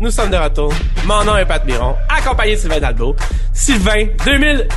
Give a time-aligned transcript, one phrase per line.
[0.00, 0.72] nous sommes de retour.
[1.04, 3.16] Mon nom est Pat Miron, accompagné de Sylvain Dalbo.
[3.52, 4.68] Sylvain, 2000...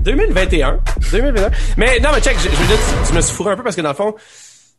[0.00, 0.80] 2021.
[1.12, 1.50] 2021.
[1.76, 3.62] Mais non, mais check, je, je veux dire, tu, tu me suis fourré un peu
[3.62, 4.14] parce que dans le fond,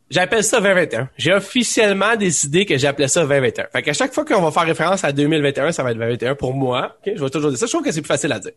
[0.10, 1.10] j'appelle ça 2021.
[1.18, 3.66] J'ai officiellement décidé que j'appelais ça 2021.
[3.72, 6.54] Fait qu'à chaque fois qu'on va faire référence à 2021, ça va être 2021 pour
[6.54, 6.98] moi.
[7.06, 7.66] Ok, je vais toujours dire ça.
[7.66, 8.52] Je trouve que c'est plus facile à dire.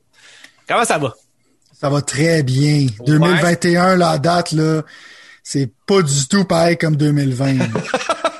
[0.68, 1.14] Comment ça va?
[1.72, 2.86] Ça va très bien.
[3.06, 4.82] 2021, la date, là,
[5.42, 7.58] c'est pas du tout pareil comme 2020.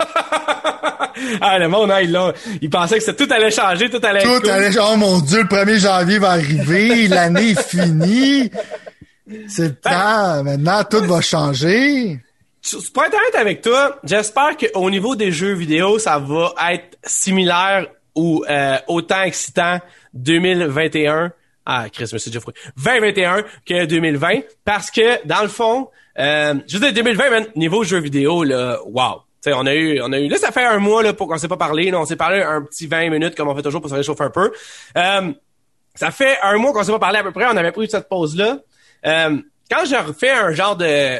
[1.40, 4.48] ah, le monde, hein, il, l'a- il pensait que tout allait changer, tout allait tout
[4.48, 8.50] allait, oh mon dieu, le 1er janvier va arriver, l'année est finie.
[9.48, 12.20] C'est le temps, maintenant tout va changer.
[12.92, 17.86] Pour être honnête avec toi, j'espère qu'au niveau des jeux vidéo, ça va être similaire
[18.14, 19.78] ou euh, autant excitant
[20.14, 21.32] 2021.
[21.64, 22.54] Ah, Chris, déjà fourré.
[22.76, 24.40] 2021 que 2020.
[24.64, 25.88] Parce que, dans le fond,
[26.18, 29.22] euh, je veux dire, 2020, man, niveau jeux vidéo, là, wow.
[29.54, 31.48] On a eu, on a eu, là, ça fait un mois, là, pour qu'on s'est
[31.48, 33.90] pas parlé, là, on s'est parlé un petit 20 minutes, comme on fait toujours pour
[33.90, 34.52] se réchauffer un peu.
[34.96, 35.32] Euh,
[35.94, 38.08] ça fait un mois qu'on s'est pas parlé à peu près, on avait pris cette
[38.08, 38.58] pause-là.
[39.06, 39.36] Euh,
[39.70, 41.18] quand je refais un genre de,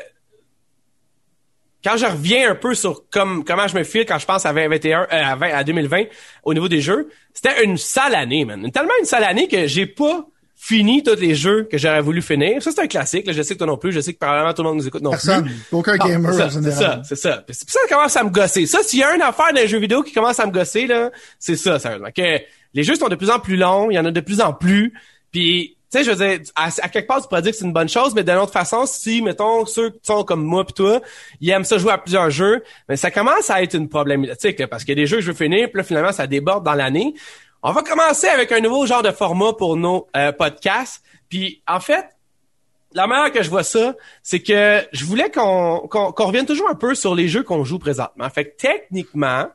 [1.86, 4.52] quand je reviens un peu sur comme comment je me file quand je pense à
[4.52, 6.04] 2021 euh, à, 20 à 2020
[6.42, 8.70] au niveau des jeux, c'était une sale année, man.
[8.72, 10.26] Tellement une sale année que j'ai pas
[10.58, 12.62] fini tous les jeux que j'aurais voulu finir.
[12.62, 13.32] Ça c'est un classique, là.
[13.32, 15.02] je sais que toi non plus, je sais que probablement tout le monde nous écoute
[15.02, 15.54] non Personne, plus.
[15.72, 17.02] aucun Non, gamer c'est en ça, c'est ça, général.
[17.06, 17.44] c'est ça.
[17.46, 18.66] Puis ça commence à me gosser.
[18.66, 21.10] Ça, s'il y a une affaire les jeux vidéo qui commence à me gosser, là,
[21.38, 22.08] c'est ça, sérieusement.
[22.16, 22.40] Que
[22.74, 24.52] les jeux sont de plus en plus longs, il y en a de plus en
[24.52, 24.92] plus.
[25.30, 27.64] Puis, tu sais, je veux dire, à, à quelque part, tu pourrais dire que c'est
[27.64, 30.72] une bonne chose, mais d'une autre façon, si, mettons, ceux qui sont comme moi pis
[30.72, 31.00] toi,
[31.40, 34.66] ils aiment ça jouer à plusieurs jeux, mais ça commence à être une problématique, là,
[34.66, 36.64] parce qu'il y a des jeux que je veux finir, puis là, finalement, ça déborde
[36.64, 37.14] dans l'année.
[37.62, 41.02] On va commencer avec un nouveau genre de format pour nos euh, podcasts.
[41.28, 42.06] Puis, en fait,
[42.92, 46.94] la manière que je vois ça, c'est que je voulais qu'on revienne toujours un peu
[46.94, 48.28] sur les jeux qu'on joue présentement.
[48.30, 49.48] Fait que techniquement,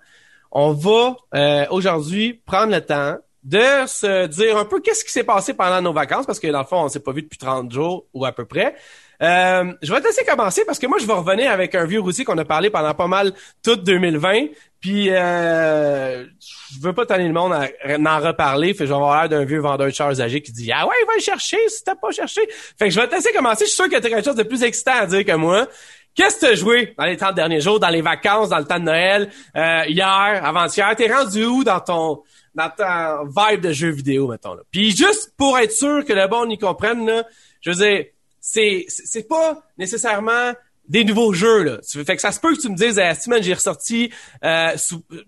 [0.51, 5.23] on va euh, aujourd'hui prendre le temps de se dire un peu qu'est-ce qui s'est
[5.23, 7.71] passé pendant nos vacances, parce que dans le fond, on s'est pas vu depuis 30
[7.71, 8.75] jours ou à peu près.
[9.21, 11.99] Euh, je vais te laisser commencer parce que moi, je vais revenir avec un vieux
[11.99, 13.33] routier qu'on a parlé pendant pas mal
[13.63, 14.47] tout 2020.
[14.79, 18.73] Puis, euh, je veux pas tanner le monde à en reparler.
[18.73, 20.87] Fait que je vais avoir l'air d'un vieux vendeur de chars âgés qui dit «Ah
[20.87, 22.41] ouais, va le chercher si t'as pas cherché.»
[22.79, 23.65] Fait que je vais te laisser commencer.
[23.65, 25.67] Je suis sûr que t'as quelque chose de plus excitant à dire que moi.
[26.15, 28.79] Qu'est-ce que t'as joué dans les 30 derniers jours, dans les vacances, dans le temps
[28.79, 30.93] de Noël, euh, hier, avant-hier?
[30.97, 32.23] T'es rendu où dans ton
[32.53, 34.61] dans ta vibe de jeux vidéo, mettons là?
[34.71, 37.23] Puis juste pour être sûr que le bon y comprenne, là,
[37.61, 38.05] je veux dire,
[38.53, 40.53] c'est c'est c'est pas nécessairement
[40.89, 41.77] des nouveaux jeux là.
[42.05, 44.11] Fait que ça se peut que tu me dises, ah, si, man, j'ai ressorti
[44.43, 45.21] euh, sous- euh,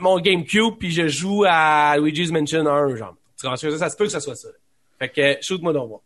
[0.00, 3.16] mon GameCube puis je joue à Luigi's Mansion 1, genre.
[3.38, 3.78] Tu comprends dire?
[3.78, 4.48] Ça se peut que ça soit ça.
[4.98, 6.00] Fait que shoot-moi donc voir.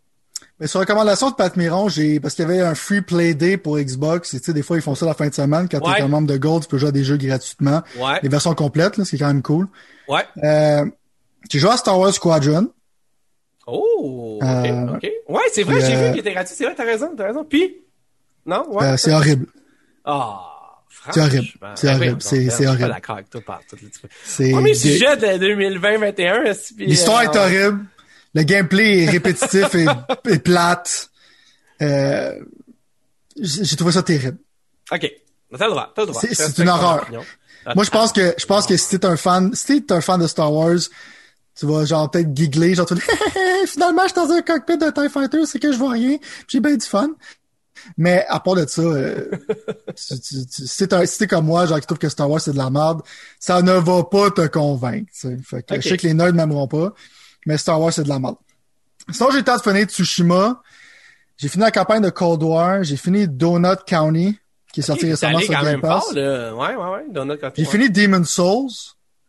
[0.61, 3.57] Mais sur recommandation de Pat Miron, j'ai parce qu'il y avait un free play day
[3.57, 4.33] pour Xbox.
[4.35, 5.97] Et tu sais, des fois ils font ça la fin de semaine quand Ouais.
[5.97, 7.83] t'es un membre de Gold, tu peux jouer à des jeux gratuitement.
[7.99, 8.21] Ouais.
[8.23, 9.67] Les versions complètes, là, ce qui est quand même cool.
[10.09, 10.23] Ouais.
[10.45, 10.85] Euh,
[11.51, 12.69] j'ai joué à Star Wars Squadron.
[13.67, 15.11] Oh, ok, Euh, ok.
[15.29, 16.55] Ouais, c'est vrai, j'ai euh, vu qu'il était gratuit.
[16.57, 17.45] C'est vrai, t'as raison, t'as raison.
[17.45, 17.77] Puis,
[18.47, 18.85] non, ouais.
[18.87, 19.47] Euh, c'est horrible.
[20.05, 20.53] Ah,
[21.13, 21.47] C'est horrible.
[21.75, 22.19] C'est Ben horrible.
[22.21, 22.81] voyons C'est- horrible.
[22.83, 23.77] pas d'accord avec toi par tout.
[24.25, 26.45] C'est Premier sujet de 2020-21.
[26.45, 27.85] est-ce que- L'histoire est euh, horrible.
[28.35, 29.87] Le gameplay est répétitif et,
[30.31, 31.11] et plate.
[31.83, 32.35] Euh,
[33.41, 34.39] j'ai trouvé ça terrible.
[34.93, 35.11] Ok.
[35.59, 36.21] T'as le droit, t'as le droit.
[36.21, 37.07] C'est- une horreur.
[37.75, 40.21] Moi, je pense que je pense que si t'es un fan, si t'es un fan
[40.21, 40.79] de Star Wars,
[41.59, 43.09] tu vas genre peut-être giggler, genre tu vas dire,
[43.67, 46.19] finalement je suis dans un cockpit de TIE Fighter, c'est que je vois rien,
[46.49, 47.11] j'ai bien du fun.
[47.97, 49.31] Mais à part de ça, euh,
[49.97, 50.87] tu, tu, tu- si
[51.19, 53.03] t'es comme moi, genre qui trouve que Star Wars c'est de la merde,
[53.39, 55.11] ça ne va pas te convaincre.
[55.13, 55.37] tu sais.
[55.45, 56.93] Fait que je sais que les nerds m'aimeront pas,
[57.47, 58.37] mais Star Wars c'est de la merde.
[59.11, 60.61] Sinon, j'ai le temps de finir Tsushima.
[61.37, 62.83] J'ai fini la campagne de Cold War.
[62.83, 64.37] J'ai fini Donut County,
[64.73, 66.05] qui est sorti récemment sur Game Pass.
[66.57, 67.05] Ouais, ouais, ouais.
[67.57, 68.71] J'ai fini Demon's Souls.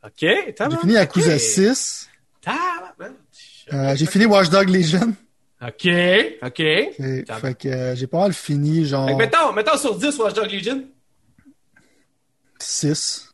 [0.03, 0.13] Ok,
[0.71, 2.06] J'ai fini Yakuza 6.
[2.47, 3.17] Tabarnak.
[3.73, 5.13] Euh, j'ai fini Watch Dog Legion.
[5.61, 5.87] Ok,
[6.43, 6.57] ok.
[6.57, 10.33] Fait que euh, j'ai pas mal fini, genre Fait que mettons, mettons sur 10 Watch
[10.33, 10.83] Dogs Legion.
[12.59, 13.33] 6.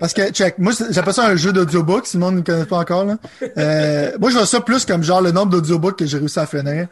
[0.00, 2.78] Parce que, check, moi, j'appelle ça un jeu d'audiobook, si le monde ne connaît pas
[2.78, 3.16] encore, là.
[3.58, 6.46] Euh, moi, je vois ça plus comme genre le nombre d'audiobooks que j'ai réussi à
[6.46, 6.88] finir.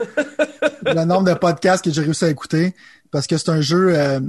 [0.86, 2.74] le nombre de podcasts que j'ai réussi à écouter.
[3.10, 4.20] Parce que c'est un jeu, euh,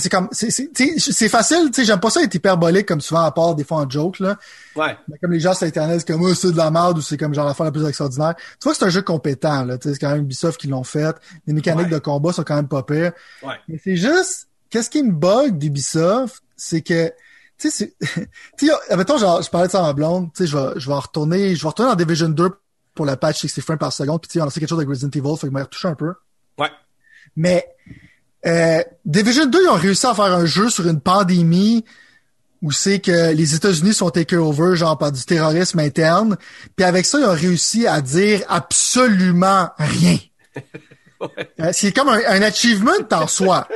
[0.00, 3.54] c'est comme, c'est, facile, tu sais, j'aime pas ça être hyperbolique comme souvent à part
[3.54, 4.36] des fois en joke, là.
[4.76, 4.96] Ouais.
[5.08, 7.16] Mais comme les gens sur Internet, c'est comme, oh, c'est de la merde ou c'est
[7.16, 8.34] comme genre l'affaire la plus extraordinaire.
[8.36, 9.78] Tu vois que c'est un jeu compétent, là.
[9.78, 11.14] Tu sais, c'est quand même Ubisoft qui l'ont fait.
[11.46, 11.90] Les mécaniques Ouais.
[11.90, 13.12] de combat sont quand même pas pires.
[13.42, 13.54] Ouais.
[13.68, 17.12] Mais c'est juste, qu'est-ce qui me bug d'Ubisoft, c'est que,
[17.58, 17.94] tu sais,
[18.58, 20.72] tu sais, mettons, genre, je parlais de ça à ma blonde, tu sais, je vais,
[20.76, 22.50] je vais retourner, je vais retourner dans Division 2
[22.94, 24.78] pour le patch 60 frames par seconde, puis tu sais, on a fait quelque chose
[24.78, 26.14] avec Resident Evil, fait que je retouché un peu.
[26.58, 26.70] Ouais.
[27.36, 27.66] Mais,
[28.46, 31.84] euh, Division 2, ils ont réussi à faire un jeu sur une pandémie
[32.62, 36.36] où c'est que les États-Unis sont take over genre par du terrorisme interne.
[36.76, 40.18] Puis avec ça, ils ont réussi à dire absolument rien.
[41.58, 43.66] Euh, c'est comme un, achievement en soi.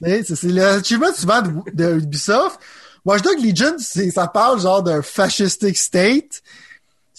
[0.00, 1.42] C'est l'achievement souvent
[1.74, 2.58] de, Ubisoft.
[3.04, 6.40] Watch Dog Legion, ça parle genre d'un fascistic state.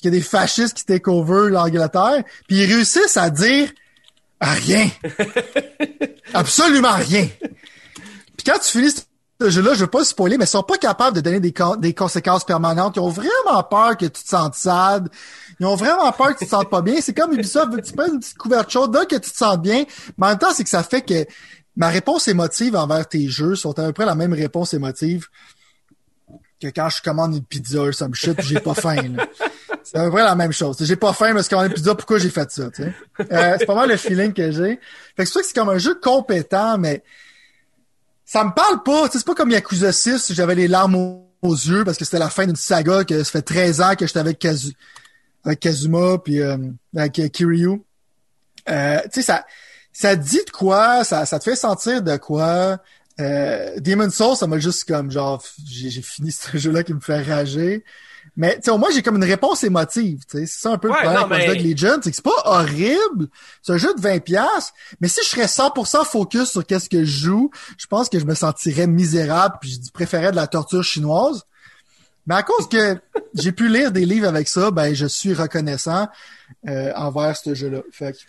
[0.01, 2.23] Il y a des fascistes qui take over l'Angleterre.
[2.47, 3.69] Puis ils réussissent à dire
[4.41, 4.89] rien.
[6.33, 7.27] Absolument rien.
[8.37, 8.91] Puis quand tu finis
[9.41, 12.43] ce jeu-là, je veux pas spoiler, mais ils sont pas capables de donner des, conséquences
[12.43, 12.97] permanentes.
[12.97, 15.09] Ils ont vraiment peur que tu te sentes sad.
[15.59, 16.95] Ils ont vraiment peur que tu te sentes pas bien.
[17.01, 18.81] C'est comme Ubisoft, tu peux une petite couverture?
[18.81, 19.85] Chaude, que tu te sens bien.
[20.17, 21.25] Mais en même temps, c'est que ça fait que
[21.75, 25.27] ma réponse émotive envers tes jeux sont à peu près la même réponse émotive
[26.61, 29.15] que quand je commande une pizza, ça me chute j'ai pas faim.
[29.91, 30.77] C'est à peu près la même chose.
[30.81, 32.69] J'ai pas faim, mais je commande une pizza, pourquoi j'ai fait ça?
[33.19, 34.79] Euh, c'est pas mal le feeling que j'ai.
[35.15, 37.03] Fait que c'est que c'est comme un jeu compétent, mais
[38.23, 39.09] ça me parle pas.
[39.11, 42.45] C'est pas comme Yakuza 6, j'avais les larmes aux yeux parce que c'était la fin
[42.45, 44.73] d'une saga que ça fait 13 ans que j'étais avec, Kazu,
[45.43, 46.57] avec Kazuma puis euh,
[46.95, 47.81] avec Kiryu.
[48.69, 49.45] Euh, tu sais, ça,
[49.91, 52.77] ça dit de quoi, ça, te fait sentir de quoi.
[53.19, 57.21] Euh, Demon Souls, ça m'a juste comme genre j'ai fini ce jeu-là qui me fait
[57.21, 57.83] rager.
[58.39, 60.21] Mais tu sais, au moins j'ai comme une réponse émotive.
[60.25, 61.75] C'est ça un peu le problème avec mais...
[62.01, 63.27] C'est que c'est pas horrible.
[63.61, 64.71] C'est un jeu de 20 pièces,
[65.01, 68.23] mais si je serais 100% focus sur qu'est-ce que je joue, je pense que je
[68.23, 71.43] me sentirais misérable puis je préférais de la torture chinoise.
[72.27, 72.97] Mais à cause que
[73.33, 76.07] j'ai pu lire des livres avec ça, ben je suis reconnaissant
[76.65, 77.81] euh, envers ce jeu-là.
[77.91, 78.19] Fait que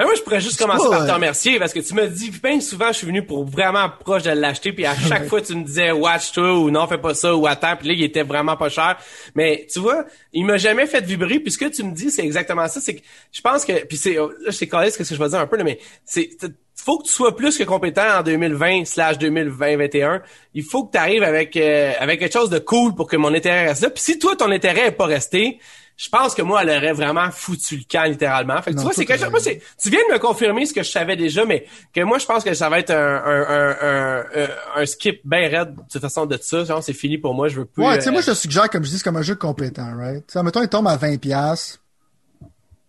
[0.00, 2.58] ben moi, je pourrais juste commencer par te remercier parce que tu me dis, bien
[2.62, 5.62] souvent, je suis venu pour vraiment proche de l'acheter, puis à chaque fois, tu me
[5.62, 8.56] disais, watch toi ou non, fais pas ça ou attends, puis là, il était vraiment
[8.56, 8.96] pas cher.
[9.34, 12.24] Mais tu vois, il m'a jamais fait vibrer, puis ce que tu me dis, c'est
[12.24, 12.80] exactement ça.
[12.80, 15.38] C'est que je pense que, puis c'est, là, je sais ce que je vais dire
[15.38, 16.30] un peu, là, mais c'est,
[16.74, 20.22] faut que tu sois plus que compétent en 2020 slash 2020-21.
[20.54, 23.34] Il faut que tu arrives avec, euh, avec quelque chose de cool pour que mon
[23.34, 23.90] intérêt reste là.
[23.90, 25.58] Puis si toi, ton intérêt est pas resté,
[26.00, 28.62] je pense que moi, elle aurait vraiment foutu le camp littéralement.
[28.62, 29.30] Fait que tu vois, c'est quelque chose.
[29.30, 32.24] Moi, tu viens de me confirmer ce que je savais déjà, mais que moi, je
[32.24, 36.00] pense que ça va être un, un, un, un, un skip bien raide de toute
[36.00, 36.64] façon de ça.
[36.64, 37.84] Genre, c'est fini pour moi, je veux plus.
[37.84, 39.94] Ouais, tu sais, moi, je te suggère, comme je dis, c'est comme un jeu compétent,
[39.94, 40.24] right?
[40.30, 41.78] sais, mettons, il tombe à 20 pièces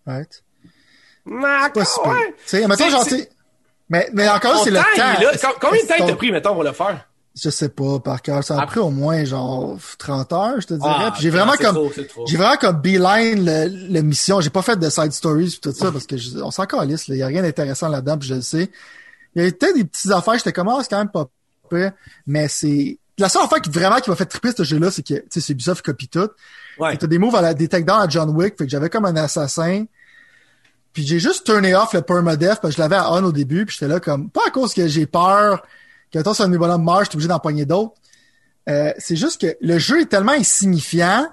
[0.06, 0.44] right?
[1.25, 1.86] Nah, pas ouais.
[2.38, 3.06] Tu sais, mettons, genre,
[3.90, 5.50] mais, mais encore, c'est le temps.
[5.60, 7.10] Combien de temps t'as pris, mettons, pour le faire?
[7.39, 8.44] Je sais pas par cœur.
[8.44, 10.94] Ça a pris au moins genre 30 heures je te dirais.
[10.94, 11.89] Ah, j'ai vraiment comme
[12.28, 14.42] j'ai vraiment comme beeline le, mission.
[14.42, 17.24] J'ai pas fait de side stories tout ça parce que on s'en calisse il y
[17.24, 18.69] a rien d'intéressant là-dedans puis je le sais.
[19.36, 21.28] Il y a peut-être des petites affaires j'étais comme ah, c'est quand même pas
[21.69, 21.89] peu
[22.28, 25.04] mais c'est la seule affaire qui vraiment qui m'a fait triper ce jeu là c'est
[25.04, 26.30] que tu sais c'est Ubisoft copie tout.
[26.80, 26.98] Ouais.
[26.98, 29.16] t'as des moves à la, des takedowns à John Wick fait que j'avais comme un
[29.16, 29.86] assassin.
[30.94, 33.66] Puis j'ai juste turné off le permadeath parce que je l'avais à on au début
[33.66, 35.63] puis j'étais là comme pas à cause que j'ai peur
[36.13, 37.94] quand un bonhomme marche, t'es obligé d'empoigner d'autres.
[38.69, 41.28] Euh, c'est juste que le jeu est tellement insignifiant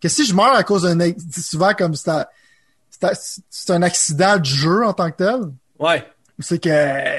[0.00, 4.92] que si je meurs à cause d'un souvent comme c'est un accident du jeu en
[4.92, 5.40] tant que tel.
[5.78, 6.04] Ouais.
[6.38, 6.70] C'est que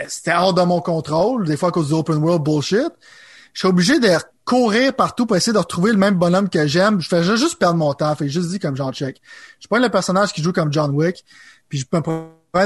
[0.07, 2.91] c'était hors de mon contrôle, des fois à cause du open world bullshit.
[3.53, 4.09] Je suis obligé de
[4.45, 7.01] courir partout pour essayer de retrouver le même bonhomme que j'aime.
[7.01, 8.13] Je fais juste perdre mon temps.
[8.15, 9.19] Fait juste dit comme John check.
[9.59, 11.25] Je prends le personnage qui joue comme John Wick,
[11.67, 12.03] puis je peux me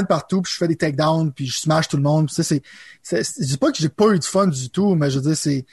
[0.06, 2.28] partout, puis je fais des takedowns, puis je smash tout le monde.
[2.28, 2.62] Tu sais,
[3.02, 5.28] c'est, je dis pas que j'ai pas eu de fun du tout, mais je veux
[5.28, 5.66] dire, c'est, ils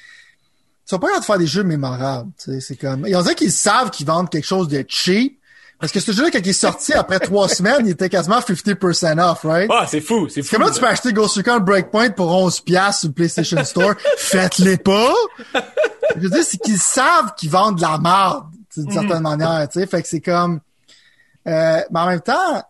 [0.85, 2.31] sont pas capables de faire des jeux mémorables.
[2.37, 5.39] Tu sais, c'est comme, et on dirait qu'ils savent qu'ils vendent quelque chose de cheap.
[5.79, 9.17] Parce que ce jeu-là, quand il est sorti après trois semaines, il était quasiment 50%
[9.19, 9.69] off, right?
[9.73, 10.57] Ah, c'est fou, c'est fou.
[10.57, 13.93] Comment tu peux acheter Ghost Recon Breakpoint pour 11 piastres sur le PlayStation Store?
[14.17, 15.13] Faites-les pas!
[16.15, 19.23] Je veux dire, c'est qu'ils savent qu'ils vendent de la merde, d'une certaine mm.
[19.23, 19.87] manière, tu sais.
[19.87, 20.59] Fait que c'est comme,
[21.47, 22.63] euh, mais en même temps,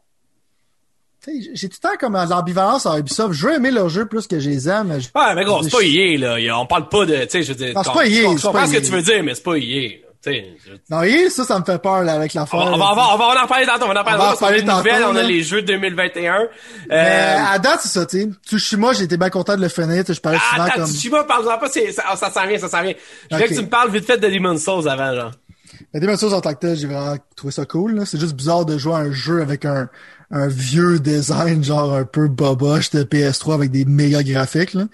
[1.53, 3.33] j'ai tout le temps comme l'ambivalence à Ubisoft.
[3.33, 4.91] Je veux aimer leur jeu plus que je les aime.
[4.91, 6.59] Ouais, mais gros, c'est pas EA, là.
[6.59, 7.73] On parle pas de, tu sais, je veux dire.
[7.73, 8.37] Non, c'est pas EA.
[8.37, 10.09] Je comprends ce que tu veux dire, mais c'est pas EA.
[10.89, 13.13] Non, EA, ça, ça me fait peur, là, avec la On, on, va, on, va,
[13.13, 13.85] on va en reparler tantôt.
[13.85, 14.45] On va en parler tantôt.
[14.45, 16.47] On, va nouvelles, on a les jeux de 2021.
[16.89, 18.29] Mais, euh, à date, c'est ça, tu sais.
[18.45, 20.03] Tsushima, été bien content de le finir.
[20.07, 20.87] Je parlais ah, souvent attends, comme...
[20.87, 22.93] Tsushima, parle-en pas, ça, ça s'en vient, ça s'en vient.
[23.31, 25.31] Je voulais que tu me parles vite fait de Demon's Souls avant, genre.
[25.93, 28.65] Mais Demon's Souls en tant que tel, j'ai vraiment trouvé ça cool, C'est juste bizarre
[28.65, 29.89] de jouer à un jeu avec un,
[30.31, 34.85] un vieux design genre un peu boboche de PS3 avec des méga graphiques là.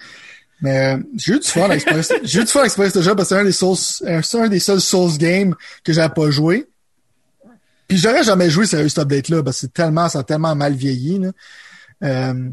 [0.62, 1.76] Mais euh, j'ai eu du fun à
[2.24, 4.60] j'ai eu du fun à ce jeu parce que c'est un des c'est un des
[4.60, 6.66] seuls Souls games que j'avais pas joué.
[7.88, 10.54] Puis j'aurais jamais joué sérieux cet update là parce que c'est tellement ça a tellement
[10.54, 11.30] mal vieilli là.
[12.02, 12.50] Euh,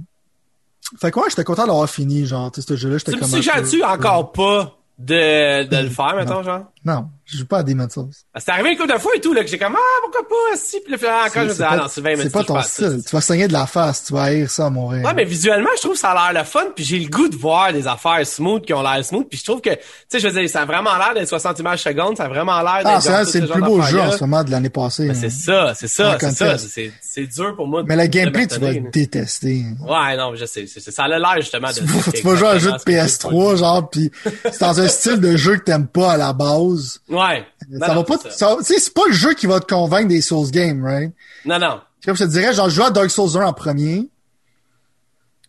[0.99, 3.83] fait quoi, j'étais content d'avoir fini genre ce jeu là, j'étais comme Tu me suggères-tu
[3.83, 6.65] encore pas de, de le faire, mettons, genre?
[6.85, 8.09] Non, je joue pas à Demon's Souls.
[8.33, 10.27] Ah, C'est arrivé une couple de fois et tout, là, que j'ai comme, ah, pourquoi
[10.27, 12.43] pas, si, puis là, quand je me C'est disais, ah pas- non, Sylvain C'est pas
[12.43, 13.01] ton style.
[13.07, 15.05] Tu vas saigner de la face, tu vas haïr ça à Montréal.
[15.05, 17.29] Ouais, mais visuellement, je trouve que ça a l'air le fun, puis j'ai le goût
[17.29, 20.19] de voir des affaires smooth qui ont l'air smooth, puis je trouve que, tu sais,
[20.19, 22.83] je veux dire, ça a vraiment l'air d'être 60 images secondes, ça a vraiment l'air
[22.83, 25.07] d'être Ah, c'est ce le plus beau jeu en ce moment de l'année passée.
[25.07, 25.19] Ben, hein.
[25.19, 26.57] c'est ça, c'est ça, c'est ça.
[26.57, 29.63] C'est, dur pour moi Mais le gameplay, tu vas détester.
[29.79, 31.75] Ouais, non, je sais, ça a l'air justement de...
[32.13, 34.11] Tu vas, jouer à un jeu de PS3, genre, pis
[34.43, 36.72] c'est dans un style de jeu que t'aimes pas à la base.
[37.09, 37.45] Ouais.
[37.69, 38.57] Non, ça non, va pas, c'est ça.
[38.61, 41.11] ça c'est pas le jeu qui va te convaincre des Souls games, right?
[41.45, 41.81] Non, non.
[42.05, 44.09] Comme je te dirais, genre, je joue à Dark Souls 1 en premier.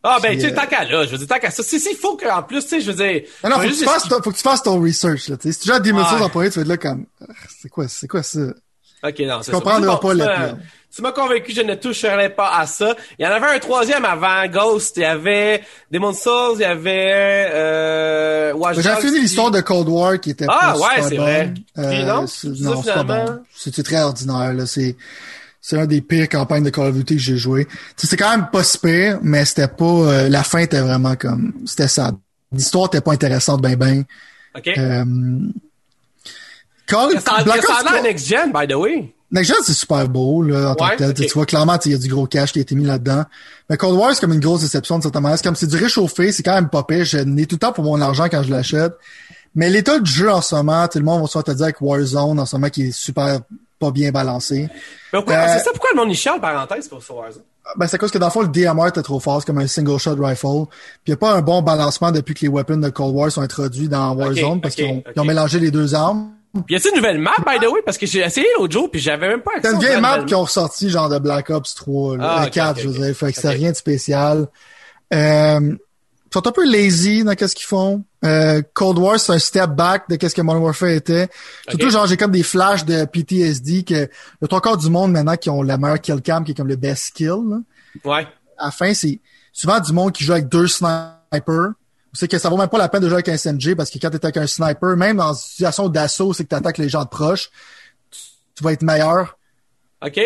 [0.06, 1.62] Ah, ben, tu sais, euh, tant qu'à là, je veux dire, tant qu'à ça.
[1.62, 3.22] Si, si, faut qu'en plus, tu sais, je veux dire...
[3.42, 5.48] Non, non, faut que, tu fasses ton, faut que tu fasses ton research, là, tu
[5.48, 5.52] sais.
[5.52, 6.08] Si tu joues à Demon's.
[6.10, 8.40] Souls en premier, tu vas être là comme, Ah, c'est quoi, c'est quoi ça?
[9.02, 9.52] Ok, non, c'est ça.
[9.52, 10.58] comprendras pas tu le m'as- plan.
[10.94, 12.94] Tu m'as convaincu, je ne toucherai pas à ça.
[13.18, 14.96] Il y en avait un troisième avant Ghost.
[14.96, 20.20] Il y avait Demon's Souls, il y avait euh, J'ai fini l'histoire de Cold War
[20.20, 21.54] qui était Ah, pas ouais, super c'est vrai.
[21.74, 23.42] Puis non, c'est- ça, non, bon.
[23.56, 24.66] C'était très ordinaire, là.
[24.66, 24.94] C'est,
[25.60, 27.66] c'est un des pires campagnes de Call of Duty que j'ai joué.
[27.96, 31.54] C'est quand même pas si pire, mais c'était pas, euh, la fin était vraiment comme,
[31.66, 32.14] c'était sad.
[32.52, 34.04] L'histoire était pas intéressante ben ben.
[34.56, 34.68] Ok.
[34.78, 35.04] Euh,
[36.86, 39.12] Call, ça, Black ça Ops l'air next gen, by the way.
[39.34, 41.26] Next c'est super beau, là, en tant Ouais, que tel.
[41.26, 43.24] Tu vois, clairement, il y a du gros cash qui a été mis là-dedans.
[43.68, 45.36] Mais Cold War, c'est comme une grosse déception, de certaine manière.
[45.38, 47.04] C'est comme c'est du réchauffé, c'est quand même pas pire.
[47.04, 48.92] Je n'ai tout le temps pour mon argent quand je l'achète.
[49.56, 51.80] Mais l'état du jeu en ce moment, tout le monde va soit te dire avec
[51.80, 53.40] Warzone en ce moment qui est super
[53.80, 54.68] pas bien balancé.
[55.12, 57.42] Mais pourquoi, Euh, c'est ça pourquoi le monde y chiale, parenthèse, pour sur Warzone?
[57.76, 59.58] Ben, c'est à cause que dans le fond, le DMR était trop fort, c'est comme
[59.58, 60.66] un single shot rifle.
[61.02, 63.32] Puis il n'y a pas un bon balancement depuis que les weapons de Cold War
[63.32, 66.30] sont introduits dans Warzone parce qu'ils ont mélangé les deux armes.
[66.68, 67.80] Y a-t-il une nouvelle map, by the way?
[67.84, 70.22] Parce que j'ai essayé l'autre jour, puis j'avais même pas accès C'est une vieille map
[70.24, 72.88] qui ont ressorti genre de Black Ops 3, là, Ah, euh, ok, 4, ok, je
[72.88, 73.16] veux dire.
[73.16, 74.46] Fait que c'est rien de spécial.
[75.12, 78.04] Euh, ils sont un peu lazy dans qu'est-ce qu'ils font.
[78.24, 81.28] Euh, Cold War, c'est un step back de qu'est-ce que Modern Warfare était.
[81.68, 84.08] Surtout, genre, j'ai comme des flashs de PTSD que
[84.42, 86.68] a trois quarts du monde maintenant qui ont la meilleure kill cam qui est comme
[86.68, 87.38] le best skill.
[87.48, 87.56] là.
[88.04, 88.26] Ouais.
[88.58, 89.20] À la fin, c'est
[89.52, 91.72] souvent du monde qui joue avec deux snipers.
[92.14, 93.98] C'est que ça vaut même pas la peine de jouer avec un SMG parce que
[93.98, 97.02] quand t'es avec un sniper, même dans une situation d'assaut, c'est que t'attaques les gens
[97.04, 97.50] de proche,
[98.10, 98.20] tu,
[98.54, 99.36] tu vas être meilleur
[100.04, 100.20] OK.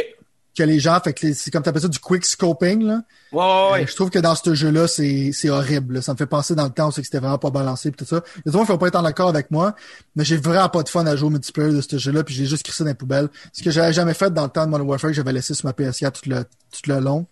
[0.57, 1.01] que les gens.
[1.01, 3.03] Fait que les- c'est comme t'appelles ça du quick scoping, là.
[3.33, 3.87] Ouais, ouais, ouais.
[3.87, 5.95] Je trouve que dans ce jeu-là, c'est, c'est horrible.
[5.95, 6.03] là.
[6.03, 7.97] Ça me fait penser dans le temps où c'est que c'était vraiment pas balancé pis
[7.99, 8.23] tout ça.
[8.45, 9.75] Des gens qui vont pas être en accord avec moi,
[10.17, 12.47] mais j'ai vraiment pas de fun à jouer au multiplayer de ce jeu-là, puis j'ai
[12.47, 13.29] juste crissé dans les poubelles.
[13.53, 15.67] Ce que j'avais jamais fait dans le temps de Modern Warfare, que j'avais laissé sur
[15.67, 17.27] ma PS4 tout le, tout le long.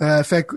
[0.00, 0.56] Euh, fait que,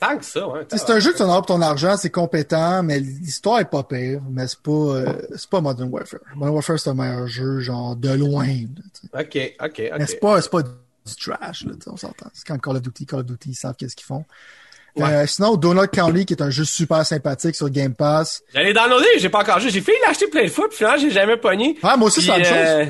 [0.00, 0.60] Tant que ça, ouais.
[0.68, 3.70] c'est un jeu que tu en as pour ton argent, c'est compétent, mais l'histoire est
[3.70, 6.20] pas pire, mais c'est pas, euh, c'est pas Modern Warfare.
[6.34, 9.20] Modern Warfare, c'est un meilleur jeu, genre, de loin, là.
[9.20, 9.92] OK, OK, OK.
[9.98, 12.26] Mais c'est pas, pas du trash, là, on s'entend.
[12.34, 14.24] C'est quand Call of Duty, Call of Duty, ils savent qu'est-ce qu'ils font.
[14.96, 15.04] Ouais.
[15.12, 18.42] Euh, sinon, Donut County, qui est un jeu super sympathique sur Game Pass.
[18.52, 19.70] J'allais downloader, j'ai pas encore joué.
[19.70, 21.76] J'ai failli l'acheter plein de fois, puis finalement, j'ai jamais pogné.
[21.82, 22.84] Ouais, moi aussi, c'est la même euh,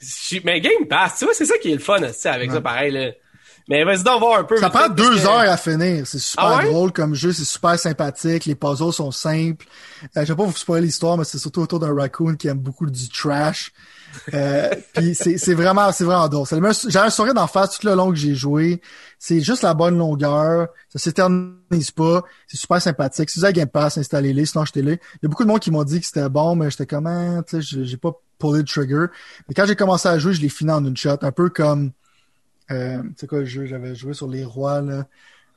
[0.00, 2.50] j'ai- Mais Game Pass, tu vois, c'est ça qui est le fun, tu sais, avec
[2.52, 3.10] ça, pareil, là.
[3.68, 4.56] Mais vas-y donc voir un peu.
[4.56, 6.06] Ça prend deux que- heures à finir.
[6.06, 6.70] C'est super Ah ouais?
[6.70, 8.46] drôle comme jeu, c'est super sympathique.
[8.46, 9.66] Les puzzles sont simples.
[10.16, 12.58] Euh, je vais pas vous spoiler l'histoire, mais c'est surtout autour d'un raccoon qui aime
[12.58, 13.72] beaucoup du trash.
[14.32, 16.46] Euh, puis c'est vraiment c'est vraiment drôle.
[16.88, 18.80] J'ai un sourire d'en face tout le long que j'ai joué.
[19.18, 20.68] C'est juste la bonne longueur.
[20.88, 22.22] Ça s'éternise pas.
[22.46, 23.28] C'est super sympathique.
[23.28, 24.92] Si vous avez Game Pass, installez-les, sinon achetez-les.
[24.92, 27.06] Il y a beaucoup de monde qui m'ont dit que c'était bon, mais j'étais comme,
[27.06, 29.06] ah, tu sais, j'ai- j'ai pas pullé le trigger.
[29.46, 31.18] Mais quand j'ai commencé à jouer, je l'ai fini en une shot.
[31.20, 31.92] Un peu comme,
[32.70, 33.66] euh, c'est quoi le jeu?
[33.66, 35.06] J'avais joué sur les rois, là.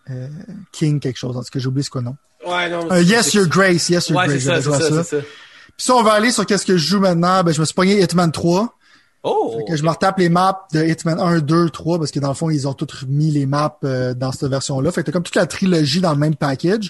[0.09, 0.27] Euh,
[0.71, 1.37] King quelque chose.
[1.37, 2.15] En tout cas, j'ai oublié ce quoi, non?
[2.45, 2.91] Ouais, non.
[2.91, 3.89] Euh, yes, Your Grace.
[3.89, 4.43] Yes, Your Ouais, Grace.
[4.43, 5.17] ça, J'avais c'est joué à ça, ça.
[5.19, 7.73] Puis si on va aller sur qu'est-ce que je joue maintenant, ben, je me suis
[7.75, 8.75] pogné Hitman 3.
[9.23, 9.55] Oh!
[9.59, 12.29] Fait que je me retape les maps de Hitman 1, 2, 3, parce que dans
[12.29, 14.91] le fond, ils ont tous mis les maps euh, dans cette version-là.
[14.91, 16.89] Fait que t'as comme toute la trilogie dans le même package.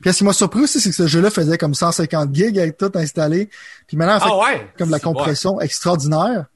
[0.00, 2.76] Puis ce qui m'a surpris aussi, c'est que ce jeu-là faisait comme 150 gigs avec
[2.76, 3.48] tout installé.
[3.86, 4.68] Puis maintenant, fait Ah ouais?
[4.76, 6.46] comme la compression extraordinaire.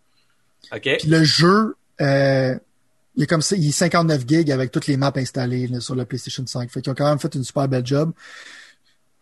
[0.75, 0.81] OK.
[0.99, 2.57] Puis le jeu, euh,
[3.17, 5.95] il est comme ça, il est 59 gigs avec toutes les maps installées là, sur
[5.95, 6.71] le PlayStation 5.
[6.71, 8.13] Fait qu'ils ont quand même fait une super belle job.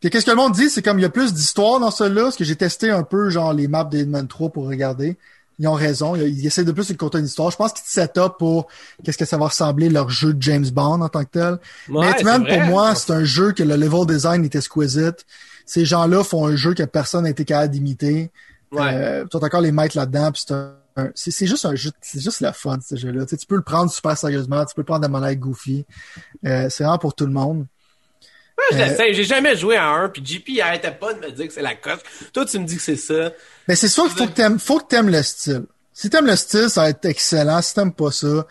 [0.00, 2.22] Puis qu'est-ce que le monde dit, c'est comme il y a plus d'histoire dans celui-là,
[2.24, 5.18] parce que j'ai testé un peu genre les maps de Hitman 3 pour regarder.
[5.58, 7.50] Ils ont raison, ils, ils essaient de plus de compter une histoire.
[7.50, 8.68] Je pense qu'ils te set up pour
[9.04, 11.58] qu'est-ce que ça va ressembler leur jeu de James Bond en tant que tel.
[11.90, 15.26] Ouais, Mais Hitman, pour moi, c'est un jeu que le level design est exquisite.
[15.66, 18.30] Ces gens-là font un jeu que personne n'a été capable d'imiter.
[18.72, 18.80] Ouais.
[18.94, 20.74] Euh, encore les maîtres là-dedans, puis c'est un-
[21.14, 23.24] c'est juste un jeu, c'est juste le fun ce jeu-là.
[23.24, 25.84] Tu, sais, tu peux le prendre super sérieusement, tu peux le prendre de manière goofy.
[26.46, 27.66] Euh, c'est vraiment pour tout le monde.
[28.58, 29.12] Ouais, je Euh.
[29.12, 31.62] J'ai jamais joué à un, puis JP, il arrêtait pas de me dire que c'est
[31.62, 32.00] la coche.
[32.32, 33.32] Toi, tu me dis que c'est ça.
[33.68, 35.64] Mais c'est sûr qu'il faut que t'aimes, faut que t'aimes le style.
[35.92, 37.60] Si t'aimes le style, ça va être excellent.
[37.62, 38.46] Si t'aimes pas ça,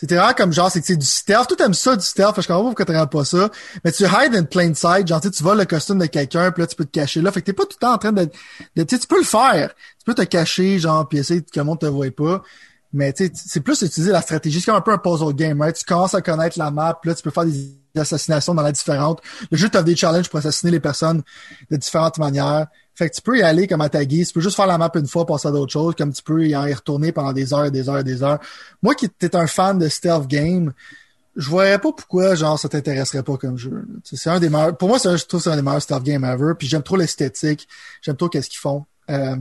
[0.00, 1.46] C'était vraiment comme genre, c'est que du stealth.
[1.46, 2.40] Tout aime ça, du stealth.
[2.40, 3.50] Je comprends pas pourquoi t'aimes pas ça.
[3.84, 5.06] Mais tu hide in plain sight.
[5.06, 7.30] Genre, tu voles le costume de quelqu'un, puis là, tu peux te cacher là.
[7.30, 8.26] Fait que t'es pas tout le temps en train de,
[8.76, 9.74] de tu peux le faire.
[9.98, 12.42] Tu peux te cacher, genre, puis essayer que le monde te voit pas.
[12.94, 14.60] Mais tu c'est plus utiliser la stratégie.
[14.60, 15.76] C'est comme un peu un puzzle game, right?
[15.76, 19.20] Tu commences à connaître la map, là, tu peux faire des assassinations dans la différente.
[19.50, 21.22] Le jeu t'offre des challenges pour assassiner les personnes
[21.70, 22.68] de différentes manières.
[23.00, 24.28] Fait que tu peux y aller comme à ta guise.
[24.28, 26.46] Tu peux juste faire la map une fois, passer à d'autres choses, comme tu peux
[26.46, 28.38] y en y retourner pendant des heures, des heures, des heures.
[28.82, 30.74] Moi qui étais un fan de stealth game,
[31.34, 33.86] je voyais pas pourquoi genre ça t'intéresserait pas comme jeu.
[34.04, 34.76] C'est un des meilleurs.
[34.76, 36.52] Pour moi, je trouve c'est un des meilleurs stealth games ever.
[36.58, 37.66] Puis j'aime trop l'esthétique.
[38.02, 38.84] J'aime trop qu'est-ce qu'ils font.
[39.08, 39.34] Euh,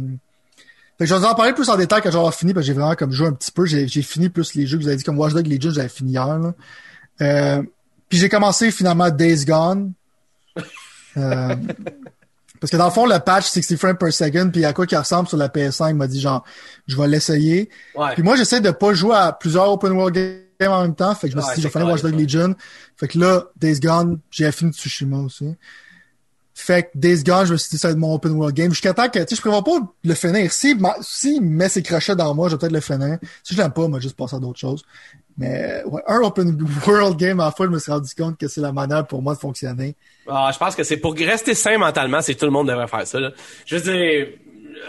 [1.01, 3.11] je vais en parler plus en détail quand j'aurai fini, parce que j'ai vraiment comme
[3.11, 3.65] joué un petit peu.
[3.65, 6.11] J'ai, fini plus les jeux que vous avez dit, comme Watch Dogs Legion, j'avais fini
[6.11, 6.53] hier.
[7.19, 7.61] Euh,
[8.07, 9.91] puis j'ai commencé finalement Days Gone.
[11.17, 11.55] Euh,
[12.59, 14.97] parce que dans le fond, le patch 60 frames per second, puis à quoi qu'il
[14.97, 16.43] ressemble sur la PS5, m'a dit genre,
[16.87, 17.69] je vais l'essayer.
[18.13, 21.15] Puis moi, j'essaie de pas jouer à plusieurs open world games en même temps.
[21.15, 22.55] Fait que je me suis dit, je vais faire Watch Dogs Legion.
[22.97, 25.55] Fait que là, Days Gone, j'ai fini Tsushima aussi.
[26.59, 28.69] Fait que Days Gone, je me suis dit, ça va être mon open world game.
[28.71, 30.51] Jusqu'à temps que, tu sais, je prévois pas le finir.
[30.51, 33.17] Si, si met ses crochets dans moi, je vais peut-être le finir.
[33.43, 34.83] Si je l'aime pas, moi, juste passer à d'autres choses.
[35.37, 38.49] Mais, ouais, un open world game, à la fois, je me suis rendu compte que
[38.49, 39.95] c'est la manière pour moi de fonctionner.
[40.27, 43.07] Ah, je pense que c'est pour rester sain mentalement, c'est tout le monde devrait faire
[43.07, 43.31] ça, là.
[43.65, 44.27] Je veux dire,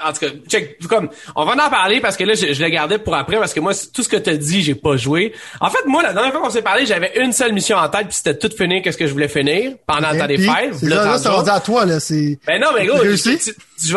[0.05, 2.71] en tout cas, check, comme, on va en parler parce que là, je, je l'ai
[2.71, 5.33] gardé pour après parce que moi, tout ce que t'as dit, j'ai pas joué.
[5.61, 8.09] En fait, moi, la dernière fois qu'on s'est parlé, j'avais une seule mission en tête
[8.09, 10.83] puis c'était tout finir qu'est-ce que je voulais finir pendant le temps des fêtes.
[10.83, 12.39] Là, là, ça va dire à toi, là, c'est...
[12.47, 12.99] Ben non, mais gros,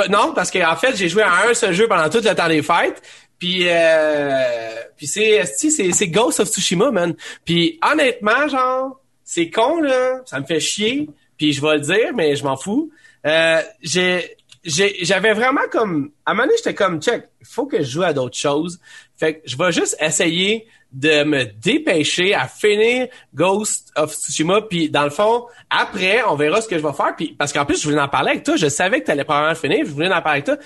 [0.09, 2.61] non, parce qu'en fait, j'ai joué à un seul jeu pendant tout le temps des
[2.61, 3.01] fêtes.
[3.39, 7.13] Puis, euh, puis c'est, c'est, c'est Ghost of Tsushima, man.
[7.43, 11.09] Puis honnêtement, genre, c'est con, là, ça me fait chier.
[11.37, 12.91] Puis je vais le dire, mais je m'en fous.
[13.25, 17.89] Euh, j'ai j'avais vraiment comme à un moment j'étais comme check il faut que je
[17.89, 18.79] joue à d'autres choses.
[19.17, 24.61] Fait que je vais juste essayer de me dépêcher à finir Ghost of Tsushima.
[24.61, 27.15] Puis dans le fond après on verra ce que je vais faire.
[27.15, 28.55] Puis parce qu'en plus je voulais en parler avec toi.
[28.55, 29.85] Je savais que tu allais probablement finir.
[29.85, 30.57] Je voulais en parler avec toi.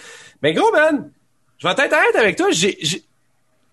[0.44, 1.12] Mais gros man
[1.58, 2.48] je vais être honnête avec toi.
[2.52, 2.78] J'ai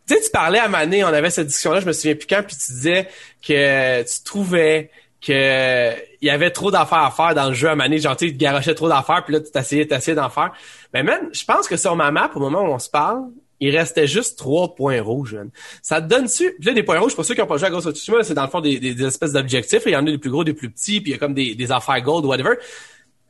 [0.07, 2.27] tu sais tu parlais à Mané on avait cette discussion là je me souviens plus
[2.27, 3.09] quand puis tu disais
[3.47, 4.91] que tu trouvais
[5.27, 8.33] que il y avait trop d'affaires à faire dans le jeu à Mané, genre tu
[8.33, 10.53] garochais trop d'affaires, puis là tu t'essayais, t'essayais d'en faire.
[10.93, 13.25] Mais même, je pense que sur ma map, au moment où on se parle,
[13.61, 15.39] il restait juste trois points rouges.
[15.81, 16.55] Ça te donne-tu...
[16.59, 18.35] Puis là, des points rouges, pour ceux qui n'ont pas joué à Ghost of c'est
[18.35, 19.83] dans le fond des, des, espèces d'objectifs.
[19.87, 21.35] Il y en a des plus gros, des plus petits, puis il y a comme
[21.35, 22.57] des, des affaires gold, whatever.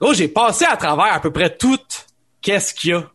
[0.00, 1.78] Gros, j'ai passé à travers à peu près tout
[2.40, 3.10] qu'est-ce qu'il y a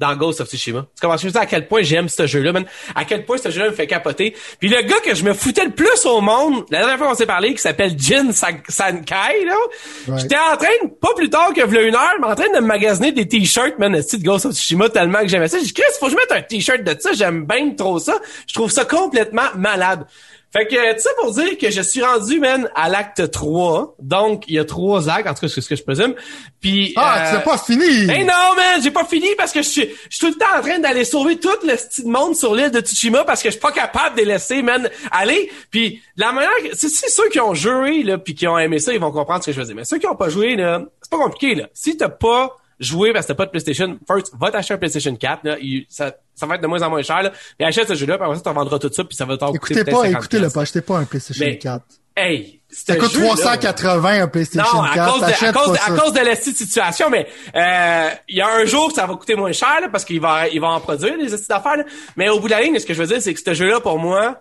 [0.00, 0.86] dans Ghost of Tsushima.
[0.96, 2.64] Tu commences à à quel point j'aime ce jeu-là, man.
[2.94, 4.34] À quel point ce jeu-là me fait capoter.
[4.58, 7.14] Puis le gars que je me foutais le plus au monde, la dernière fois qu'on
[7.14, 11.82] s'est parlé, qui s'appelle Jin Sankai, là, j'étais en train, pas plus tard que v'là
[11.82, 14.88] une heure, mais en train de me magasiner des t-shirts, man, de Ghost of Tsushima
[14.88, 15.58] tellement que j'aimais ça.
[15.58, 18.14] J'ai dit, Chris, faut que je mette un t-shirt de ça, j'aime bien trop ça.
[18.46, 20.06] Je trouve ça complètement malade.
[20.52, 23.94] Fait que, tu sais, pour dire que je suis rendu, man, à l'acte 3.
[24.00, 26.14] Donc, il y a trois actes, en tout cas, c'est ce que je présume.
[26.60, 27.38] Puis, ah, euh...
[27.38, 28.06] tu pas fini!
[28.06, 30.58] Ben non, man, j'ai pas fini parce que je suis, je suis tout le temps
[30.58, 33.52] en train d'aller sauver tout le style monde sur l'île de Tsushima parce que je
[33.52, 35.52] suis pas capable de les laisser, man, aller.
[35.70, 39.00] Puis, la manière, c'est ceux qui ont joué, là, puis qui ont aimé ça, ils
[39.00, 39.76] vont comprendre ce que je veux dire.
[39.76, 41.68] Mais ceux qui ont pas joué, là, c'est pas compliqué, là.
[41.74, 45.14] Si t'as pas jouer parce que t'as pas de PlayStation, first, va t'acheter un PlayStation
[45.14, 45.56] 4, là,
[45.88, 48.24] ça, ça va être de moins en moins cher, là, mais achète ce jeu-là, puis
[48.24, 50.62] après ça, t'en vendras tout ça, puis ça va t'en coûter Écoutez pas, écoutez-le pas,
[50.62, 51.84] achetez pas un PlayStation 4.
[52.16, 54.98] Hey, ça coûte 380 un PlayStation non, 4.
[54.98, 58.48] À cause, de, à, cause, à cause de la situation, mais euh, il y a
[58.48, 60.80] un jour que ça va coûter moins cher là, parce qu'il va, il va en
[60.80, 61.84] produire des petites d'affaires.
[62.16, 63.80] Mais au bout de la ligne, ce que je veux dire, c'est que ce jeu-là,
[63.80, 64.40] pour moi,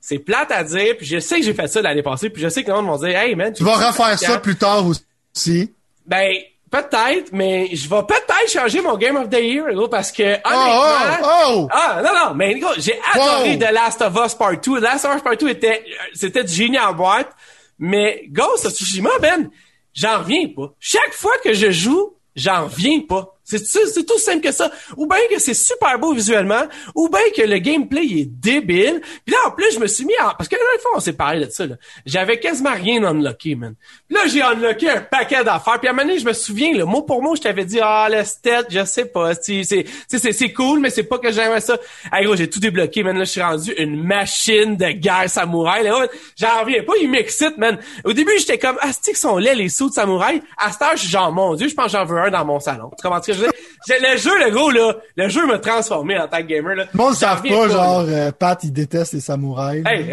[0.00, 0.96] c'est plate à dire.
[0.96, 2.30] Puis je sais que j'ai fait ça l'année passée.
[2.30, 4.56] Puis je sais que les gens vont dire, hey man, tu vas refaire ça plus
[4.56, 5.72] tard aussi.
[6.06, 6.32] Ben
[6.72, 10.48] Peut-être, mais je vais peut-être changer mon Game of the Year, gros, parce que oh,
[10.48, 11.28] honnêtement...
[11.44, 14.78] Oh, oh, Ah, non, non, mais gros, j'ai adoré The Last of Us Part 2.
[14.78, 17.30] The Last of Us Part 2 était, c'était du génie en boîte,
[17.78, 19.50] mais Ghost of Tsushima, Ben,
[19.92, 20.72] j'en reviens pas.
[20.80, 23.31] Chaque fois que je joue, j'en reviens pas.
[23.44, 24.70] C'est tout simple que ça.
[24.96, 26.62] Ou bien que c'est super beau visuellement,
[26.94, 29.00] ou bien que le gameplay est débile.
[29.24, 30.34] Puis là, en plus, je me suis mis à...
[30.36, 31.64] Parce que la dernière fois, on s'est parlé de ça.
[32.06, 33.74] J'avais quasiment rien unlocké, man.
[34.08, 35.78] Puis là, j'ai unlocké un paquet d'affaires.
[35.80, 37.80] Puis à un moment donné, je me souviens, le mot pour mot, je t'avais dit,
[37.82, 39.32] ah, le stat, je sais pas.
[39.34, 41.76] C'est cool, mais c'est pas que j'aimais ça.
[42.12, 43.18] Hey, gros, j'ai tout débloqué, man.
[43.18, 45.90] Là, je suis rendu une machine de guerre samouraï.
[46.36, 47.78] J'en reviens pas, il m'excite, man.
[48.04, 50.42] Au début, j'étais comme, ah, qu'ils sont laids, les sauts de samouraï.
[50.58, 52.44] À cette heure, je suis genre, mon Dieu, je pense que j'en veux un dans
[52.44, 52.90] mon salon.
[52.96, 53.50] Tu que je
[53.88, 56.86] le jeu, le gros, là, le jeu m'a transformé en tant que gamer, là.
[56.92, 59.84] Le monde ne savent pas, genre, euh, Pat, il déteste les samouraïs.
[59.86, 60.08] Hey,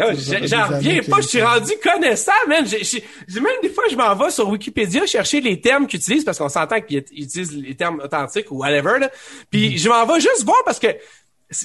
[0.46, 2.66] j'en reviens pas, je suis rendu connaissant, man.
[2.66, 3.04] J'ai,
[3.40, 6.48] même des fois, je m'en vais sur Wikipédia chercher les termes qu'ils utilisent, parce qu'on
[6.48, 9.10] s'entend qu'ils utilisent les termes authentiques ou whatever, là.
[9.50, 9.78] Puis mm.
[9.78, 10.88] je m'en vais juste voir parce que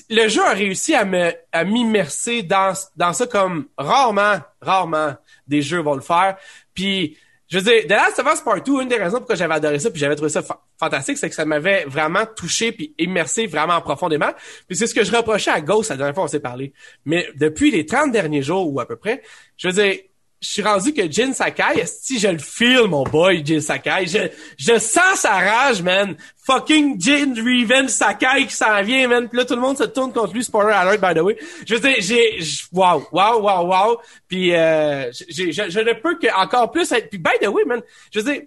[0.09, 5.13] le jeu a réussi à me à m'immerser dans dans ça comme rarement rarement
[5.47, 6.37] des jeux vont le faire.
[6.73, 7.17] Puis
[7.55, 9.79] je veux dire, The Last of Us Part 2, une des raisons pourquoi j'avais adoré
[9.79, 10.43] ça puis j'avais trouvé ça
[10.77, 14.31] fantastique, c'est que ça m'avait vraiment touché puis immersé vraiment profondément.
[14.67, 16.73] Puis c'est ce que je reprochais à Ghost la dernière fois on s'est parlé.
[17.05, 19.21] Mais depuis les 30 derniers jours ou à peu près,
[19.55, 19.99] je veux dire,
[20.41, 24.19] je suis rendu que Jin Sakai, si je le feel, mon boy, Jin Sakai, je,
[24.57, 26.15] je sens sa rage, man.
[26.45, 29.27] Fucking Jin Revenge Sakai qui s'en vient, man.
[29.27, 31.37] Puis là, tout le monde se tourne contre lui, spoiler alert, by the way.
[31.65, 32.39] Je veux dire, j'ai,
[32.71, 33.97] wow, wow, wow, wow.
[34.27, 37.63] Puis, euh, j'ai, je, je, ne peux que encore plus être, puis by the way,
[37.65, 38.43] man, je veux dire,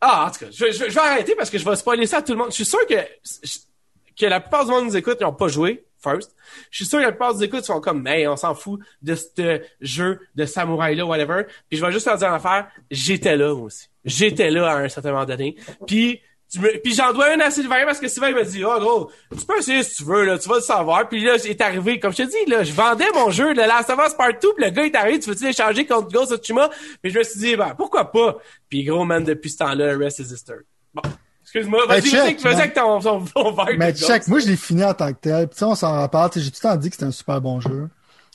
[0.00, 2.22] ah, en tout cas, je, je, vais arrêter parce que je vais spoiler ça à
[2.22, 2.48] tout le monde.
[2.50, 2.94] Je suis sûr que,
[4.18, 6.34] que la plupart du monde nous écoute, ils n'ont pas joué first.
[6.70, 9.14] Je suis sûr que la plupart des écoutes sont comme, hey, on s'en fout de
[9.14, 11.44] ce jeu de samouraï-là, whatever.
[11.68, 13.88] Puis je vais juste leur dire en affaire, j'étais là, aussi.
[14.04, 15.56] J'étais là à un certain moment donné.
[15.86, 16.20] Puis,
[16.82, 19.58] puis j'en dois un à Sylvain parce que Sylvain m'a dit, oh gros, tu peux
[19.58, 21.08] essayer si tu veux, là, tu vas le savoir.
[21.08, 23.90] Puis là, est arrivé, comme je te dis, là, je vendais mon jeu de Last
[23.90, 26.70] of Us Partout, puis le gars est arrivé, tu veux-tu l'échanger contre Ghost of Tsushima?
[27.02, 28.38] Puis je me suis dit, ben, pourquoi pas?
[28.68, 30.64] Puis gros, man, depuis ce temps-là, rest is history.
[30.92, 31.02] Bon.
[31.52, 34.56] Excuse-moi, vas-y, check, tu faisais que ton, ton, ton verre Mais check, moi je l'ai
[34.56, 35.48] fini en tant que tel.
[35.48, 37.88] Puis on s'en rappelle, j'ai tout le temps dit que c'était un super bon jeu.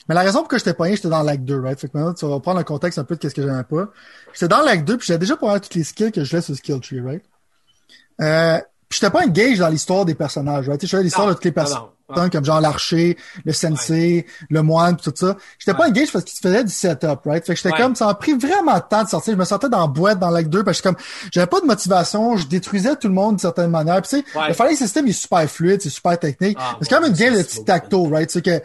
[0.06, 1.80] Mais la raison pour que j'étais pogné, j'étais dans l'acte 2, right?
[1.80, 3.88] Fait que maintenant, tu vas prendre le contexte un peu de qu'est-ce que j'aimais pas.
[4.34, 6.54] J'étais dans l'acte 2, puis j'avais déjà pour toutes les skills que je laisse sur
[6.54, 7.24] Skill Tree, right?
[8.20, 10.80] Euh, j'étais pas engagé dans l'histoire des personnages, right?
[10.80, 11.82] Tu sais, l'histoire de toutes les personnes
[12.30, 15.36] comme genre l'archer, le sensei, le moine, tout ça.
[15.58, 17.44] J'étais pas engagé parce qu'il faisait du setup, right?
[17.44, 19.34] Fait que j'étais comme, ça a pris vraiment de temps de sortir.
[19.34, 20.96] Je me sentais dans la boîte, dans l'acte 2, parce que comme,
[21.32, 24.00] j'avais pas de motivation, je détruisais tout le monde d'une certaine manière.
[24.02, 26.56] Puis tu sais, le fighting system est super fluide, c'est super technique.
[26.60, 28.30] Ah, c'est quand même une game de tic-tac-toe, right?
[28.30, 28.60] C'est que,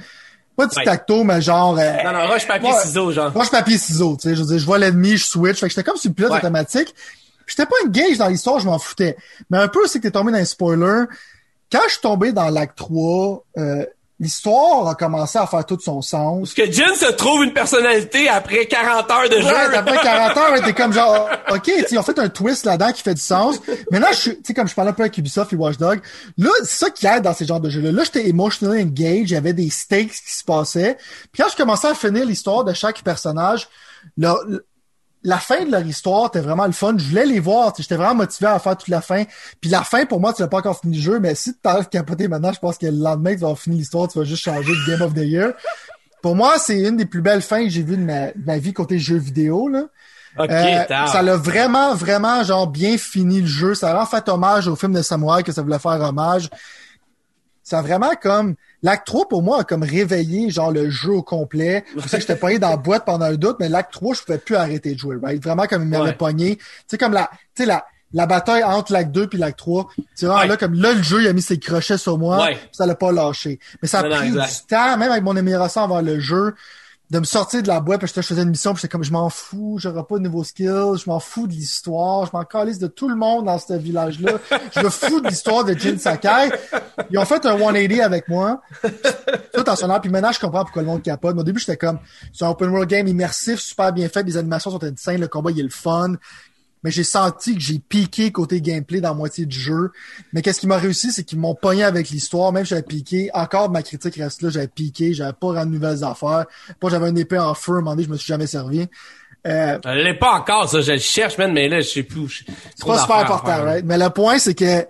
[0.56, 1.78] pas de tic-tac-toe, mais genre...
[1.80, 3.34] Euh, non, non, roche, papier, ciseaux, genre.
[3.34, 4.36] Roche, papier, ciseaux, tu sais.
[4.36, 5.60] Je veux dire, je vois l'ennemi, je switch.
[5.60, 6.94] Fait que j'étais comme sur le pilote automatique.
[7.52, 9.18] J'étais pas engagé dans l'histoire, je m'en foutais.
[9.50, 11.04] Mais un peu, c'est que t'es tombé dans un spoiler.
[11.70, 13.86] Quand je suis tombé dans l'acte 3, euh,
[14.22, 16.54] l'histoire a commencé à faire tout son sens.
[16.54, 19.46] Parce que Jin se trouve une personnalité après 40 heures de jeu.
[19.46, 23.02] Ouais, après 40 heures, t'es comme genre, ok, ils ont fait un twist là-dedans qui
[23.02, 23.60] fait du sens.
[23.90, 26.00] Maintenant, je suis, tu sais, comme je parlais un peu avec Ubisoft et Watchdog,
[26.38, 27.92] là, c'est ça qui aide dans ces genres de jeux-là.
[27.92, 30.98] Là, j'étais emotionally engaged, il y avait des stakes qui se passaient.
[31.34, 33.68] Puis quand je commençais à finir l'histoire de chaque personnage,
[34.18, 34.38] là,
[35.24, 36.96] la fin de leur histoire était vraiment le fun.
[36.98, 37.74] Je voulais les voir.
[37.78, 39.24] J'étais vraiment motivé à faire toute la fin.
[39.60, 41.60] Puis la fin, pour moi, tu n'as pas encore fini le jeu, mais si tu
[41.60, 44.26] t'arrêtes de capoter maintenant, je pense que le lendemain, tu vas finir l'histoire, tu vas
[44.26, 45.54] juste changer de Game of the Year.
[46.22, 49.00] Pour moi, c'est une des plus belles fins que j'ai vues de ma, vie côté
[49.00, 49.68] jeu vidéo.
[49.68, 49.86] Là.
[50.40, 53.76] Euh, ça l'a vraiment, vraiment genre bien fini le jeu.
[53.76, 56.50] Ça a vraiment fait hommage au film de samouraï que ça voulait faire hommage.
[57.64, 61.86] Ça vraiment comme L'acte 3, pour moi, a comme réveillé, genre, le jeu au complet.
[61.96, 64.24] Je sais que j'étais pogné dans la boîte pendant un doute, mais l'acte 3, je
[64.24, 65.42] pouvais plus arrêter de jouer, right?
[65.42, 66.56] Vraiment comme il m'avait pogné.
[66.56, 69.90] Tu sais, comme la, tu sais, la, la bataille entre l'acte 2 puis l'acte 3.
[70.18, 72.88] Tu vois, là, comme là, le jeu, il a mis ses crochets sur moi, ça
[72.88, 73.60] l'a pas lâché.
[73.82, 76.56] Mais ça a pris du temps, même avec mon amélioration avant le jeu
[77.12, 79.04] de me sortir de la boîte parce que je faisais une mission puis j'étais comme
[79.04, 82.46] je m'en fous, j'aurai pas de nouveaux skills, je m'en fous de l'histoire, je m'en
[82.46, 84.40] calisse de tout le monde dans ce village-là.
[84.76, 86.52] je me fous de l'histoire de Jin Sakai.
[87.10, 88.62] Ils ont fait un 180 avec moi.
[89.54, 91.36] Tout en sonnant, puis maintenant je comprends pourquoi le monde capote.
[91.36, 92.00] Mais au début j'étais comme
[92.32, 95.52] c'est un open world game immersif, super bien fait, les animations sont insane, le combat
[95.52, 96.14] il est le fun
[96.84, 99.92] mais j'ai senti que j'ai piqué côté gameplay dans la moitié du jeu.
[100.34, 103.30] Mais qu'est-ce qui m'a réussi, c'est qu'ils m'ont pogné avec l'histoire, même si j'avais piqué.
[103.34, 106.46] Encore, ma critique reste là, j'avais piqué, j'avais pas rendu de nouvelles affaires.
[106.80, 108.88] Pas j'avais une épée en feu, à un moment donné, je me suis jamais servi.
[109.48, 112.46] Euh, Elle l'est pas encore, ça, je le cherche, même, mais là, je sais plus.
[112.76, 113.84] C'est pas super important, right?
[113.86, 114.86] Mais le point, c'est que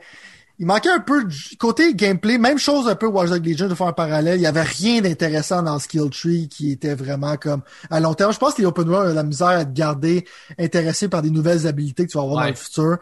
[0.62, 3.74] il manquait un peu de côté gameplay, même chose un peu Watch Dogs Legion de
[3.74, 4.40] faire un parallèle.
[4.40, 8.32] Il y avait rien d'intéressant dans Skill Tree qui était vraiment comme à long terme.
[8.32, 10.24] Je pense que les open world ont la misère à te garder
[10.60, 13.00] intéressé par des nouvelles habilités que tu vas avoir dans le futur.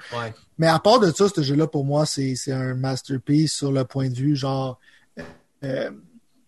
[0.58, 3.84] Mais à part de ça, ce jeu-là pour moi c'est c'est un masterpiece sur le
[3.84, 4.80] point de vue genre
[5.66, 5.90] euh,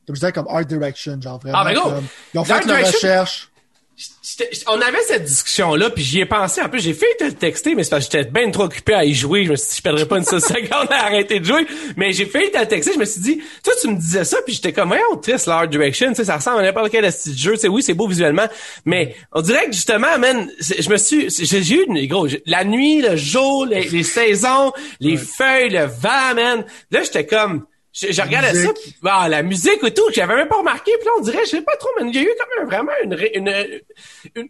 [0.08, 1.58] comme je disais comme art direction genre vraiment.
[1.58, 3.51] Ah, comme, ils ont fait la recherche
[4.68, 6.62] on avait cette discussion-là, puis j'y ai pensé.
[6.62, 8.94] En plus, j'ai fait te le texter, mais c'est parce que j'étais bien trop occupé
[8.94, 9.46] à y jouer.
[9.46, 11.68] Je me suis dit, je perdrais pas une seule seconde à arrêter de jouer.
[11.98, 12.94] Mais j'ai fait te le texter.
[12.94, 15.68] Je me suis dit, toi, tu me disais ça, puis j'étais comme, voyons, triste, l'art
[15.68, 16.10] direction.
[16.10, 17.54] Tu sais, ça ressemble à n'importe quel style de jeu.
[17.54, 18.48] Tu sais, oui, c'est beau visuellement,
[18.86, 23.02] mais on dirait que justement, man, je me suis, j'ai eu une, gros, la nuit,
[23.02, 26.66] le jour, les, saisons, les feuilles, le vent, man.
[26.92, 30.58] Là, j'étais comme, je, regardais ça, pis, ah, la musique et tout, j'avais même pas
[30.58, 32.60] remarqué, puis là, on dirait, je sais pas trop, mais il y a eu comme
[32.60, 33.82] même vraiment une, une,
[34.36, 34.50] une,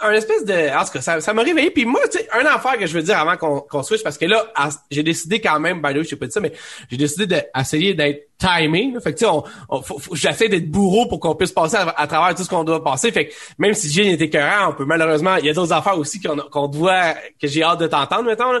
[0.00, 0.76] un espèce de...
[0.76, 1.70] En tout cas, ça, ça m'a réveillé.
[1.70, 4.16] Puis moi, tu sais, un affaire que je veux dire avant qu'on qu'on switch, parce
[4.16, 4.46] que là,
[4.90, 6.52] j'ai décidé quand même, by the way, je sais pas dit ça, mais
[6.90, 9.00] j'ai décidé d'essayer d'être timing.
[9.00, 9.82] Fait que tu sais, on,
[10.12, 13.10] j'essaie d'être bourreau pour qu'on puisse passer à, travers tout ce qu'on doit passer.
[13.10, 15.98] Fait que même si j'ai été écœurant, on peut malheureusement, il y a d'autres affaires
[15.98, 18.52] aussi qu'on qu'on doit, que j'ai hâte de t'entendre maintenant.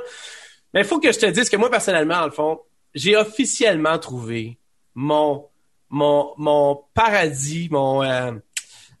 [0.74, 2.60] Mais il faut que je te dise que moi, personnellement, dans le fond,
[2.94, 4.58] j'ai officiellement trouvé
[4.94, 5.44] mon
[5.90, 8.32] mon mon paradis, mon euh,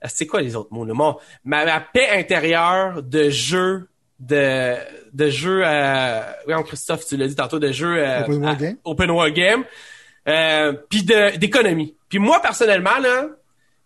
[0.06, 0.94] c'est quoi les autres mots là?
[0.94, 3.88] Mon ma, ma paix intérieure de jeu
[4.20, 4.74] de
[5.12, 8.76] de jeu euh, oui Christophe tu l'as dit tantôt de jeu euh, Open World Game.
[8.84, 9.64] open world game
[10.28, 13.26] euh, puis de d'économie puis moi personnellement là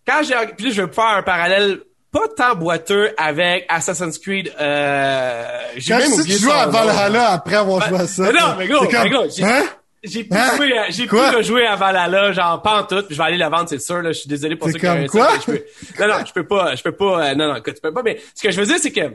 [0.06, 4.52] quand j'ai puis là, je vais faire un parallèle pas tant boiteux avec Assassin's Creed
[4.58, 6.66] euh, j'ai Quand même oublié que tu joues à.
[6.66, 8.22] Valhalla après avoir joué à ça.
[8.24, 9.64] mais non, mais gros, comme, mais gros, j'ai- hein?
[10.04, 10.56] J'ai Hein?
[10.56, 11.30] jouer, à- j'ai pu Quoi?
[11.30, 14.02] rejouer à Valhalla, genre pas en tout, puis je vais aller la vendre, c'est sûr,
[14.02, 15.38] là, je suis désolé pour C'est ceux qui comme ça, quoi?
[15.38, 15.64] je peux,
[16.00, 18.02] non, non, je peux pas, je peux pas, euh, non, non, écoute, tu peux pas,
[18.02, 19.14] mais ce que je veux dire, c'est que,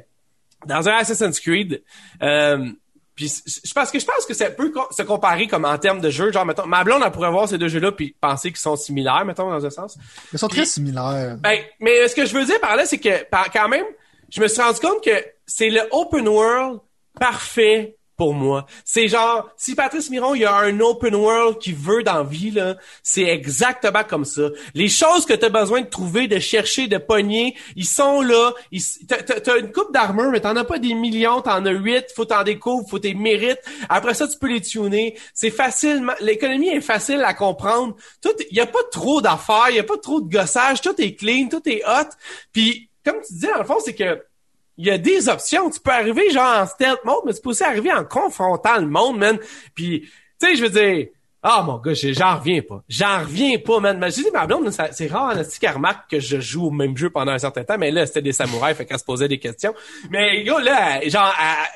[0.65, 1.83] dans un Assassin's Creed,
[2.23, 2.69] euh,
[3.15, 3.27] puis
[3.65, 6.31] je pense que je pense que ça peut se comparer comme en termes de jeu,
[6.31, 9.25] genre, mettons, ma blonde, elle pourrait voir ces deux jeux-là puis penser qu'ils sont similaires,
[9.25, 9.97] mettons, dans un sens.
[10.31, 11.35] Ils sont très similaires.
[11.39, 13.85] Ben, mais ce que je veux dire par là, c'est que par- quand même,
[14.29, 16.79] je me suis rendu compte que c'est le open world
[17.19, 18.65] parfait pour moi.
[18.83, 22.49] C'est genre, si Patrice Miron, il y a un open world qui veut dans vie,
[22.49, 24.49] là, c'est exactement comme ça.
[24.73, 28.53] Les choses que tu as besoin de trouver, de chercher, de pogner, ils sont là.
[29.07, 32.05] T'as, t'as- t'as une coupe d'armure, mais t'en as pas des millions, t'en as huit,
[32.15, 33.61] faut t'en découvrir, faut tes mérites.
[33.87, 35.15] Après ça, tu peux les tuner.
[35.35, 37.95] C'est facile, l'économie est facile à comprendre.
[38.21, 40.99] Tout, il y a pas trop d'affaires, il y a pas trop de gossage, tout
[40.99, 42.09] est clean, tout est hot.
[42.51, 44.23] Puis, comme tu disais, dans le fond, c'est que
[44.77, 45.69] il y a des options.
[45.69, 48.87] Tu peux arriver genre en stealth mode, mais tu peux aussi arriver en confrontant le
[48.87, 49.39] monde, man.
[49.75, 50.01] Puis,
[50.39, 51.07] tu sais, je veux dire,
[51.43, 52.83] ah mon gars, j'ai- j'en reviens pas.
[52.89, 53.97] J'en reviens pas, man.
[53.99, 56.97] Mais je dis, ma blonde, c'est rare, en qu'elle remarque que je joue au même
[56.97, 59.37] jeu pendant un certain temps, mais là, c'était des samouraïs, fait qu'elle se posait des
[59.39, 59.73] questions.
[60.09, 61.33] Mais gars, là, genre,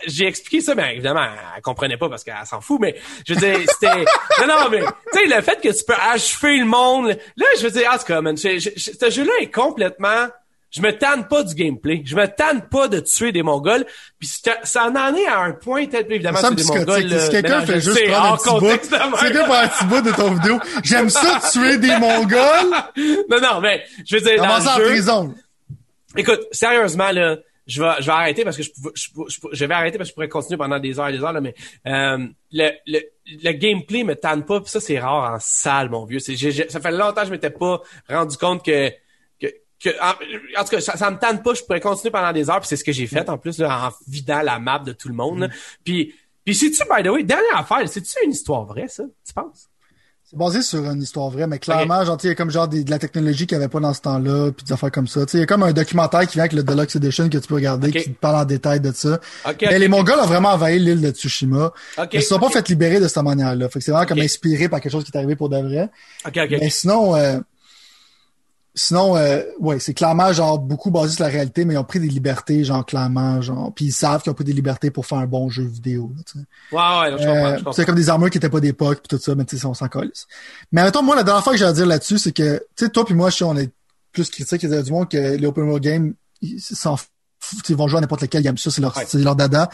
[0.08, 3.40] j'ai expliqué ça, mais évidemment, elle comprenait pas parce qu'elle s'en fout, mais je veux
[3.40, 4.04] dire, c'était...
[4.42, 4.82] non, non, mais,
[5.14, 7.98] tu sais, le fait que tu peux achever le monde, là, je veux dire, en
[7.98, 10.28] tout cas, man, ce jeu-là est complètement
[10.72, 12.02] je me tanne pas du gameplay.
[12.06, 13.86] Je me tanne pas de tuer des Mongols.
[14.20, 14.30] Puis
[14.64, 16.64] ça en est à un point, peut-être évidemment, c'est des.
[16.64, 17.02] Mongols.
[17.04, 20.12] Si là, quelqu'un fait juste prendre un petit bout, si quelqu'un un petit bout de
[20.12, 22.72] ton vidéo, j'aime ça tuer des Mongols,
[23.30, 25.36] Non, non, mais je veux dire, dans le jeu, prison.
[26.16, 29.66] Écoute, sérieusement là, je vais je vais arrêter parce que je, pouvais- je, je, je
[29.66, 31.54] vais arrêter parce que je pourrais continuer pendant des heures et des heures là, mais
[31.88, 33.00] euh, le, le
[33.44, 36.20] le gameplay me tanne pas, puis ça c'est rare en salle mon vieux.
[36.20, 36.36] C'est
[36.70, 38.92] ça fait longtemps que je m'étais pas rendu compte que
[39.84, 42.50] que, en, en tout cas ça, ça me tanne pas, je pourrais continuer pendant des
[42.50, 44.92] heures, puis c'est ce que j'ai fait en plus là, en vidant la map de
[44.94, 45.40] tout le monde.
[45.40, 45.50] là.
[45.84, 46.14] Puis
[46.44, 49.68] puis c'est-tu, by the way, dernière affaire, c'est-tu une histoire vraie, ça, tu penses?
[50.24, 52.50] C'est basé sur une histoire vraie, mais clairement, genre, tu sais, il y a comme
[52.50, 54.90] genre des- de la technologie qu'il n'y avait pas dans ce temps-là, puis des affaires
[54.92, 55.26] comme ça.
[55.26, 57.38] Tu sais, il y a comme un documentaire qui vient avec le Deluxe Edition que
[57.38, 59.20] tu peux regarder, qui te parle en détail de ça.
[59.46, 59.90] Ok, mais les.
[59.90, 61.74] Mongols ont vraiment envahi l'île de Tsushima.
[61.98, 63.68] Ok, Ils se sont pas fait libérer de cette manière-là.
[63.68, 65.90] Fait que c'est vraiment comme inspiré par quelque chose qui est arrivé pour de vrai.
[66.50, 67.40] Mais sinon, euh,
[68.74, 72.00] sinon, euh, ouais, c'est clairement genre beaucoup basé sur la réalité, mais ils ont pris
[72.00, 75.18] des libertés, genre clairement, genre, puis ils savent qu'ils ont pris des libertés pour faire
[75.18, 76.12] un bon jeu vidéo.
[76.16, 76.46] là, tu sais.
[76.72, 77.72] Ouais, ouais, je comprends, Euh, comprends.
[77.74, 79.74] c'est comme des armures qui étaient pas d'époque puis tout ça, mais tu sais, on
[79.74, 80.26] s'en calisse.
[80.72, 82.90] Mais mettons, moi, la dernière fois que j'ai à dire là-dessus, c'est que, tu sais,
[82.90, 83.72] toi puis moi, je sais, on est
[84.14, 87.70] plus critiques il y a du monde que les open world games, ils s'en foutent.
[87.70, 89.04] Ils vont jouer à n'importe lequel, ils aiment ça, c'est leur, Ouais.
[89.08, 89.70] c'est leur dada.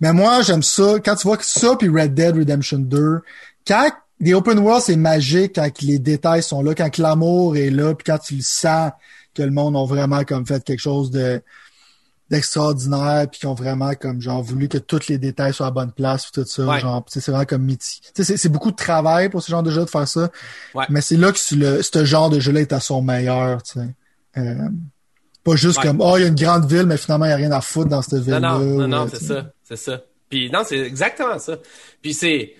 [0.00, 0.96] Mais moi, j'aime ça.
[1.04, 3.20] Quand tu vois que ça puis Red Dead Redemption 2,
[3.66, 7.94] quand les open world, c'est magique quand les détails sont là, quand l'amour est là,
[7.94, 8.90] puis quand tu le sens
[9.34, 11.40] que le monde a vraiment comme fait quelque chose de
[12.30, 15.74] d'extraordinaire puis qui ont vraiment comme genre voulu que tous les détails soient à la
[15.74, 16.78] bonne place puis tout ça Ouais.
[16.80, 19.70] genre c'est vraiment comme mythique tu sais c'est- beaucoup de travail pour ce genre de
[19.70, 20.30] jeu de faire ça
[20.74, 20.84] Ouais.
[20.90, 23.62] mais c'est là que ce- le ce genre de jeu là est à son meilleur
[23.62, 23.88] tu sais
[24.36, 24.68] Euh,
[25.42, 25.84] pas juste Ouais.
[25.84, 27.62] comme oh il y a une grande ville mais finalement il y a rien à
[27.62, 30.02] foutre dans cette ville Non, là non, non, non, c'est ça, c'est ça.
[30.28, 31.56] Puis non, c'est exactement ça.
[32.02, 32.52] Puis c'est,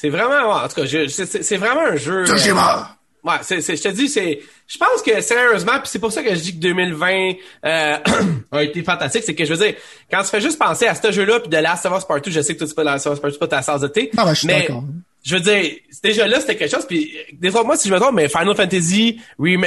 [0.00, 2.18] c'est vraiment, en tout cas, je- c'est, vraiment un jeu.
[2.20, 2.96] euh, Tsushima!
[3.24, 6.22] ouais, c'est, c'est, je te dis, c'est, je pense que sérieusement, puis c'est pour ça
[6.22, 7.32] que je dis que 2020
[7.64, 7.96] euh,
[8.52, 9.74] a été fantastique, c'est que je veux dire,
[10.10, 12.30] quand tu fais juste penser à ce jeu-là, puis de Last of Us Part 2,
[12.30, 13.62] je sais que toi tu pas de Last of Us Part 2, c'est pas ta
[13.62, 14.84] tasse de thé, Non, mais je suis mais d'accord.
[15.24, 15.72] je veux dire,
[16.04, 18.54] déjà là, c'était quelque chose, puis des fois, moi, si je me trompe, mais Final
[18.54, 19.20] Fantasy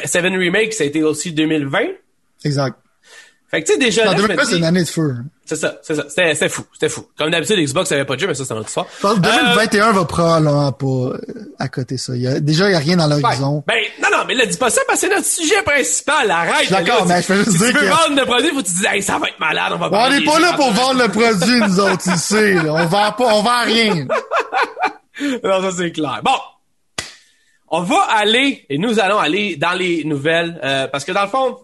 [0.06, 1.80] 7 Remake, ça a été aussi 2020.
[2.46, 2.78] exact
[3.52, 5.16] Fait que tu sais, déjà en là, je me 2020 c'est une année de feu
[5.52, 6.06] c'est ça, c'est ça.
[6.08, 7.06] C'était, c'était fou, c'était fou.
[7.18, 8.86] Comme d'habitude, Xbox avait pas de jeu, mais ça, c'est notre histoire.
[8.96, 11.18] je pense que 2021 va probablement pas euh,
[11.60, 14.08] à côté ça il y a, déjà il y a rien dans l'horizon Ben, non,
[14.18, 16.32] non, mais là, dis pas ça parce que c'est notre sujet principal.
[16.32, 16.72] Arrête.
[16.72, 18.68] D'accord, mais je veux juste si dire tu veux que- vendre le produit, faut que
[18.68, 20.72] tu dises, hey, ça va être malade, on va on parler n'est pas là pour
[20.72, 22.74] vendre le produit nous autres ici là.
[22.74, 24.08] on vend pas on vend rien
[25.44, 26.22] Non, ça, c'est clair.
[26.24, 26.32] Bon.
[27.68, 31.30] On va aller, et nous allons aller dans les nouvelles, euh, parce que dans le
[31.30, 31.58] fond,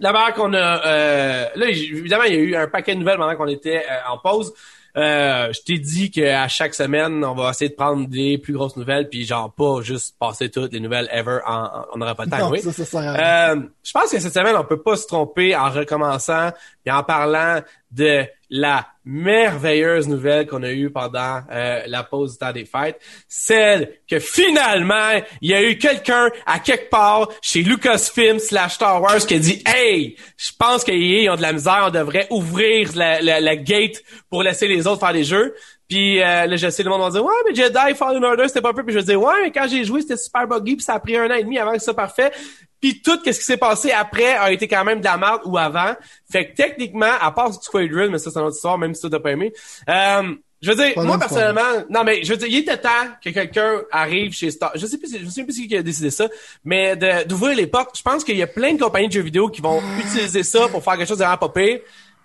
[0.00, 3.36] manière qu'on a, euh, là, évidemment, il y a eu un paquet de nouvelles pendant
[3.36, 4.52] qu'on était euh, en pause.
[4.96, 8.76] Euh, je t'ai dit qu'à chaque semaine, on va essayer de prendre des plus grosses
[8.76, 12.26] nouvelles, puis genre pas juste passer toutes les nouvelles ever, en, en- on n'aura pas
[12.26, 12.38] le temps.
[12.38, 12.60] Non, oui.
[12.60, 13.14] ça, ça rien.
[13.56, 16.50] Euh, je pense que cette semaine, on peut pas se tromper en recommençant
[16.86, 18.24] et en parlant de
[18.56, 23.98] la merveilleuse nouvelle qu'on a eue pendant euh, la pause du temps des fêtes, celle
[24.08, 29.18] que finalement, il y a eu quelqu'un à quelque part chez Lucasfilm slash Star Wars
[29.26, 33.20] qui a dit «Hey, je pense qu'ils ont de la misère, on devrait ouvrir la,
[33.20, 35.52] la, la, gate pour laisser les autres faire des jeux.»
[35.88, 38.62] Puis euh, là, je sais, le monde va dire «Ouais, mais Jedi Fallen Order, c'était
[38.62, 40.94] pas peu.» Puis je dis «Ouais, mais quand j'ai joué, c'était super buggy, puis ça
[40.94, 42.32] a pris un an et demi avant que ça parfait.»
[42.80, 45.56] Puis tout ce qui s'est passé après a été quand même de la merde ou
[45.56, 45.94] avant.
[46.30, 49.00] Fait que techniquement, à part du Squadron, mais ça c'est une autre histoire, même si
[49.00, 49.54] tu t'as pas aimé.
[49.88, 52.90] Euh, je veux dire, moi personnellement, non mais je veux dire, il était temps
[53.22, 54.72] que quelqu'un arrive chez Star.
[54.74, 56.28] Je sais plus, je sais plus qui a décidé ça,
[56.62, 56.94] mais
[57.26, 57.96] d'ouvrir les portes.
[57.96, 60.68] Je pense qu'il y a plein de compagnies de jeux vidéo qui vont utiliser ça
[60.68, 61.80] pour faire quelque chose de vraiment pas pire.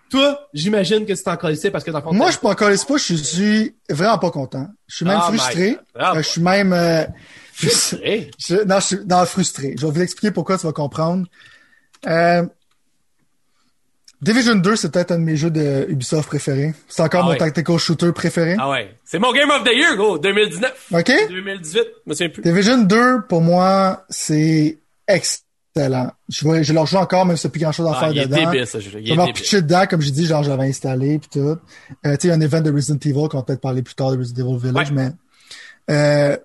[0.10, 2.98] Toi, j'imagine que c'est encore ici parce que dans Moi, je suis pas encore pas,
[2.98, 4.68] je suis vraiment pas content.
[4.88, 5.78] Je suis même oh frustré.
[5.98, 7.06] Euh, je suis même euh,
[7.60, 8.32] Frustré?
[8.40, 9.76] Je, non, je suis non, frustré.
[9.78, 11.28] Je vais vous expliquer pourquoi tu vas comprendre.
[12.08, 12.46] Euh,
[14.22, 16.74] Division 2, c'est peut-être un de mes jeux de Ubisoft préférés.
[16.88, 18.56] C'est encore ah mon tactical shooter préféré.
[18.58, 18.98] Ah ouais.
[19.04, 20.88] C'est mon Game of the Year, gros, 2019.
[20.94, 21.12] OK?
[21.30, 22.44] 2018, je me souviens plus.
[22.44, 25.49] Division 2, pour moi, c'est excellent.
[26.30, 28.38] Je, leur joue encore, même si c'est plus grand chose à ah, faire il dedans.
[28.38, 31.20] Est débile, ça, je Il est pitché dedans, comme j'ai dit, genre, je l'avais installé
[31.20, 31.40] pis tout.
[31.40, 31.58] Euh,
[32.04, 33.96] tu sais, il y a un event de Resident Evil qu'on va peut-être parler plus
[33.96, 35.12] tard de Resident Evil Village, mais,
[35.90, 36.38] euh,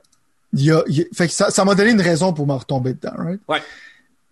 [0.53, 3.15] il y a, fait que ça, ça m'a donné une raison pour me retomber dedans,
[3.17, 3.41] right?
[3.49, 3.63] Ouais.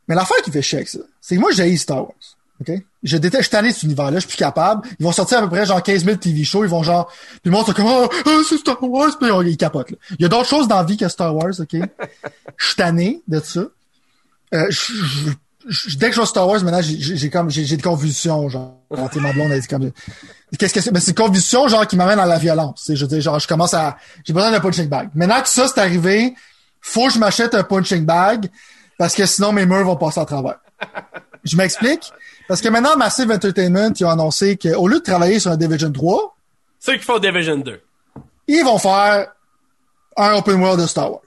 [0.09, 2.37] Mais l'affaire qui fait chier ça, c'est que moi, j'ai Star Wars.
[2.61, 2.73] OK?
[3.03, 4.87] Je déteste, je suis cet univers-là, je suis plus capable.
[4.99, 7.41] Ils vont sortir à peu près genre 15 000 TV shows, ils vont genre, puis
[7.47, 8.09] le monde c'est comme, oh,
[8.49, 9.97] c'est Star Wars, puis ils capotent, là.
[10.19, 11.73] Il y a d'autres choses dans la vie que Star Wars, OK?
[12.57, 13.65] Je suis tanné de ça.
[14.55, 14.69] Euh,
[15.97, 18.79] dès que je vois Star Wars, maintenant, j'ai comme, j'ai des convulsions, genre.
[18.91, 19.91] ma blonde, elle dit comme,
[20.59, 20.93] qu'est-ce que c'est?
[20.93, 22.91] Mais c'est une convulsion, genre, qui m'amène à la violence.
[22.93, 25.11] Je veux genre, je commence à, j'ai besoin d'un punching bag.
[25.15, 26.35] Maintenant que ça, c'est arrivé,
[26.81, 28.51] faut que je m'achète un punching bag,
[28.99, 30.59] parce que sinon, mes murs vont passer à travers.
[31.45, 32.12] Je m'explique?
[32.47, 35.91] Parce que maintenant, Massive Entertainment, ils ont annoncé qu'au lieu de travailler sur un Division
[35.91, 36.37] 3,
[36.79, 37.81] ceux qui font Division 2,
[38.49, 39.29] ils vont faire
[40.17, 41.21] un open world de Star Wars.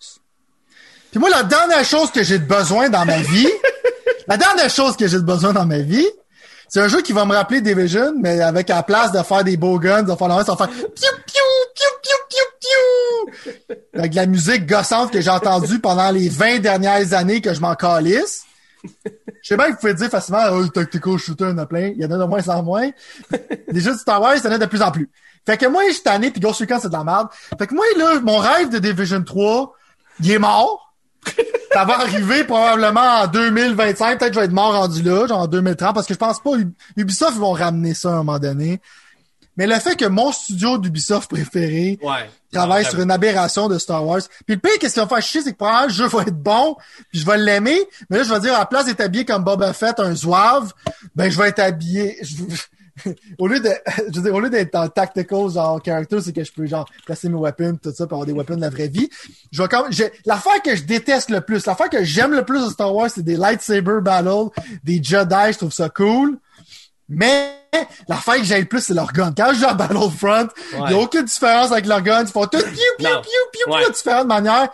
[1.16, 3.48] Puis moi, la dernière chose que j'ai besoin dans ma vie,
[4.28, 6.06] la dernière chose que j'ai besoin dans ma vie,
[6.68, 9.56] c'est un jeu qui va me rappeler Division, mais avec la place de faire des
[9.56, 13.74] beaux guns, de faire la ça va faire piou, piou, piou, piou, piou, piou.
[13.98, 17.76] Avec la musique gossante que j'ai entendue pendant les 20 dernières années que je m'en
[17.76, 18.44] calisse.
[18.84, 18.90] Je
[19.42, 21.66] sais bien que vous pouvez dire facilement, oh, le tactical shooter, il y en a
[21.66, 21.94] plein.
[21.96, 22.90] Il y en a de moins en moins.
[23.70, 25.10] Les jeux de Star Wars, il y en a de plus en plus.
[25.46, 27.30] Fait que moi, je suis tanné, pis Ghost Recon, c'est de la merde.
[27.58, 29.74] Fait que moi, là, mon rêve de Division 3,
[30.20, 30.86] il est mort
[31.72, 34.20] ça va arriver probablement en 2025.
[34.20, 36.40] Peut-être que je vais être mort rendu là, genre en 2030, parce que je pense
[36.40, 36.52] pas
[36.96, 38.80] Ubisoft vont ramener ça à un moment donné.
[39.58, 41.98] Mais le fait que mon studio d'Ubisoft préféré
[42.52, 44.22] travaille sur une aberration de Star Wars.
[44.46, 46.42] Puis le pire, qu'est-ce qui va faire chier, c'est que probablement le jeu va être
[46.42, 46.76] bon,
[47.10, 49.44] puis je vais l'aimer, mais là, je vais dire, à la place d'être habillé comme
[49.44, 50.74] Boba Fett, un zouave,
[51.16, 52.18] ben je vais être habillé...
[53.40, 53.70] au lieu de,
[54.10, 56.88] je veux dire, au lieu d'être en tactical, genre, character, c'est que je peux, genre,
[57.06, 59.10] placer mes weapons, tout ça, pour avoir des weapons de la vraie vie.
[59.52, 59.90] Je vais comme,
[60.26, 63.24] l'affaire que je déteste le plus, l'affaire que j'aime le plus de Star Wars, c'est
[63.24, 64.50] des lightsaber battles,
[64.84, 66.38] des Jedi, je trouve ça cool.
[67.08, 67.54] Mais,
[68.08, 69.32] l'affaire que j'aime le plus, c'est leur gun.
[69.36, 72.22] Quand je joue à Battlefront, il n'y a aucune différence avec leur gun.
[72.22, 72.66] Ils font tout piou,
[72.98, 74.70] piou, piou, piou, piou, de différentes manières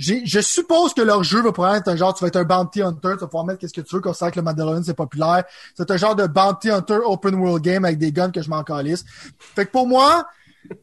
[0.00, 2.82] je suppose que leur jeu va pouvoir être un genre, tu vas être un bounty
[2.82, 4.94] hunter, tu vas pouvoir mettre qu'est-ce que tu veux, qu'on sait que le Mandalorian c'est
[4.94, 5.44] populaire.
[5.76, 8.64] C'est un genre de bounty hunter open world game avec des guns que je m'en
[8.64, 9.04] calisse.
[9.38, 10.26] Fait que pour moi,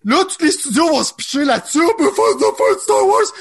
[0.06, 3.34] là, tous les studios vont se picher là-dessus, on peut faire de Star Wars.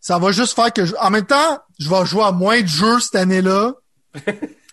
[0.00, 2.98] Ça va juste faire que, en même temps, je vais jouer à moins de jeux
[3.00, 3.74] cette année-là.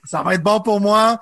[0.05, 1.19] Ça va être bon pour moi.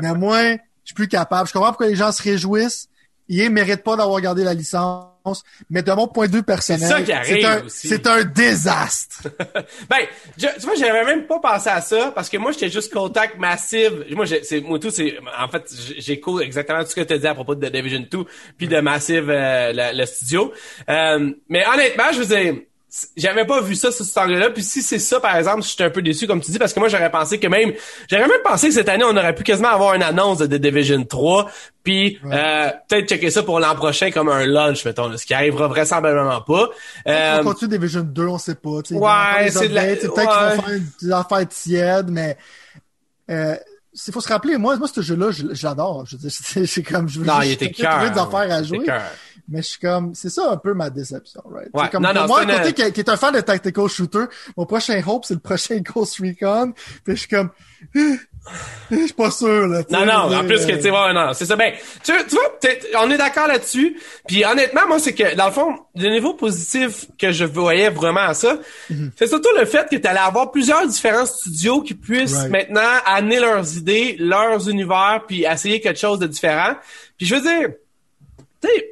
[0.00, 1.48] Mais moi, je suis plus capable.
[1.48, 2.88] Je comprends pourquoi les gens se réjouissent.
[3.28, 5.08] Ils méritent pas d'avoir gardé la licence
[5.70, 7.04] mais de mon point de vue personnel,
[7.68, 9.28] c'est un, désastre.
[9.90, 9.98] ben,
[10.38, 14.06] tu vois, j'avais même pas pensé à ça parce que moi, j'étais juste contact massive.
[14.12, 17.26] Moi, c'est moi tout, c'est en fait, j'écoute exactement tout ce que tu as dit
[17.26, 18.18] à propos de Division 2
[18.56, 20.52] puis de Massive, euh, le, studio.
[20.88, 22.67] Euh, mais honnêtement, je vous ai
[23.16, 24.50] j'avais pas vu ça sur ce angle-là.
[24.50, 26.72] Puis si c'est ça, par exemple, je suis un peu déçu, comme tu dis, parce
[26.72, 27.72] que moi, j'aurais pensé que même,
[28.10, 30.60] j'aurais même pensé que cette année, on aurait pu quasiment avoir une annonce de The
[30.60, 31.50] Division 3,
[31.82, 35.68] puis euh, peut-être checker ça pour l'an prochain comme un lunch, mettons, ce qui arrivera
[35.68, 36.70] vraisemblablement pas.
[37.06, 38.80] Euh, on continue Division 2, on sait pas.
[38.90, 39.82] Ouais, c'est de la...
[39.84, 42.38] Peut-être qu'ils vont faire des affaires tièdes, mais...
[43.30, 43.56] Euh,
[44.06, 46.04] il faut se rappeler, moi, moi ce jeu-là, j'adore.
[46.28, 48.86] C'est comme, je veux non, il était cœur, des affaires à jouer.
[49.48, 51.70] Mais je suis comme, c'est ça un peu ma déception, right?
[51.72, 51.88] Ouais.
[51.90, 54.24] Comme, non, non, moi, un côté qui, qui, est un fan de tactical shooter,
[54.56, 56.72] mon prochain hope, c'est le prochain Ghost Recon.
[57.04, 57.50] Puis je suis comme,
[58.90, 59.82] Je suis pas sûr, là.
[59.90, 61.56] Non, non, en plus que, tu sais, ouais, non, c'est ça.
[61.56, 63.98] Ben, tu, tu vois, on est d'accord là-dessus.
[64.26, 68.20] Puis honnêtement, moi, c'est que, dans le fond, le niveau positif que je voyais vraiment
[68.20, 68.58] à ça,
[68.90, 69.12] mhm.
[69.16, 73.40] c'est surtout le fait que tu allais avoir plusieurs différents studios qui puissent maintenant amener
[73.40, 76.74] leurs idées, leurs univers, puis essayer quelque chose de différent.
[77.16, 77.68] Puis je veux dire,
[78.62, 78.90] tu sais,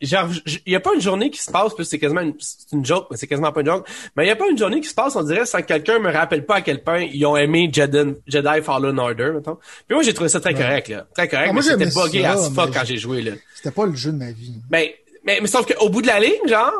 [0.00, 2.84] il y a pas une journée qui se passe, puis c'est quasiment une, c'est une
[2.84, 4.88] joke, mais c'est quasiment pas une joke, mais il y a pas une journée qui
[4.88, 7.36] se passe, on dirait, sans que quelqu'un me rappelle pas à quel point ils ont
[7.36, 9.56] aimé Jedi, Jedi Fallen Order, mettons.
[9.86, 11.06] Puis moi, j'ai trouvé ça très correct, là.
[11.14, 13.32] Très correct, ah, mais c'était buggé à ce fuck quand j'ai joué, là.
[13.54, 14.54] C'était pas le jeu de ma vie.
[14.68, 14.88] Ben,
[15.24, 16.72] mais, mais sauf qu'au bout de la ligne, genre,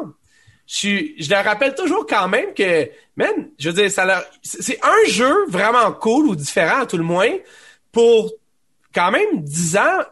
[0.67, 4.79] je, je leur rappelle toujours quand même que, man, je veux dire, ça leur, c'est
[4.83, 7.31] un jeu vraiment cool ou différent, à tout le moins,
[7.93, 8.33] pour
[8.95, 10.05] quand même 10 ans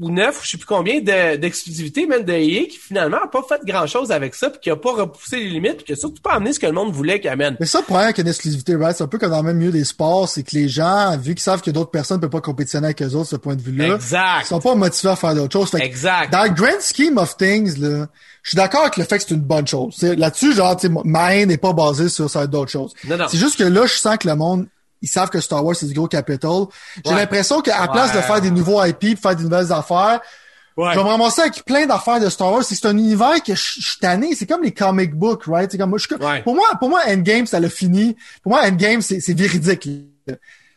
[0.00, 3.60] ou neuf, je sais plus combien d'exclusivité même de EA qui finalement a pas fait
[3.64, 6.22] grand chose avec ça puis qui a pas repoussé les limites puis qui a surtout
[6.22, 7.56] pas amené ce que le monde voulait qu'il amène.
[7.60, 8.96] Mais ça, pour qu'il y ait une exclusivité, right?
[8.96, 11.34] C'est un peu comme dans le même milieu des sports, c'est que les gens, vu
[11.34, 13.62] qu'ils savent que d'autres personnes ne peuvent pas compétitionner avec eux autres, ce point de
[13.62, 13.96] vue-là.
[13.96, 14.42] Exact.
[14.42, 15.74] Ils sont pas motivés à faire d'autres choses.
[15.74, 16.32] exact.
[16.32, 18.06] Dans le grand scheme of things, là,
[18.42, 20.00] je suis d'accord avec le fait que c'est une bonne chose.
[20.00, 22.94] Là-dessus, genre, ma haine n'est pas basée sur ça d'autres choses.
[23.04, 23.26] Non, non.
[23.28, 24.68] C'est juste que là, je sens que le monde
[25.06, 26.64] ils savent que Star Wars c'est du gros capital.
[27.04, 30.20] J'ai l'impression qu'à place de faire des nouveaux IP, faire des nouvelles affaires,
[30.76, 32.62] je vais me ramasser avec plein d'affaires de Star Wars.
[32.62, 34.34] C'est un univers que je suis tanné.
[34.34, 35.70] C'est comme les comic books, right?
[35.70, 35.96] C'est comme,
[36.44, 38.14] pour moi, pour moi, Endgame, ça l'a fini.
[38.42, 39.88] Pour moi, Endgame, c'est véridique.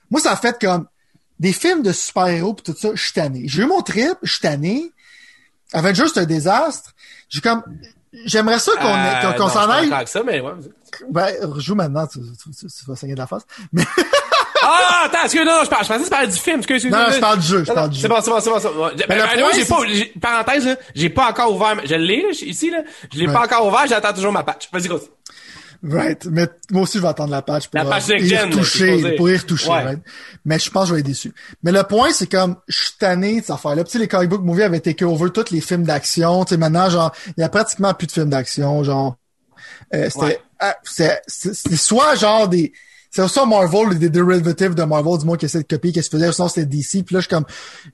[0.10, 0.88] Moi, ça a fait comme
[1.38, 3.44] des films de super-héros pis tout ça, je suis tanné.
[3.46, 4.92] J'ai eu mon trip, je suis tanné.
[5.74, 6.94] Avengers, c'est un désastre.
[7.30, 7.64] J'ai comme,
[8.26, 9.92] j'aimerais ça qu'on euh, qu'on s'en aille.
[10.06, 10.52] ça, mais ouais.
[11.10, 13.46] Ben, rejoue maintenant, tu, tu, tu, vas saigner de la face.
[13.72, 13.84] Mais...
[14.62, 16.58] ah, attends, que non, je, parle, je pensais que tu parlais du film.
[16.58, 18.02] Excuse, excuse, non, je parle du jeu, je parle du jeu.
[18.02, 18.60] C'est bon, c'est bon, c'est bon.
[18.60, 18.90] C'est bon.
[19.08, 19.78] Ben, ben, j'ai pas,
[20.20, 22.80] parenthèse, j'ai pas encore ouvert, je l'ai, ici, là.
[23.14, 24.70] Je l'ai pas encore ouvert, j'attends toujours ma patch.
[24.72, 25.00] Vas-y, go.
[25.82, 26.26] Right.
[26.26, 29.38] Mais moi aussi, je vais attendre la patch pour la patch y retoucher, pour y
[29.38, 30.00] retoucher, right?
[30.44, 31.34] Mais je pense que je vais être déçu.
[31.64, 33.86] Mais le point, c'est comme, je suis tanné de cette affaire-là.
[33.86, 36.44] Tu sais, les comic book movies avaient été over tous les films d'action.
[36.44, 38.84] Tu sais, maintenant, genre, il y a pratiquement plus de films d'action.
[38.84, 39.16] Genre,
[39.94, 41.22] euh, c'était, ah, c'est,
[41.78, 42.74] soit genre des,
[43.10, 46.20] c'est ça Marvel, des derivatives de Marvel, du moins qui essaie de copier qu'est-ce qu'il
[46.20, 47.06] faisait, sinon c'était DC.
[47.06, 47.46] Puis là, je suis comme,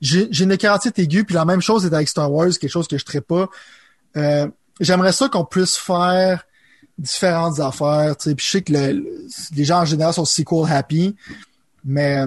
[0.02, 2.88] j'ai, j'ai une carotide aiguë, puis la même chose est avec Star Wars, quelque chose
[2.88, 3.48] que je ne pas.
[4.18, 4.48] Euh,
[4.80, 6.46] j'aimerais ça qu'on puisse faire
[6.98, 8.36] différentes affaires, tu sais.
[8.36, 11.16] Puis je sais que les gens en général sont sequel happy,
[11.84, 12.24] mais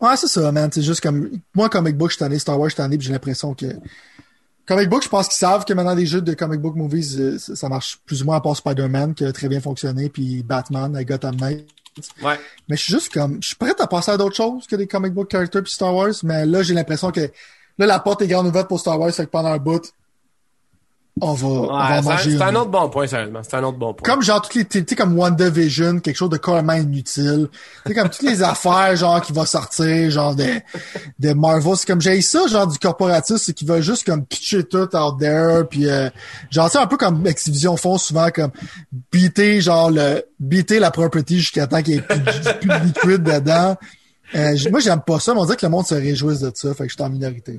[0.00, 0.70] ouais, c'est ça, man.
[0.72, 3.12] C'est juste comme moi, comic book, je suis tanné, Star Wars, je suis tanné, j'ai
[3.12, 3.66] l'impression que
[4.66, 7.38] comic book, je pense qu'ils savent que maintenant des jeux de comic book movies, euh,
[7.38, 10.94] ça marche plus ou moins à part Spider-Man qui a très bien fonctionné, puis Batman
[10.94, 11.66] avec Gotham Knight.
[12.22, 12.38] Ouais.
[12.68, 14.86] Mais je suis juste comme, je suis prêt à passer à d'autres choses que des
[14.86, 17.30] comic book characters puis Star Wars, mais là j'ai l'impression que
[17.78, 19.92] là la porte est grande ouverte pour Star Wars, fait que pendant un bout,
[21.20, 22.36] on va, on va manger.
[22.36, 23.40] C'est un autre bon point, sérieusement.
[23.42, 24.04] C'est un autre bon point.
[24.04, 27.48] Comme genre toutes les, tu sais, comme WandaVision, quelque chose de carrément inutile.
[27.84, 30.46] Tu sais, comme toutes les affaires, genre, qui va sortir, genre, de,
[31.18, 31.76] de Marvel.
[31.76, 35.18] C'est comme, j'ai ça, genre, du corporatisme, c'est qu'ils veulent juste, comme, pitcher tout out
[35.18, 36.08] there, puis euh,
[36.50, 38.50] genre, tu un peu comme Activision font souvent, comme,
[39.12, 42.22] beater, genre, le, beater la property jusqu'à temps qu'il y ait plus,
[42.60, 43.76] plus de liquide dedans.
[44.34, 46.72] Euh, moi, j'aime pas ça, mais on dirait que le monde se réjouisse de ça,
[46.74, 47.58] fait que je suis en minorité.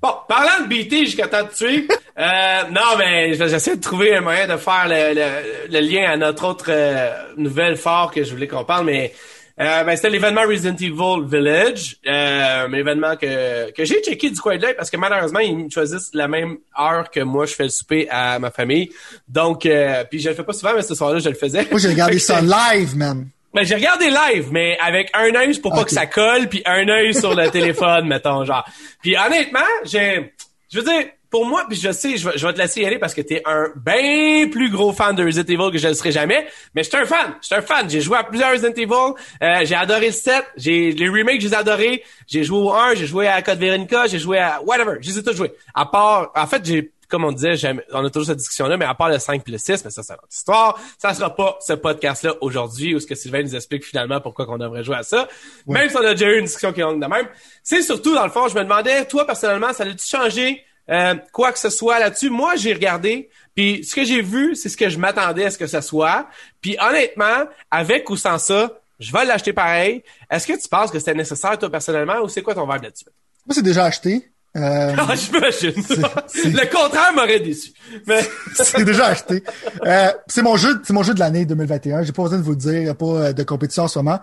[0.00, 1.86] Bon, parlant de BT jusqu'à temps de tuer,
[2.18, 6.46] euh, non, mais j'essaie de trouver un moyen de faire le, le, lien à notre
[6.46, 9.12] autre euh, nouvelle fort que je voulais qu'on parle, mais
[9.60, 14.40] euh, ben, c'était l'événement Resident Evil Village, euh, un événement que, que j'ai checké du
[14.40, 17.64] coin de l'œil parce que malheureusement, ils choisissent la même heure que moi, je fais
[17.64, 18.90] le souper à ma famille.
[19.28, 21.66] Donc, euh, puis je le fais pas souvent, mais ce soir-là, je le faisais.
[21.70, 23.28] Moi, j'ai regardé ça live, man.
[23.54, 26.88] Ben, j'ai regardé live, mais avec un œil pour pas que ça colle, puis un
[26.88, 28.64] œil sur le téléphone, mettons, genre.
[29.02, 30.32] Puis honnêtement, j'ai...
[30.70, 32.86] Je veux dire, pour moi, puis je sais, je vais, je vais te laisser y
[32.86, 35.94] aller parce que t'es un bien plus gros fan de Resident Evil que je le
[35.94, 37.88] serai jamais, mais je suis un fan, je suis un fan.
[37.88, 41.54] J'ai joué à plusieurs Resident Evil, euh, j'ai adoré le 7, j'ai les remakes, j'ai
[41.54, 42.04] adoré.
[42.26, 45.32] J'ai joué au 1, j'ai joué à Code Veronica, j'ai joué à whatever, j'ai tout
[45.32, 45.52] joué.
[45.74, 47.54] À part, en fait, j'ai comme on disait,
[47.92, 50.02] on a toujours cette discussion-là, mais à part le 5 et le 6, mais ça,
[50.02, 50.80] c'est notre histoire.
[50.96, 54.56] Ça sera pas ce podcast-là aujourd'hui où ce que Sylvain nous explique finalement pourquoi qu'on
[54.56, 55.28] devrait jouer à ça.
[55.66, 57.28] Même si on a déjà eu une discussion qui est longue de même.
[57.62, 61.52] C'est surtout, dans le fond, je me demandais, toi, personnellement, ça allait-tu changer euh, quoi
[61.52, 62.30] que ce soit là-dessus?
[62.30, 65.58] Moi, j'ai regardé, puis ce que j'ai vu, c'est ce que je m'attendais à ce
[65.58, 66.26] que ce soit.
[66.62, 70.02] Puis honnêtement, avec ou sans ça, je vais l'acheter pareil.
[70.30, 73.04] Est-ce que tu penses que c'était nécessaire, toi, personnellement, ou c'est quoi ton verbe là-dessus?
[73.46, 74.31] Moi, c'est déjà acheté.
[74.54, 75.72] Euh, ah, j'imagine.
[75.76, 77.72] Le contraire m'aurait déçu.
[78.06, 78.20] Mais...
[78.54, 79.42] c'est déjà acheté.
[79.86, 82.02] Euh, c'est mon jeu, c'est mon jeu de l'année 2021.
[82.02, 82.74] J'ai pas besoin de vous le dire.
[82.74, 84.20] Il n'y a pas euh, de compétition en ce moment.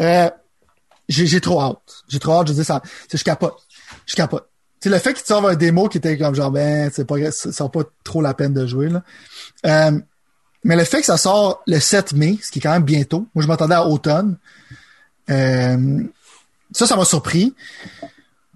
[0.00, 0.30] Euh,
[1.08, 2.04] j'ai, trop hâte.
[2.08, 2.48] J'ai trop hâte.
[2.48, 2.80] Je dis ça.
[3.12, 3.56] Je capote.
[4.06, 4.48] Je capote.
[4.80, 7.30] C'est le fait qu'il te sorte un démo qui était comme genre ben c'est pas
[7.30, 9.02] ça pas trop la peine de jouer là.
[9.64, 9.92] Euh,
[10.64, 13.28] mais le fait que ça sort le 7 mai, ce qui est quand même bientôt.
[13.34, 14.38] Moi je m'attendais à automne.
[15.30, 16.02] Euh,
[16.72, 17.54] ça, ça m'a surpris.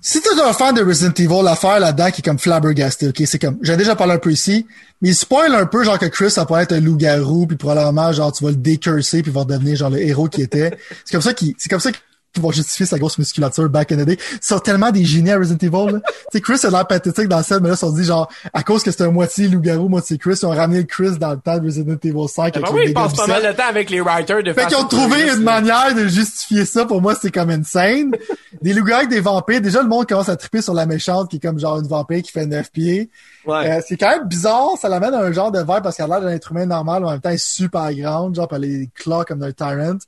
[0.00, 3.38] Si t'es un fan de Resident Evil, l'affaire là-dedans qui est comme flabbergasté, ok, c'est
[3.38, 4.66] comme, j'ai déjà parlé un peu ici,
[5.00, 8.12] mais il spoil un peu genre que Chris ça pourrait être un loup-garou, puis probablement
[8.12, 10.76] genre tu vas le décurser puis il va devenir genre le héros qui était.
[11.04, 11.98] C'est comme ça qui, c'est comme ça qui
[12.40, 14.18] vont justifier sa grosse musculature back in the day.
[14.32, 16.00] Ils sont tellement des génies à Resident Evil.
[16.06, 18.28] tu sais, Chris a l'air pathétique dans scène, mais là, ils se sont dit genre,
[18.52, 21.38] à cause que c'était un moitié loup-garou, moitié Chris, ils ont ramené Chris dans le
[21.38, 22.54] temps de Resident Evil 5.
[22.62, 24.88] Ah oui, ils passent pas mal de temps avec les writers de Fait qu'ils ont
[24.88, 26.84] trouvé une manière de justifier ça.
[26.84, 28.12] Pour moi, c'est comme insane.
[28.62, 29.60] des loups-garous avec des vampires.
[29.60, 32.22] Déjà, le monde commence à triper sur la méchante qui est comme genre une vampire
[32.22, 33.10] qui fait 9 pieds.
[33.46, 33.70] Ouais.
[33.70, 36.18] Euh, c'est quand même bizarre, ça l'amène à un genre de verre parce qu'elle a
[36.18, 38.64] l'air d'un être humain normal, mais en même temps, elle est super grande, genre, elle
[38.64, 39.98] a claws comme d'un tyrant.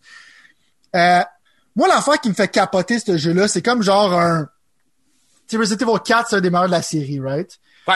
[0.97, 1.20] Euh,
[1.79, 4.49] moi, l'affaire qui me fait capoter ce jeu-là, c'est comme genre un...
[5.47, 7.57] Tu sais, Resident Evil 4, c'est un des meilleurs de la série, right?
[7.87, 7.95] Ouais.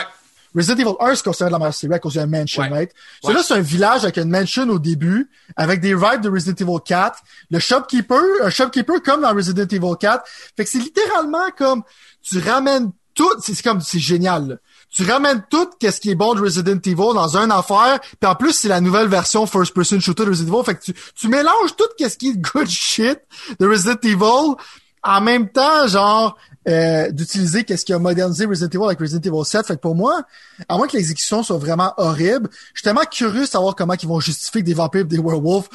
[0.55, 2.91] Resident Evil 1, c'est considéré de la meilleure série à cause d'un mansion, right?
[3.21, 6.79] Celui-là, c'est un village avec une mansion au début, avec des vibes de Resident Evil
[6.85, 7.19] 4.
[7.51, 10.23] Le shopkeeper, un shopkeeper comme dans Resident Evil 4.
[10.55, 11.83] Fait que c'est littéralement comme,
[12.21, 14.55] tu ramènes tout, c'est comme, c'est génial, là
[14.93, 18.35] tu ramènes tout qu'est-ce qui est bon de Resident Evil dans un affaire, puis en
[18.35, 21.27] plus c'est la nouvelle version first person shooter de Resident Evil, fait que tu, tu
[21.27, 23.19] mélanges tout qu'est-ce qui est good shit
[23.59, 24.55] de Resident Evil
[25.03, 26.37] en même temps genre
[26.67, 29.67] euh, d'utiliser qu'est-ce qui a modernisé Resident Evil avec Resident Evil 7.
[29.67, 30.23] Fait que pour moi,
[30.69, 34.07] à moins que l'exécution soit vraiment horrible, je suis tellement curieux de savoir comment ils
[34.07, 35.67] vont justifier que des vampires des werewolves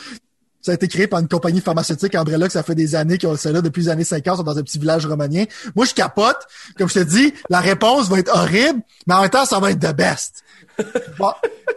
[0.60, 3.28] ça a été créé par une compagnie pharmaceutique, Umbrella, que ça fait des années qu'ils
[3.28, 5.44] ont ça là depuis les années 50, sont dans un petit village romanien.
[5.76, 6.38] Moi, je capote.
[6.76, 9.70] Comme je te dis, la réponse va être horrible, mais en même temps, ça va
[9.70, 10.42] être the best.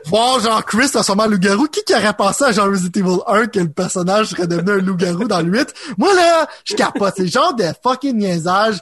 [0.06, 1.68] voir genre Chris transformé en loup-garou.
[1.68, 4.82] Qui qui aurait pensé à genre Resident Evil 1 que le personnage serait devenu un
[4.82, 5.74] loup-garou dans le 8?
[5.98, 7.14] Moi, là, je capote.
[7.18, 8.80] C'est le genre de fucking niaisage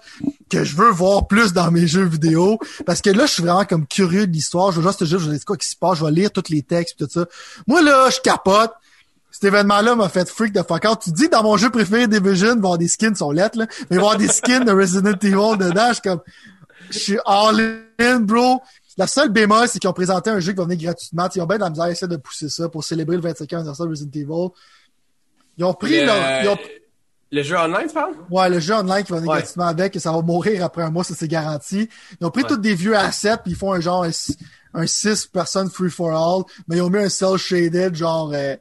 [0.50, 2.60] que je veux voir plus dans mes jeux vidéo.
[2.86, 4.72] Parce que là, je suis vraiment comme curieux de l'histoire.
[4.72, 6.00] Je veux juste ce jeu, je sais quoi qui se passe.
[6.00, 7.26] Je vais lire tous les textes et tout ça.
[7.68, 8.72] Moi, là, je capote
[9.40, 11.00] cet événement-là m'a fait freak de fuck out.
[11.02, 14.18] Tu dis dans mon jeu préféré Division, va des skins sont lettres, là, mais avoir
[14.18, 15.88] des skins de Resident Evil dedans.
[15.88, 16.20] Je suis comme,
[16.90, 18.62] je suis all in, bro.
[18.98, 21.30] La seule bémol, c'est qu'ils ont présenté un jeu qui va venir gratuitement.
[21.34, 23.56] Ils ont bien de la misère à essayer de pousser ça pour célébrer le 25e
[23.56, 24.54] anniversaire de Resident Evil.
[25.58, 26.58] Ils ont pris leur, ils ont...
[27.32, 28.16] Le jeu online, tu parles?
[28.30, 30.90] Ouais, le jeu online qui va venir gratuitement avec, et ça va mourir après un
[30.90, 31.88] mois, ça c'est garanti.
[32.20, 34.06] Ils ont pris tous des vieux assets, puis ils font un genre,
[34.74, 38.58] un 6 personnes free for all, mais ils ont mis un cell shaded, genre, euh,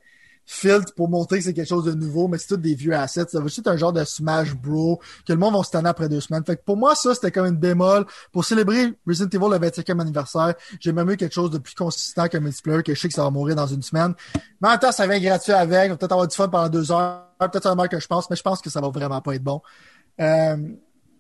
[0.50, 3.26] filtre pour montrer que c'est quelque chose de nouveau, mais c'est tout des vieux assets.
[3.28, 6.08] Ça va juste un genre de Smash Bro que le monde va se tanner après
[6.08, 6.42] deux semaines.
[6.42, 8.06] Fait que pour moi, ça, c'était comme une bémol.
[8.32, 12.28] Pour célébrer Resident Evil le 25e anniversaire, j'ai même eu quelque chose de plus consistant
[12.28, 14.14] qu'un multiplayer que je sais que ça va mourir dans une semaine.
[14.62, 15.88] Mais en temps, ça vient gratuit avec.
[15.88, 17.26] On va peut-être avoir du fun pendant deux heures.
[17.38, 19.60] Peut-être un que je pense, mais je pense que ça va vraiment pas être bon.
[20.18, 20.56] Euh,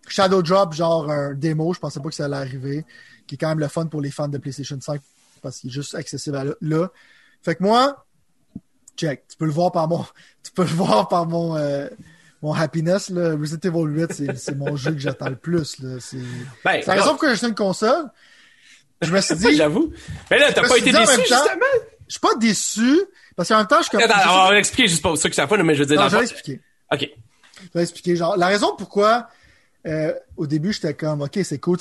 [0.08, 2.86] Shadow Drop, genre un démo, je pensais pas que ça allait arriver,
[3.26, 5.02] qui est quand même le fun pour les fans de PlayStation 5
[5.42, 6.88] parce qu'il est juste accessible là.
[7.42, 8.06] Fait que moi,
[8.98, 9.24] check.
[9.28, 10.04] Tu peux le voir par mon,
[10.42, 11.88] tu peux le voir par mon, euh,
[12.42, 13.36] mon happiness, là.
[13.36, 15.96] Resident Evil 8, c'est mon jeu que j'attends le plus, là.
[16.00, 16.18] C'est
[16.64, 18.10] ben, la raison pour laquelle j'ai une console.
[19.00, 19.56] Je me suis dit.
[19.56, 19.92] J'avoue.
[20.30, 21.46] Mais là, t'as pas été déçu, justement?
[22.06, 23.00] Je suis pas déçu,
[23.36, 24.00] parce qu'en même temps, je suis comme.
[24.00, 26.00] Attends, on va expliquer juste pour ça que ça fait, mais je veux dire.
[26.00, 26.60] Non, je vais expliquer.
[26.92, 27.08] OK.
[27.60, 28.16] Je vais expliquer.
[28.16, 29.28] Genre, la raison pourquoi,
[29.86, 31.78] euh, au début, j'étais comme, OK, c'est cool,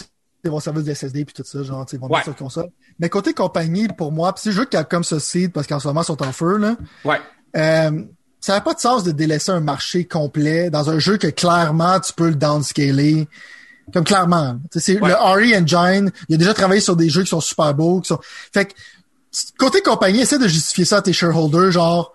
[0.49, 2.69] vont servir de SSD puis tout ça, genre, ils vont mettre sur console.
[2.99, 6.01] Mais côté compagnie, pour moi, pis c'est juste comme ce site parce qu'en ce moment,
[6.01, 6.75] ils sont en feu, là.
[7.05, 7.19] Ouais.
[7.55, 8.03] Euh,
[8.39, 11.99] ça n'a pas de sens de délaisser un marché complet dans un jeu que clairement,
[11.99, 13.27] tu peux le downscaler.
[13.93, 14.59] Comme clairement.
[14.71, 18.01] C'est le RE Engine, il a déjà travaillé sur des jeux qui sont super beaux,
[18.01, 18.19] qui sont.
[18.53, 18.73] Fait que,
[19.57, 22.13] côté compagnie, essaie de justifier ça à tes shareholders, genre,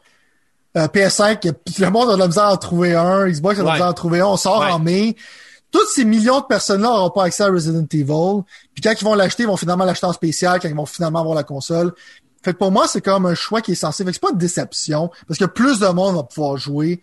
[0.76, 3.66] euh, PS5, le monde a de la misère à en trouver un, Xbox a de
[3.66, 5.16] la misère à en trouver un, on sort en mai
[5.72, 8.42] tous ces millions de personnes-là n'auront pas accès à Resident Evil.
[8.74, 11.20] Puis quand ils vont l'acheter, ils vont finalement l'acheter en spécial, quand ils vont finalement
[11.20, 11.92] avoir la console.
[12.44, 14.04] Fait que pour moi, c'est comme un choix qui est censé.
[14.04, 17.00] Fait que c'est pas une déception, parce que plus de monde va pouvoir jouer.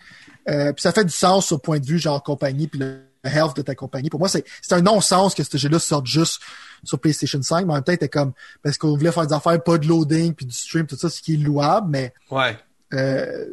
[0.50, 3.56] Euh, puis ça fait du sens au point de vue genre compagnie, puis le health
[3.56, 4.10] de ta compagnie.
[4.10, 6.42] Pour moi, c'est un non-sens que ce jeu-là sorte juste
[6.84, 9.62] sur PlayStation 5, mais en même temps, était comme parce qu'on voulait faire des affaires,
[9.64, 12.58] pas de loading, puis du stream, tout ça, ce qui est louable, mais ouais.
[12.94, 13.46] Euh,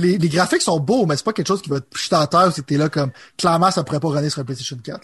[0.00, 2.52] les, graphiques sont beaux, mais c'est pas quelque chose qui va te jeter à terre
[2.52, 5.00] si t'es là comme clairement ça pourrait pas runner sur un PlayStation 4.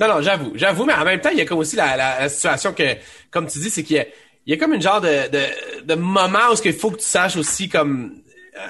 [0.00, 2.72] Non, non, j'avoue, j'avoue, mais en même temps, il y a comme aussi la, situation
[2.72, 2.96] que,
[3.30, 4.06] comme tu dis, c'est qu'il
[4.46, 8.22] y a, comme une genre de moment où il faut que tu saches aussi comme
[8.56, 8.60] euh,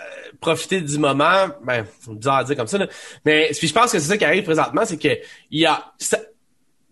[0.40, 1.48] profiter du moment.
[1.64, 2.86] Ben, c'est bizarre à dire comme ça, là.
[3.24, 5.16] mais puis je pense que c'est ça qui arrive présentement, c'est que
[5.50, 5.92] il y a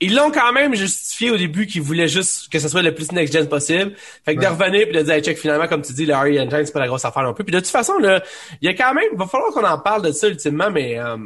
[0.00, 3.12] ils l'ont quand même justifié au début qu'ils voulaient juste que ce soit le plus
[3.12, 3.92] next-gen possible.
[4.24, 6.26] Fait que de revenir puis de dire, hey, check, finalement, comme tu dis, le RE
[6.26, 7.44] Engine, c'est pas la grosse affaire non plus.
[7.44, 8.22] Puis de toute façon, là,
[8.62, 10.98] il y a quand même, il va falloir qu'on en parle de ça ultimement, mais
[10.98, 11.16] euh,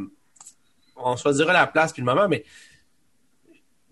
[0.96, 2.44] on choisira la place puis le moment, mais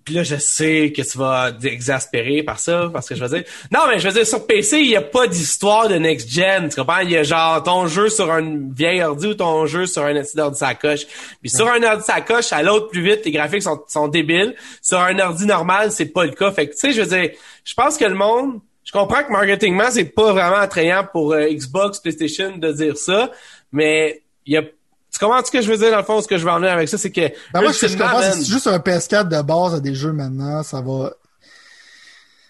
[0.05, 3.45] Puis là, je sais que tu vas exaspérer par ça, parce que je veux dire...
[3.71, 6.77] Non, mais je veux dire, sur PC, il n'y a pas d'histoire de next-gen, tu
[6.77, 6.99] comprends?
[7.01, 10.17] Il y a genre ton jeu sur un vieil ordi ou ton jeu sur un
[10.17, 11.07] ordi de sacoche.
[11.41, 14.55] Puis sur un ordi de sacoche, à l'autre plus vite, les graphiques sont, sont débiles.
[14.81, 16.51] Sur un ordi normal, c'est pas le cas.
[16.51, 17.31] Fait que, tu sais, je veux dire,
[17.65, 18.61] je pense que le monde...
[18.85, 23.31] Je comprends que marketingment, c'est pas vraiment attrayant pour euh, Xbox, PlayStation de dire ça,
[23.71, 24.65] mais il y a
[25.13, 26.21] tu comprends ce que je veux dire dans le fond?
[26.23, 27.29] Ce que je veux en venir avec ça, c'est que.
[27.53, 30.13] Ben moi, ce que je comprends, c'est juste un PS4 de base à des jeux
[30.13, 31.13] maintenant, ça va.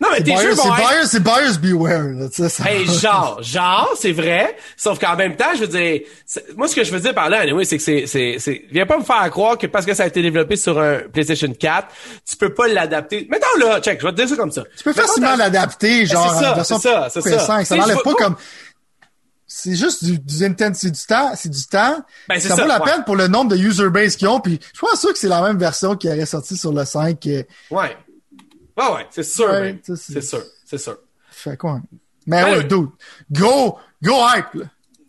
[0.02, 2.48] Non, mais tes jeux vont C'est buyers, c'est buyers beware, là, tu sais.
[2.48, 4.56] Ça hey, genre, genre, c'est vrai.
[4.76, 6.00] Sauf qu'en même temps, je veux dire,
[6.56, 8.84] moi, ce que je veux dire par là, anyway, c'est que c'est, c'est, c'est, viens
[8.84, 11.86] pas me faire croire que parce que ça a été développé sur un PlayStation 4,
[12.28, 13.28] tu peux pas l'adapter.
[13.30, 14.64] Mettons là, check, je vais te dire ça comme ça.
[14.76, 17.64] Tu peux facilement l'adapter, genre, ben, c'est ça, c'est ça, c'est ça.
[17.64, 18.34] Ça pas comme,
[19.54, 22.02] c'est juste du, du intense, c'est du temps, c'est du temps.
[22.26, 24.40] Ben, ça, vaut la peine pour le nombre de user base qu'ils ont.
[24.40, 26.86] Puis je suis pas sûr que c'est la même version qui aurait sorti sur le
[26.86, 27.22] 5.
[27.22, 27.44] Ouais.
[27.70, 27.94] Ouais,
[28.76, 30.96] ouais, c'est sûr, ouais, c'est sûr, c'est sûr.
[31.30, 31.80] Fait quoi?
[32.26, 32.88] Mais ben, ouais, dude.
[33.30, 34.64] Go, go hype, là.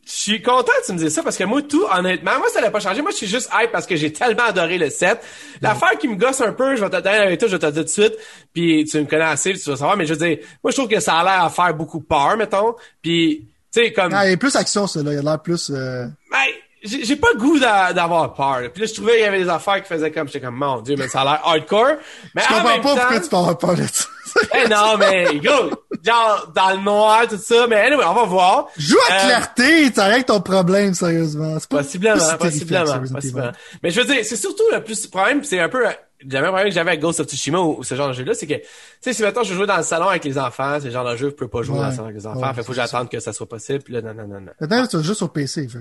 [0.06, 2.60] Je suis content que tu me dises ça parce que moi, tout, honnêtement, moi, ça
[2.60, 3.02] n'a pas changé.
[3.02, 5.22] Moi, je suis juste hype parce que j'ai tellement adoré le set.
[5.62, 7.72] L'affaire qui me gosse un peu, je vais te dire avec toi, je vais te
[7.72, 8.14] dire tout de suite,
[8.54, 10.90] puis tu me connais assez, tu vas savoir, mais je veux dire, moi, je trouve
[10.90, 14.14] que ça a l'air à faire beaucoup peur, mettons, puis tu sais, comme...
[14.14, 15.12] Ah, il y a plus action, ça, là.
[15.12, 15.72] Il y a l'air plus...
[15.74, 16.06] Euh...
[16.32, 16.38] Ben,
[16.84, 18.70] j'ai pas le goût d'avoir peur.
[18.72, 20.28] Puis là, je trouvais qu'il y avait des affaires qui faisaient comme...
[20.28, 21.96] J'étais comme, mon Dieu, mais ça a l'air hardcore.
[22.36, 24.06] Mais je comprends pas pourquoi tu peux avoir peur de ça.
[24.56, 25.72] eh non, mais go!
[26.04, 27.68] Genre, dans le noir, tout ça.
[27.68, 28.68] Mais anyway, on va voir.
[28.78, 31.58] Joue à euh, clarté, que ton problème, sérieusement.
[31.70, 33.52] Pas possiblement, possiblement, possiblement.
[33.82, 35.86] Mais je veux dire, c'est surtout le plus problème, c'est un peu
[36.24, 38.48] le même problème que j'avais avec Ghost of Tsushima ou, ce genre de jeu-là, c'est
[38.48, 38.64] que, tu
[39.02, 41.30] sais, si maintenant je joue dans le salon avec les enfants, ce genre de jeu,
[41.30, 43.20] je peux pas jouer dans le salon avec les enfants, fait faut que j'attende que
[43.20, 44.52] ça soit possible, puis là, non, non, non, non.
[44.60, 45.80] Maintenant, tu joues sur PC, fait.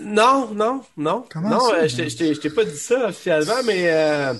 [0.00, 1.24] Non, non, non.
[1.32, 4.34] Comment non, ça, euh, je t'ai pas dit ça officiellement, mais euh,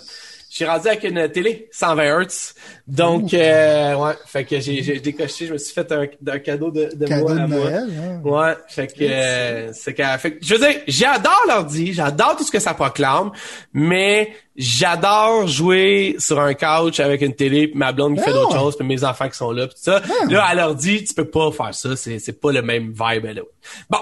[0.57, 2.55] j'ai rendu avec une télé 120 Hz.
[2.87, 6.91] Donc, euh, ouais, fait que j'ai décoché, je me suis fait un, un cadeau de,
[6.95, 8.47] de cadeau moi de à Noël, moi.
[8.47, 12.53] Ouais, fait que euh, c'est qu'à fait je veux dire, j'adore l'ordi, j'adore tout ce
[12.53, 13.33] que ça proclame,
[13.73, 18.37] mais j'adore jouer sur un couch avec une télé, pis ma blonde qui fait Ben
[18.37, 20.01] d'autres choses, puis mes enfants qui sont là, pis tout ça.
[20.01, 23.25] Ben là, à l'ordi, tu peux pas faire ça, c'est c'est pas le même vibe
[23.25, 23.43] là.
[23.91, 23.99] Bon.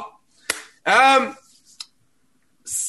[0.87, 1.27] Euh,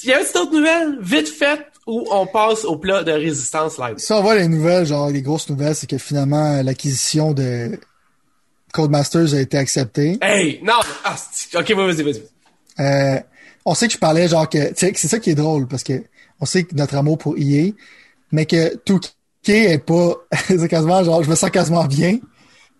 [0.03, 3.11] il y a une petite autre nouvelle, vite faite, où on passe au plat de
[3.11, 3.95] résistance live.
[3.97, 7.77] Si on voit les nouvelles, genre les grosses nouvelles, c'est que finalement l'acquisition de
[8.73, 10.17] Codemasters a été acceptée.
[10.21, 11.15] Hey, non, ah,
[11.55, 12.23] ok, vas-y, vas-y.
[12.79, 13.19] Euh,
[13.65, 16.03] on sait que je parlais genre que, c'est ça qui est drôle parce que
[16.39, 17.71] on sait que notre amour pour EA,
[18.31, 18.99] mais que tout
[19.47, 20.15] est pas,
[20.47, 22.19] c'est quasiment genre, je me sens quasiment bien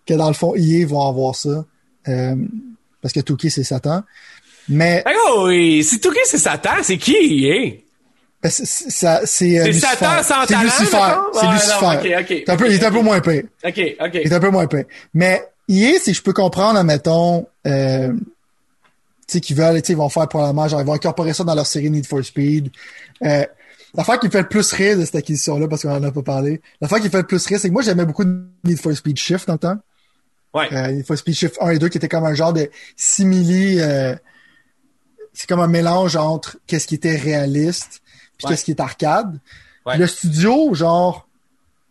[0.06, 1.64] que dans le fond EA vont avoir ça,
[2.08, 2.34] euh,
[3.00, 4.02] parce que Touquet c'est Satan.
[4.68, 7.83] Mais Ah oh, oui, si Touquet c'est Satan, c'est qui, hein?
[8.44, 9.86] Ben, c'est ça- c'est euh, C'est Lucifer.
[9.96, 10.86] Satan sans C'est talent, Lucifer.
[11.32, 11.80] C'est Lucifer.
[11.80, 13.42] non, ok, ok, Il est un peu- il est un peu moins pire.
[13.64, 14.10] Ok, ok.
[14.22, 14.86] Il est un peu moins épais.
[15.14, 18.18] Mais EA, si je peux comprendre, admettons, euh, tu
[19.26, 21.54] sais, qu'ils veulent, tu sais, ils vont faire probablement, genre, ils vont incorporer ça dans
[21.54, 22.70] leur série Need for Speed.
[23.24, 23.46] Euh,
[23.94, 26.22] l'affaire qui me fait le plus rire de cette acquisition-là, parce qu'on en a pas
[26.22, 28.24] parlé, l'affaire qui me fait le plus rire, c'est que moi, j'aimais beaucoup
[28.64, 29.76] Need for Speed Shift dans le temps.
[30.52, 30.68] Ouais.
[30.70, 33.80] Euh, Need for Speed Shift 1 et 2, qui était comme un genre de simili,
[33.80, 34.14] euh,
[35.32, 38.02] c'est comme un mélange entre qu'est-ce qui était réaliste
[38.36, 38.50] puis Ouais.
[38.50, 39.38] qu'est-ce qui est arcade?
[39.86, 39.98] Ouais.
[39.98, 41.26] Le studio, genre,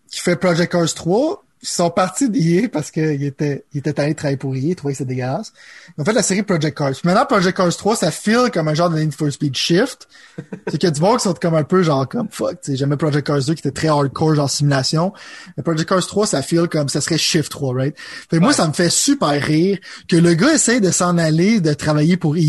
[0.10, 4.16] qui fait Project Cars 3, ils sont partis d'IA parce qu'ils étaient, ils étaient allés
[4.16, 5.54] travailler pour IA, ils trouvaient que c'était dégueulasse.
[5.98, 6.92] Ils ont fait la série Project Cars.
[6.92, 10.10] Puis maintenant, Project Cars 3, ça feel comme un genre de Need for Speed Shift.
[10.68, 12.72] c'est qu'il y a du monde qui sont comme un peu genre comme fuck, tu
[12.72, 15.14] sais, j'aimais Project Cars 2 qui était très hardcore, genre simulation.
[15.56, 17.96] Mais Project Cars 3, ça feel comme ça serait Shift 3, right?
[17.98, 18.54] Fait que moi, Ouais.
[18.54, 19.78] ça me fait super rire
[20.10, 22.42] que le gars essaye de s'en aller, de travailler pour EA,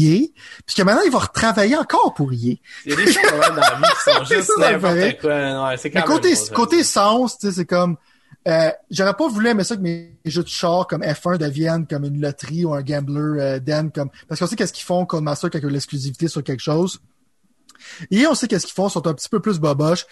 [0.67, 2.37] puis que maintenant, il va retravailler encore pour EA.
[2.85, 5.69] Il y a des choses dans la vie qui sont juste n'importe quoi.
[5.69, 7.97] Ouais, c'est quand Mais côté, côté sens, tu sais, c'est comme,
[8.47, 12.05] euh, j'aurais pas voulu aimer ça que mes jeux de char comme F1 deviennent comme
[12.05, 15.51] une loterie ou un gambler euh, den, comme, parce qu'on sait qu'est-ce qu'ils font Codemaster
[15.51, 17.01] quand ils ont l'exclusivité sur quelque chose.
[18.11, 20.07] Et on sait qu'est-ce qu'ils font, ils sont un petit peu plus boboches.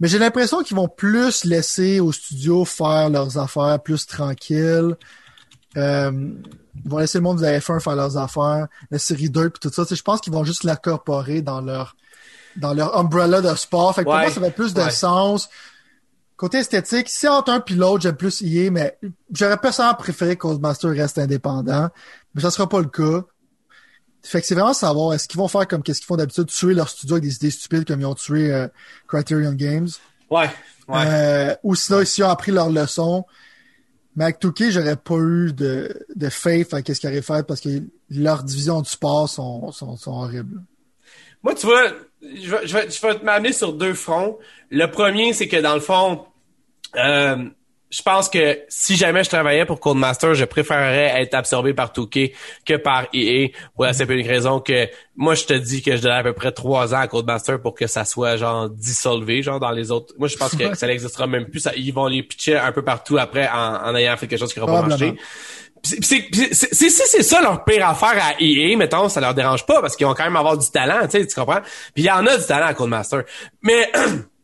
[0.00, 4.96] Mais j'ai l'impression qu'ils vont plus laisser au studio faire leurs affaires plus tranquilles.
[5.76, 6.30] Euh,
[6.84, 9.60] ils vont laisser le monde de la F1 faire leurs affaires, la série 2 puis
[9.60, 9.84] tout ça.
[9.88, 11.96] Je pense qu'ils vont juste l'incorporer dans leur
[12.56, 13.94] dans leur umbrella de sport.
[13.94, 15.48] Fait que pour moi, ça fait plus de sens.
[16.36, 18.98] Côté esthétique, si entre un pilote, j'aime plus EA, mais
[19.32, 21.88] j'aurais personnellement préféré que Codemaster reste indépendant.
[22.34, 23.24] Mais ça sera pas le cas.
[24.22, 26.74] Fait que c'est vraiment savoir, est-ce qu'ils vont faire comme qu'est-ce qu'ils font d'habitude, tuer
[26.74, 28.68] leur studio avec des idées stupides comme ils ont tué euh,
[29.06, 29.88] Criterion Games.
[30.28, 30.50] Ouais,
[30.88, 31.04] ouais.
[31.06, 33.24] Euh, ou sinon, s'ils ont appris leur leçon.
[34.16, 37.60] Mais avec Touquet, j'aurais pas eu de, de faith à qu'est-ce qu'ils auraient fait parce
[37.60, 37.68] que
[38.10, 40.62] leurs divisions du sport sont, sont, sont horribles.
[41.42, 41.92] Moi, tu vois,
[42.34, 44.38] je vais, je vais, je m'amener sur deux fronts.
[44.70, 46.26] Le premier, c'est que dans le fond,
[46.96, 47.44] euh,
[47.96, 52.34] je pense que si jamais je travaillais pour Codemaster, je préférerais être absorbé par Touquet
[52.66, 54.86] que par EA pour la simple raison que
[55.16, 57.74] moi je te dis que je donne à peu près trois ans à Codemaster pour
[57.74, 60.12] que ça soit genre dissolvé genre dans les autres.
[60.18, 61.60] Moi je pense que ça n'existera même plus.
[61.60, 64.52] Ça, ils vont les pitcher un peu partout après en, en ayant fait quelque chose
[64.52, 65.14] qui n'aura pas marché.
[65.82, 70.06] Si c'est ça leur pire affaire à EA, mettons, ça leur dérange pas parce qu'ils
[70.06, 71.62] vont quand même avoir du talent, tu comprends?
[71.94, 73.22] Puis il y en a du talent à Codemaster.
[73.62, 73.90] Mais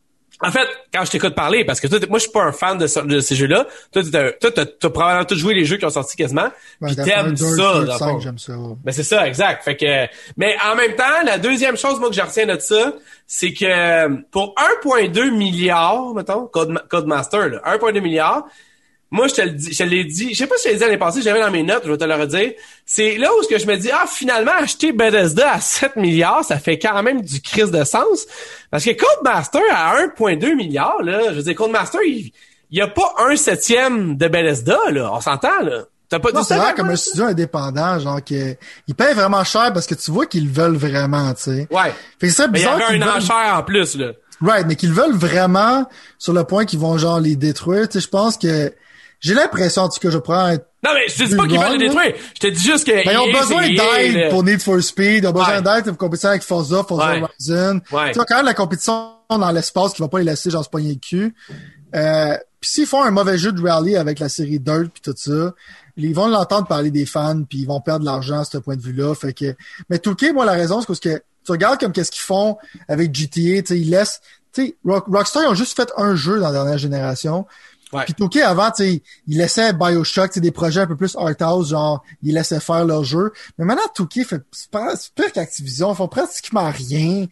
[0.43, 2.77] En fait, quand je t'écoute parler, parce que toi, moi, je suis pas un fan
[2.77, 3.67] de, de ces jeux-là.
[3.93, 6.51] Toi, tu as, probablement tout joué les jeux qui ont sorti quasiment.
[6.85, 7.85] puis t'aimes ça.
[8.21, 8.53] j'aime ça.
[8.85, 9.63] Ben, c'est ça, exact.
[9.65, 12.93] Fait que, mais en même temps, la deuxième chose, moi, que je retiens de ça,
[13.27, 18.47] c'est que pour 1,2 milliard, mettons, Codemaster, 1,2 milliard,
[19.13, 20.85] moi, je te le dis, je l'ai dit, je sais pas si je l'ai dit
[20.85, 22.53] l'année passée, j'avais dans mes notes, je vais te le redire.
[22.87, 26.43] C'est là où ce que je me dis, ah, finalement, acheter Bethesda à 7 milliards,
[26.45, 28.27] ça fait quand même du crise de sens.
[28.71, 32.33] Parce que Codemaster à 1,2 milliard, là, je veux dire, Codemaster, il,
[32.71, 35.13] il y a pas un septième de Bethesda, là.
[35.13, 35.83] On s'entend, là.
[36.09, 38.57] T'as pas non, c'est vrai comme un studio indépendant, genre que
[38.89, 41.69] ils payent vraiment cher parce que tu vois qu'ils veulent vraiment, tu sais.
[41.71, 41.93] Ouais.
[42.19, 42.79] Fait que c'est bizarre.
[42.79, 44.13] Mais il y avait un enchère en plus, là.
[44.41, 45.87] Right, mais qu'ils veulent vraiment
[46.19, 48.73] sur le point qu'ils vont genre les détruire, tu sais, je pense que
[49.23, 51.61] j'ai l'impression, en tout cas, je prends être non, mais je te dis pas qu'ils
[51.61, 52.15] veulent les détruire.
[52.35, 52.91] Je te dis juste que.
[52.91, 55.23] Mais ils ont besoin d'aide pour Need for Speed.
[55.23, 57.81] Ils ont besoin d'aide pour compétition avec Forza, Forza Horizon.
[57.93, 58.11] Ouais.
[58.11, 60.69] Tu vois, quand même la compétition dans l'espace qui va pas les laisser genre se
[60.69, 61.37] pogner le cul.
[61.95, 65.15] Euh, puis s'ils font un mauvais jeu de rally avec la série Dirt puis tout
[65.17, 65.53] ça,
[65.97, 68.77] ils vont l'entendre parler des fans puis ils vont perdre de l'argent à ce point
[68.77, 69.15] de vue-là.
[69.15, 69.55] Fait que,
[69.89, 72.57] mais Touquet, moi, la raison, c'est parce que tu regardes comme qu'est-ce qu'ils font
[72.89, 73.31] avec GTA,
[73.63, 74.21] tu sais, ils laissent,
[74.53, 77.47] tu sais, Rockstar, ils ont juste fait un jeu dans la dernière génération.
[77.93, 78.05] Ouais.
[78.05, 82.35] Puis Touquet, avant, il laissait Bioshock, des projets un peu plus art house, genre, il
[82.35, 83.33] laissait faire leur jeu.
[83.59, 84.71] Mais maintenant, Touquet fait, c'est
[85.15, 87.27] pire qu'Activision, ils font pratiquement rien.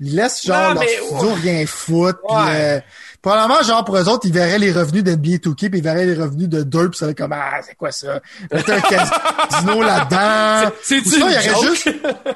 [0.00, 2.18] Ils laissent, genre, leur studio rien foutre.
[2.28, 2.80] Euh,
[3.22, 6.20] probablement, genre, pour eux autres, ils verraient les revenus d'NBA Touquet, puis ils verraient les
[6.20, 8.20] revenus de Dirt, puis ça comme, ah, c'est quoi ça?
[8.50, 10.74] Mettre un casino là-dedans.
[10.82, 11.90] C'est ça, il aurait juste,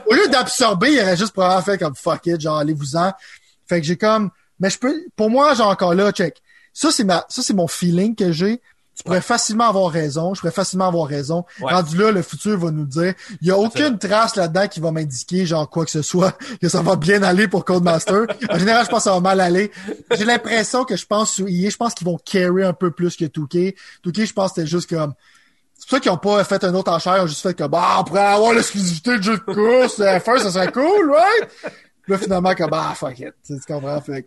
[0.07, 3.13] au lieu d'absorber, il aurait juste probablement fait comme, fuck it, genre, allez-vous-en.
[3.67, 6.41] Fait que j'ai comme, mais je peux, pour moi, genre, encore là, check
[6.75, 8.61] ça, c'est ma, ça, c'est mon feeling que j'ai.
[8.97, 10.35] Tu pourrais facilement avoir raison.
[10.35, 11.45] Je pourrais facilement avoir raison.
[11.61, 13.15] Rendu là, le futur va nous dire.
[13.41, 16.69] Il y a aucune trace là-dedans qui va m'indiquer, genre, quoi que ce soit, que
[16.69, 18.27] ça va bien aller pour Codemaster.
[18.49, 19.73] en général, je pense que ça va mal aller.
[20.17, 23.25] J'ai l'impression que je pense sous je pense qu'ils vont carry un peu plus que
[23.25, 23.75] Touquet.
[24.03, 25.15] Touquet, je pense que c'était juste comme,
[25.77, 27.65] c'est pour ça qu'ils ont pas fait un autre enchère, ils ont juste fait que,
[27.65, 31.73] bah, on pourrait avoir l'exclusivité de jeu de course, F1, ça serait cool, right?
[32.07, 33.35] là, finalement, comme, bah, fuck it.
[33.45, 34.01] Tu comprends?
[34.01, 34.27] Fait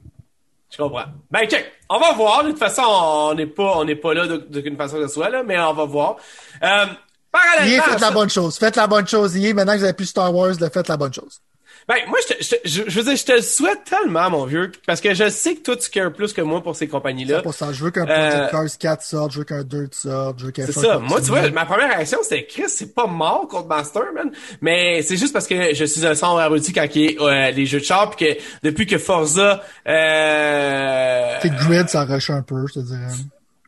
[0.78, 1.06] je comprends.
[1.32, 1.72] Ben, check.
[1.90, 2.44] On va voir.
[2.44, 5.30] De toute façon, on n'est pas, on n'est pas là d'aucune façon que ce soit,
[5.30, 6.18] là, mais on va voir.
[6.64, 6.86] Euh,
[7.32, 7.84] parallèlement.
[7.84, 8.58] faites la bonne chose.
[8.58, 9.36] Faites la bonne chose.
[9.36, 11.42] est maintenant que vous avez plus Star Wars, faites la bonne chose.
[11.88, 14.74] Ben, moi, je, te, je, je, veux dire, je te le souhaite tellement, mon vieux,
[14.86, 17.38] parce que je sais que toi, tu cares plus que moi pour ces compagnies-là.
[17.38, 17.72] C'est pour ça.
[17.72, 20.52] Je veux qu'un Project euh, Cars 4 sorte, je veux qu'un Dirt sorte, je veux
[20.52, 21.00] qu'un C'est ça.
[21.00, 24.30] Moi, tu vois, ma première réaction, c'était Chris, c'est pas mort contre Master, man.
[24.60, 27.66] Mais c'est juste parce que je suis un son abruti quand il est euh, les
[27.66, 29.64] jeux de char, puis que depuis que Forza...
[29.88, 31.40] Euh...
[31.42, 33.14] Tes grid, ça rush un peu, je te dirais.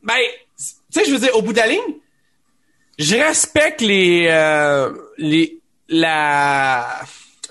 [0.04, 0.16] Ben,
[0.58, 1.96] tu sais, je veux dire, au bout de la ligne,
[2.98, 4.28] je respecte les...
[4.30, 5.58] Euh, les...
[5.88, 6.86] la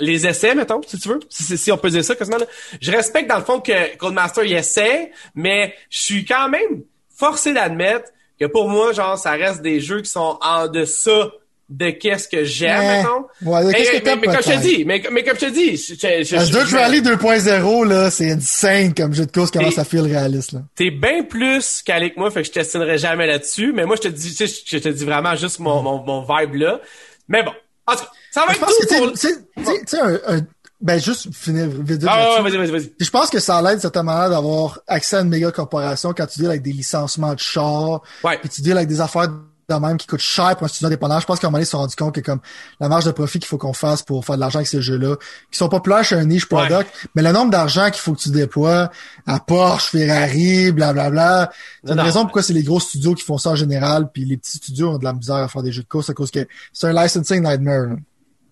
[0.01, 2.39] les essais, mettons, si tu veux, si, on peut dire ça quasiment.
[2.39, 2.47] Là.
[2.81, 6.83] Je respecte dans le fond que Codemaster il essaie, mais je suis quand même
[7.15, 11.31] forcé d'admettre que pour moi, genre, ça reste des jeux qui sont en deçà
[11.69, 13.27] de qu'est-ce que j'aime, mettons.
[13.43, 13.73] Ouais, mais,
[14.03, 16.71] mais, mais, comme je te dis, mais, comme je te dis, je, je, je, Dirt
[16.71, 20.61] Rally 2.0, là, c'est insane comme jeu de course, comment ça file réaliste, là.
[20.75, 24.09] T'es bien plus calé que moi, fait que je t'estimerai jamais là-dessus, mais moi, je
[24.09, 26.81] te dis, tu sais, je te dis vraiment juste mon, mon, mon vibe là.
[27.29, 27.53] Mais bon,
[27.89, 30.41] en tout cas, ça va être tout Tu sais, un, un,
[30.81, 32.05] ben, juste finir vite.
[32.07, 32.93] Ah, vas-y, vas-y, vas-y.
[33.01, 36.39] Je pense que ça l'aide, cette manière d'avoir accès à une méga corporation quand tu
[36.39, 38.03] deals avec des licenciements de chars.
[38.23, 38.39] Ouais.
[38.39, 39.29] Puis tu deals avec des affaires
[39.69, 41.21] de même qui coûtent cher pour un studio indépendant.
[41.21, 42.41] Je pense qu'à un moment donné, ils se sont rendus compte que comme
[42.81, 45.17] la marge de profit qu'il faut qu'on fasse pour faire de l'argent avec ces jeux-là,
[45.51, 48.31] qui sont populaires chez un niche product, mais le nombre d'argent qu'il faut que tu
[48.31, 48.91] déploies
[49.27, 51.51] à Porsche, Ferrari, blablabla.
[51.85, 54.39] C'est une raison pourquoi c'est les gros studios qui font ça en général, puis les
[54.39, 56.47] petits studios ont de la misère à faire des jeux de course à cause que
[56.73, 57.97] c'est un licensing nightmare.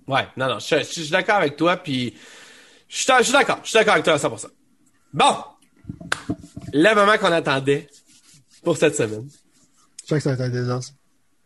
[0.07, 2.15] Ouais, non, non, je, suis d'accord avec toi, puis
[2.89, 4.47] je suis d'accord, je suis d'accord avec toi à 100%.
[5.15, 5.35] Bon,
[6.75, 7.89] le moment qu'on attendait
[8.63, 9.27] pour cette semaine.
[10.03, 10.93] Je sais que ça va être un désastre.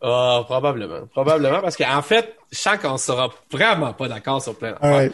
[0.01, 1.05] Ah, probablement.
[1.11, 5.11] Probablement, parce qu'en fait, je sens qu'on sera vraiment pas d'accord sur plein d'affaires.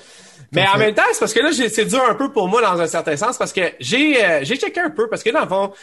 [0.54, 2.80] Mais en même temps, c'est parce que là, c'est dur un peu pour moi dans
[2.80, 5.48] un certain sens, parce que j'ai euh, j'ai checké un peu, parce que dans le
[5.48, 5.74] fond,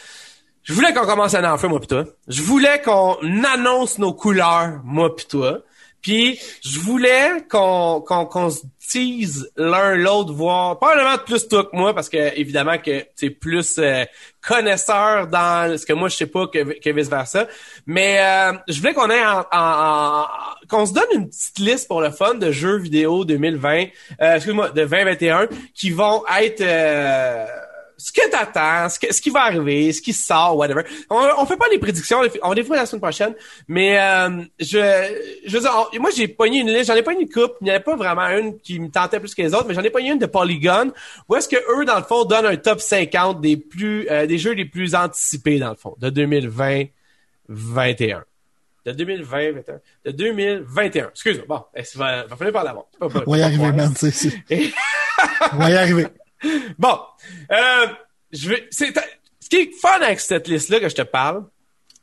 [0.63, 2.05] je voulais qu'on commence à en feu, moi pis toi.
[2.27, 5.59] Je voulais qu'on annonce nos couleurs, moi pis toi.
[6.05, 11.75] Puis je voulais qu'on qu'on qu'on se tease l'un l'autre, voir probablement plus toi que
[11.75, 14.05] moi, parce que évidemment que tu es plus euh,
[14.47, 17.47] connaisseur dans ce que moi je sais pas que, que vice versa.
[17.87, 20.25] Mais euh, je voulais qu'on ait en, en- en-
[20.69, 23.85] qu'on se donne une petite liste pour le fun de jeux vidéo 2020,
[24.21, 27.45] euh, excuse-moi, de 2021 qui vont être euh,
[27.97, 30.83] ce que t'attends, ce, que, ce qui va arriver, ce qui sort, whatever.
[31.09, 33.33] On, on fait pas les prédictions, on les fera la semaine prochaine,
[33.67, 34.77] mais euh, je,
[35.45, 37.65] je veux dire, on- moi j'ai pogné une liste, j'en ai pogné une coupe, il
[37.65, 39.83] n'y en avait pas vraiment une qui me tentait plus que les autres, mais j'en
[39.83, 40.91] ai pogné une de Polygon,
[41.29, 44.37] où est-ce que eux, dans le fond, donnent un top 50 des plus euh, des
[44.37, 46.89] jeux les plus anticipés, dans le fond, de 2020-21.
[48.85, 49.79] De 2020, 21.
[50.05, 51.09] De 2021.
[51.09, 51.45] Excuse-moi.
[51.47, 52.87] Bon, eh, va, va falloir par l'avant.
[52.93, 53.93] C'est pas- pas- On va y arriver, man.
[55.53, 56.05] On va y arriver.
[56.77, 56.99] Bon,
[57.51, 57.87] euh,
[58.31, 58.67] je vais.
[58.71, 58.93] C'est
[59.39, 61.45] ce qui est fun avec cette liste-là que je te parle,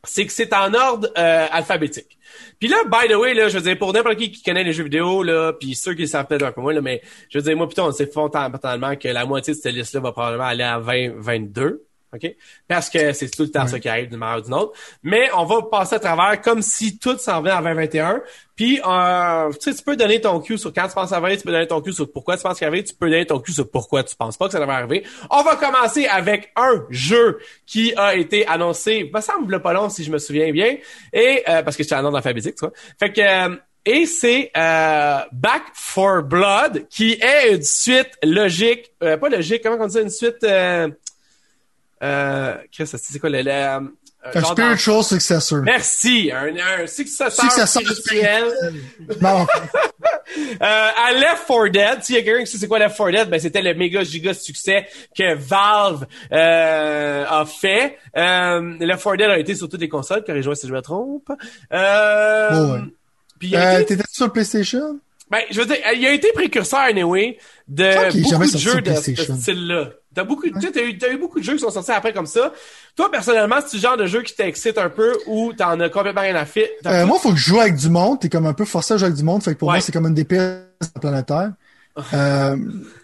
[0.05, 2.18] c'est que c'est en ordre euh, alphabétique.
[2.59, 4.72] Puis là, by the way, là, je veux dire, pour n'importe qui qui connaît les
[4.72, 7.45] jeux vidéo, là, puis ceux qui savent peut-être un peu moins, là, mais je veux
[7.45, 10.64] dire, moi, plutôt, on sait fondamentalement que la moitié de cette liste-là va probablement aller
[10.64, 11.85] à 20, 22.
[12.14, 12.30] OK?
[12.68, 13.68] Parce que c'est tout le temps Ouais.
[13.68, 14.72] ça qui arrive d'une manière ou d'une autre.
[15.02, 18.22] Mais on va passer à travers comme si tout s'en venait à 2021.
[18.54, 21.36] Puis, euh, tu sais, tu peux donner ton cue sur quand tu penses à 20,
[21.36, 23.24] tu peux donner ton cue sur pourquoi tu penses qu'il va arriver, tu peux donner
[23.26, 25.04] ton cue sur pourquoi tu penses pas que ça devrait arriver.
[25.30, 30.04] On va commencer avec un jeu qui a été annoncé, me semble pas long si
[30.04, 30.76] je me souviens bien,
[31.14, 32.74] et euh, parce que j'étais en ordre alphabétique, tu vois.
[33.00, 39.16] Fait que euh, et c'est euh, Back for Blood, qui est une suite logique, euh,
[39.16, 40.44] pas logique, comment on dit une suite...
[40.44, 40.88] Euh,
[42.03, 43.42] euh, Chris, c'est quoi le...
[43.42, 45.62] le Un spiritual successor.
[45.62, 48.44] Merci, un, un successeur, Successeur spirituel.
[49.20, 49.46] Non,
[50.38, 53.11] Euh, à Left 4 Dead, s'il y a quelqu'un qui sait c'est quoi Left 4
[53.11, 54.86] Dead, ben c'était le méga giga succès
[55.16, 57.98] que Valve euh, a fait.
[58.16, 61.30] Euh, Left 4 Dead a été sur toutes les consoles, corrige-moi si je me trompe.
[61.72, 62.80] Euh, Oh, ouais.
[63.38, 65.00] Puis il a euh, été, t'étais sur PlayStation?
[65.30, 67.36] ben, je veux dire, il a été précurseur anyway
[67.68, 69.90] de beaucoup de jeux sur de ce style-là.
[70.14, 72.12] T'as beaucoup, tu sais, t'as eu, t'as eu beaucoup de jeux qui sont sortis après
[72.12, 72.52] comme ça.
[72.96, 76.20] Toi, personnellement, c'est le genre de jeu qui t'excite un peu ou t'en as complètement
[76.20, 76.68] rien à faire?
[76.86, 78.20] Euh, moi, faut que je joue avec du monde.
[78.20, 79.42] T'es comme un peu forcé à jouer avec du monde.
[79.42, 79.74] Fait que pour Ouais.
[79.76, 81.52] moi, c'est comme une des pires de la planète Terre.
[82.14, 82.56] Euh,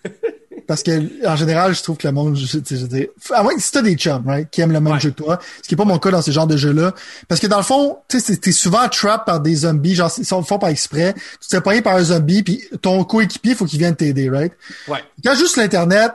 [0.67, 3.55] parce que, en général, je trouve que le monde, je, tu sais, je à moins
[3.55, 5.01] que si t'as des chums, right, qui aiment le même Ouais.
[5.01, 6.93] jeu que toi, ce qui est pas mon cas dans ce genre de jeux-là.
[7.27, 10.27] Parce que dans le fond, tu sais, t'es souvent trap par des zombies, genre, ils
[10.27, 11.15] sont font par exprès.
[11.41, 14.53] Tu te fais par un zombie, puis ton coéquipier, faut qu'il vienne t'aider, right?
[14.89, 15.03] Ouais.
[15.25, 16.13] Quand juste l'internet,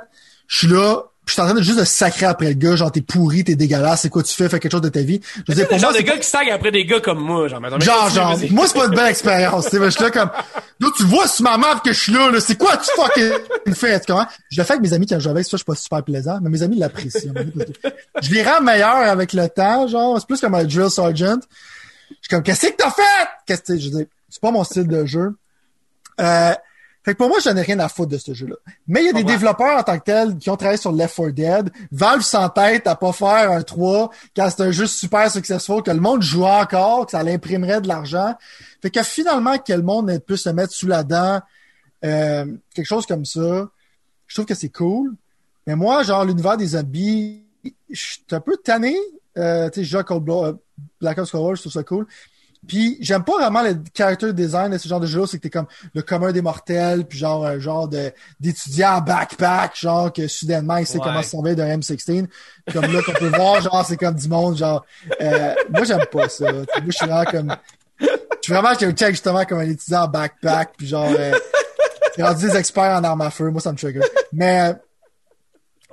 [0.54, 2.92] je suis là, je suis en train de juste de sacrer après le gars, genre
[2.92, 5.20] t'es pourri, t'es dégueulasse, c'est quoi tu fais, fais quelque chose de ta vie.
[5.36, 7.00] Je veux dire, C'est pour le moi, genre de gars qui stagne après des gars
[7.00, 7.60] comme moi, genre.
[7.82, 10.30] Genre, genre, moi, c'est pas une belle expérience, tu sais, je suis là comme,
[10.80, 13.74] là, tu vois sur ma map que je suis là, là, c'est quoi tu fucking
[13.74, 14.28] fais, tu comprends?
[14.52, 16.04] Je le fais avec mes amis quand je joue avec, ça, je suis pas super
[16.04, 17.34] plaisant, mais mes amis l'apprécient.
[18.22, 21.40] Je les rends meilleurs avec le temps, genre, c'est plus comme un drill sergeant.
[22.12, 23.28] Je suis comme, qu'est-ce que t'as fait?
[23.48, 25.34] Qu'est-ce que, je veux dire, c'est pas mon style de jeu.
[26.22, 26.54] Euh,
[27.04, 28.56] fait que pour moi, je n'ai rien à foutre de ce jeu-là.
[28.88, 31.16] Mais il y a des développeurs en tant que tels qui ont travaillé sur Left
[31.16, 31.70] 4 Dead.
[31.92, 36.00] Valve s'entête à pas faire un 3 quand c'est un jeu super successful, que le
[36.00, 38.36] monde joue encore, que ça l'imprimerait de l'argent.
[38.82, 41.42] Fait que finalement, que le monde ait pu se mettre sous la dent,
[42.06, 43.68] euh, quelque chose comme ça,
[44.28, 45.14] je trouve que c'est cool.
[45.68, 47.44] Mais moi, genre, l'univers des zombies,
[47.90, 48.98] je suis un peu tanné.
[49.38, 50.58] Euh, tu sais, je joue à Cold Blood, euh,
[51.02, 52.08] Black Ops Cold War, je trouve ça cool.
[52.68, 55.50] Puis j'aime pas vraiment le character design de ce genre de jeu-là, c'est que t'es
[55.50, 60.28] comme le commun des mortels, puis genre un genre de d'étudiant en backpack, genre que
[60.28, 61.04] soudainement il sait Ouais.
[61.04, 62.28] comment se servir d'un M16.
[62.72, 64.86] Comme là qu'on peut voir, genre c'est comme du monde, genre
[65.22, 66.52] euh, moi j'aime pas ça.
[66.52, 67.56] Moi je suis vraiment comme
[68.00, 68.08] je
[68.42, 71.34] suis vraiment quelqu'un justement comme un étudiant en backpack, puis genre euh,
[72.20, 74.02] rendu des experts en armes à feu, moi ça me trigger.
[74.32, 74.74] Mais euh,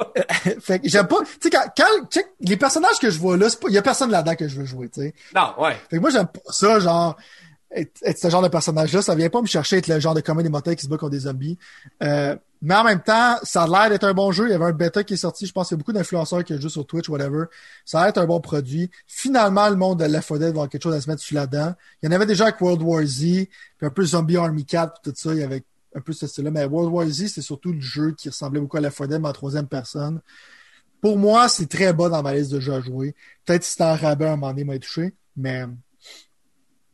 [0.60, 1.18] fait que j'aime pas.
[1.22, 4.10] Tu sais, quand, quand check, les personnages que je vois là, il y a personne
[4.10, 5.14] là-dedans que je veux jouer, tu sais.
[5.34, 5.76] Non, ouais.
[5.88, 7.16] Fait que moi, j'aime pas ça, genre,
[7.70, 9.02] être, être ce genre de personnage-là.
[9.02, 10.96] Ça vient pas me chercher être le genre de comédie des mortels qui se bat
[10.96, 11.58] contre des zombies.
[12.02, 14.48] Euh, mais en même temps, ça a l'air d'être un bon jeu.
[14.48, 15.46] Il y avait un bêta qui est sorti.
[15.46, 17.44] Je pense qu'il y a beaucoup d'influenceurs qui jouent sur Twitch, whatever.
[17.84, 18.90] Ça a l'air d'être un bon produit.
[19.06, 21.36] Finalement, le monde de Left 4 Dead va avoir quelque chose à se mettre sur
[21.36, 21.74] la dent.
[22.02, 25.00] Il y en avait déjà avec World War Z, puis un peu Zombie Army 4,
[25.00, 25.32] puis tout ça.
[25.32, 25.62] Il y avait
[25.94, 26.50] un peu ce style-là.
[26.50, 29.20] Mais World War Z, c'est surtout le jeu qui ressemblait beaucoup à Left 4 Dead,
[29.20, 30.20] mais en troisième personne.
[31.00, 33.14] Pour moi, c'est très bas dans ma liste de jeux à jouer.
[33.44, 35.64] Peut-être si c'était en rabais à un moment donné, m'a touché, mais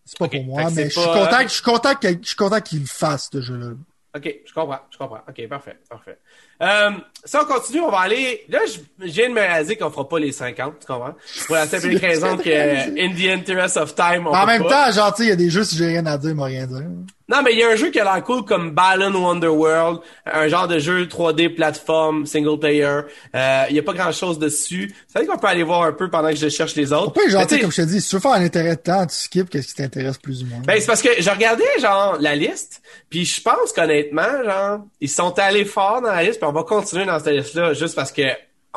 [0.05, 0.70] c'est pas pour moi.
[0.70, 3.40] Mais je suis content, je suis content qu'il je suis content qu'il le fasse, ce
[3.40, 3.72] jeu-là.
[4.14, 5.20] OK, je comprends, je comprends.
[5.28, 6.18] OK, parfait, parfait.
[6.62, 6.90] Euh,
[7.24, 8.44] ça, on continue, on va aller.
[8.48, 11.14] Là, je, je viens de me réaliser qu'on fera pas les 50, tu comprends?
[11.46, 14.86] Pour la simple raison que, in the interest of time, on En même pas.
[14.86, 16.36] temps, genre, tu sais, il y a des jeux, si j'ai rien à dire, il
[16.36, 16.82] m'a rien dire.
[17.28, 19.98] Non, mais il y a un jeu qui a l'air cool comme Balan Wonderworld,
[20.32, 23.00] un genre de jeu 3D plateforme, single player.
[23.34, 24.94] Euh, il y a pas grand chose dessus.
[25.12, 27.09] Ça veut dire qu'on peut aller voir un peu pendant que je cherche les autres.
[27.09, 28.30] Après, genre, Mais tu sais, tu sais, comme je te dis, si tu veux faire
[28.30, 30.61] un intérêt de temps, tu skips qu'est-ce qui t'intéresse plus ou moins.
[30.64, 32.80] Ben, c'est parce que je regardais, genre, la liste,
[33.11, 37.05] puis je pense qu'honnêtement, genre, ils sont allés fort dans la liste, on va continuer
[37.05, 38.22] dans cette liste-là, juste parce que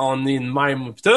[0.01, 1.09] on est de même pis tout.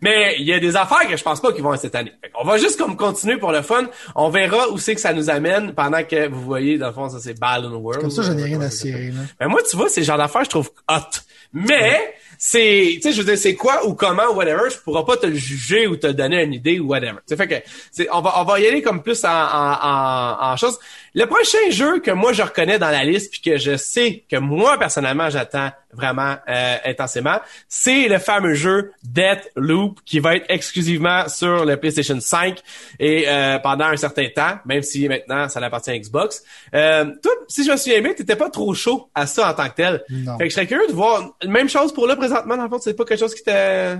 [0.00, 2.12] Mais il y a des affaires que je pense pas qu'ils vont être cette année.
[2.22, 3.86] Fait on va juste comme continuer pour le fun.
[4.14, 7.08] On verra où c'est que ça nous amène pendant que vous voyez, dans le fond,
[7.08, 8.00] ça c'est Ballon World.
[8.00, 9.22] Comme ça, je n'ai rien à cirer, là.
[9.40, 11.18] Ben moi, tu vois, c'est le genre d'affaires je trouve hot.
[11.52, 15.04] Mais, c'est, tu sais, je veux dire, c'est quoi ou comment ou whatever, je pourrais
[15.04, 17.18] pas te le juger ou te donner une idée ou whatever.
[17.26, 19.78] Tu sais, fait que, c'est, on va, on va y aller comme plus en, en,
[19.82, 20.78] en, en chose.
[21.14, 24.36] Le prochain jeu que moi je reconnais dans la liste puis que je sais que
[24.36, 30.44] moi personnellement j'attends vraiment euh, intensément, c'est le fameux jeu Death Loop qui va être
[30.48, 32.58] exclusivement sur le PlayStation 5
[33.00, 36.42] et euh, pendant un certain temps, même si maintenant ça appartient à Xbox.
[36.74, 39.68] Euh, toi, si je me souviens bien, t'étais pas trop chaud à ça en tant
[39.68, 40.04] que tel.
[40.10, 40.36] Non.
[40.36, 41.30] Fait que je serais curieux de voir.
[41.46, 43.42] Même chose pour là présentement, dans le fond, c'est pas quelque chose qui.
[43.48, 43.96] Euh,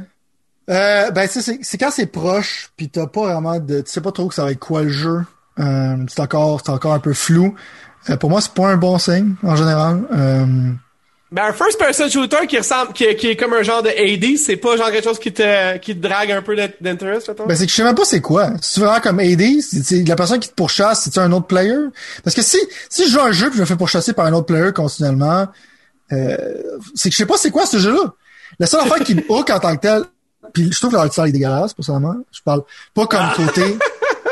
[1.10, 4.34] ben, c'est- quand c'est proche, pis t'as pas vraiment de, tu sais pas trop que
[4.34, 5.20] ça va être quoi le jeu.
[5.58, 7.54] Euh, c'est encore, encore un peu flou.
[8.10, 10.02] Euh, pour moi, c'est pas un bon signe, en général.
[10.12, 10.44] Euh,
[11.32, 14.36] Ben un first person shooter qui ressemble, qui, qui est comme un genre de AD,
[14.38, 17.18] c'est pas genre quelque chose qui te, qui te drague un peu d'int- d'intérêt?
[17.46, 18.50] Ben, c'est que je sais même pas c'est quoi.
[18.62, 21.76] Si tu vraiment comme AD, c'est la personne qui te pourchasse, c'est-tu un autre player?
[22.24, 22.58] Parce que si,
[22.90, 25.48] si je joue un jeu puis je me fais pourchasser par un autre player continuellement,
[26.12, 26.36] euh,
[26.94, 28.12] c'est que je sais pas c'est quoi ce jeu-là.
[28.58, 30.02] La seule affaire qui me hook en tant que tel,
[30.52, 32.16] puis je trouve que l'art est dégueulasse, personnellement.
[32.32, 32.62] Je parle
[32.94, 33.76] pas comme côté.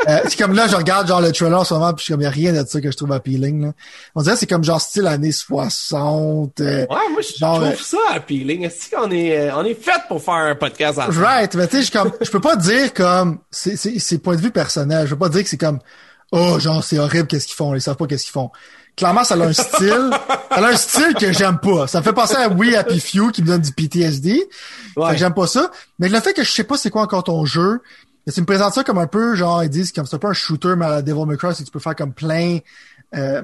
[0.07, 2.13] Euh, c'est comme là, je regarde genre le trailer en ce moment, puis je suis
[2.13, 3.73] comme, y a rien de ça que je trouve appealing, là.
[4.15, 6.61] On dirait que c'est comme genre style années 60.
[6.61, 8.63] euh, Ouais, moi, je Genre, trouve euh, ça appealing.
[8.63, 11.17] Est-ce qu'on est, euh, on est fait pour faire un podcast ensemble?
[11.25, 14.35] Right, mais tu sais, je comme, je peux pas dire comme, c'est, c'est, c'est point
[14.37, 15.07] de vue personnel.
[15.07, 15.79] Je peux pas dire que c'est comme,
[16.31, 18.49] oh, genre, c'est horrible qu'est-ce qu'ils font, ils savent pas qu'est-ce qu'ils font.
[18.97, 20.09] Clairement, ça a un style,
[20.49, 21.85] ça a un style que j'aime pas.
[21.85, 24.49] Ça me fait penser à We Happy Few qui me donne du PTSD.
[24.95, 25.07] Ouais.
[25.07, 25.69] Fait que j'aime pas ça.
[25.99, 27.79] Mais le fait que je sais pas c'est quoi encore ton jeu,
[28.27, 30.27] mais tu me présentes ça comme un peu, genre, ils disent comme c'est un peu
[30.27, 32.57] un shooter, mais à la Devil May Cry, c'est que tu peux faire comme plein,
[33.15, 33.41] euh,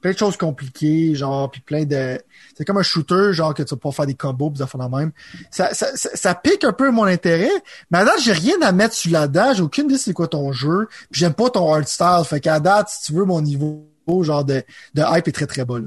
[0.00, 2.18] plein de choses compliquées, genre, puis plein de,
[2.56, 4.88] c'est comme un shooter, genre, que tu vas pouvoir faire des combos, pis des affaires
[4.88, 5.12] de même.
[5.50, 7.50] Ça, ça, ça, ça pique un peu mon intérêt,
[7.90, 10.28] mais à date, j'ai rien à mettre sur la dent, j'ai aucune idée c'est quoi
[10.28, 13.42] ton jeu, puis j'aime pas ton art style, fait qu'à date, si tu veux, mon
[13.42, 13.86] niveau,
[14.22, 14.62] genre, de,
[14.94, 15.86] de hype est très très bas, là.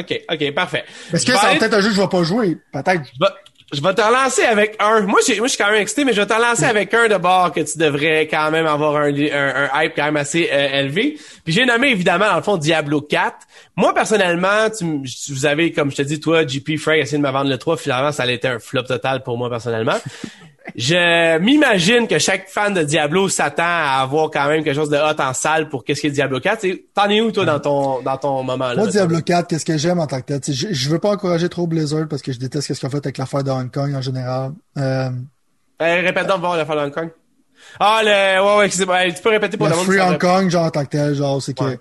[0.00, 0.84] Ok, ok, parfait.
[1.12, 2.58] Est-ce que ça va aller- peut-être un jeu que je vais pas jouer?
[2.72, 3.02] Peut-être.
[3.14, 3.30] Je vais,
[3.72, 5.00] je vais te relancer avec un.
[5.02, 7.08] Moi, j'ai, moi, je suis quand même excité, mais je vais te relancer avec un
[7.08, 10.48] de bord que tu devrais quand même avoir un, un, un hype quand même assez
[10.52, 11.18] euh, élevé.
[11.44, 13.34] Puis j'ai nommé évidemment dans le fond Diablo 4.
[13.76, 14.84] Moi personnellement, tu,
[15.32, 17.76] vous avez comme je te dis toi, JP Frey essayé de me vendre le 3,
[17.76, 19.96] finalement ça a été un flop total pour moi personnellement.
[20.74, 24.96] Je m'imagine que chaque fan de Diablo s'attend à avoir quand même quelque chose de
[24.96, 26.60] hot en salle pour qu'est-ce qui est Diablo 4.
[26.62, 29.64] C'est- T'en es où toi dans ton dans ton moment là Moi, Diablo 4, qu'est-ce
[29.64, 30.40] que j'aime en tant que tel?
[30.54, 32.96] Je, je veux pas encourager trop Blizzard parce que je déteste ce qu'ils ont fait
[33.04, 34.52] avec l'affaire de Hong Kong en général.
[34.78, 35.08] Euh,
[35.82, 37.10] Euh, répète donc voir le Fall Hong Kong.
[37.80, 39.86] Ah le ouais ouais, excusez-moi, Hey, tu peux répéter pour le le monde.
[39.86, 41.78] Free Hong Kong, genre en tant que tel, genre, c'est que Ouais.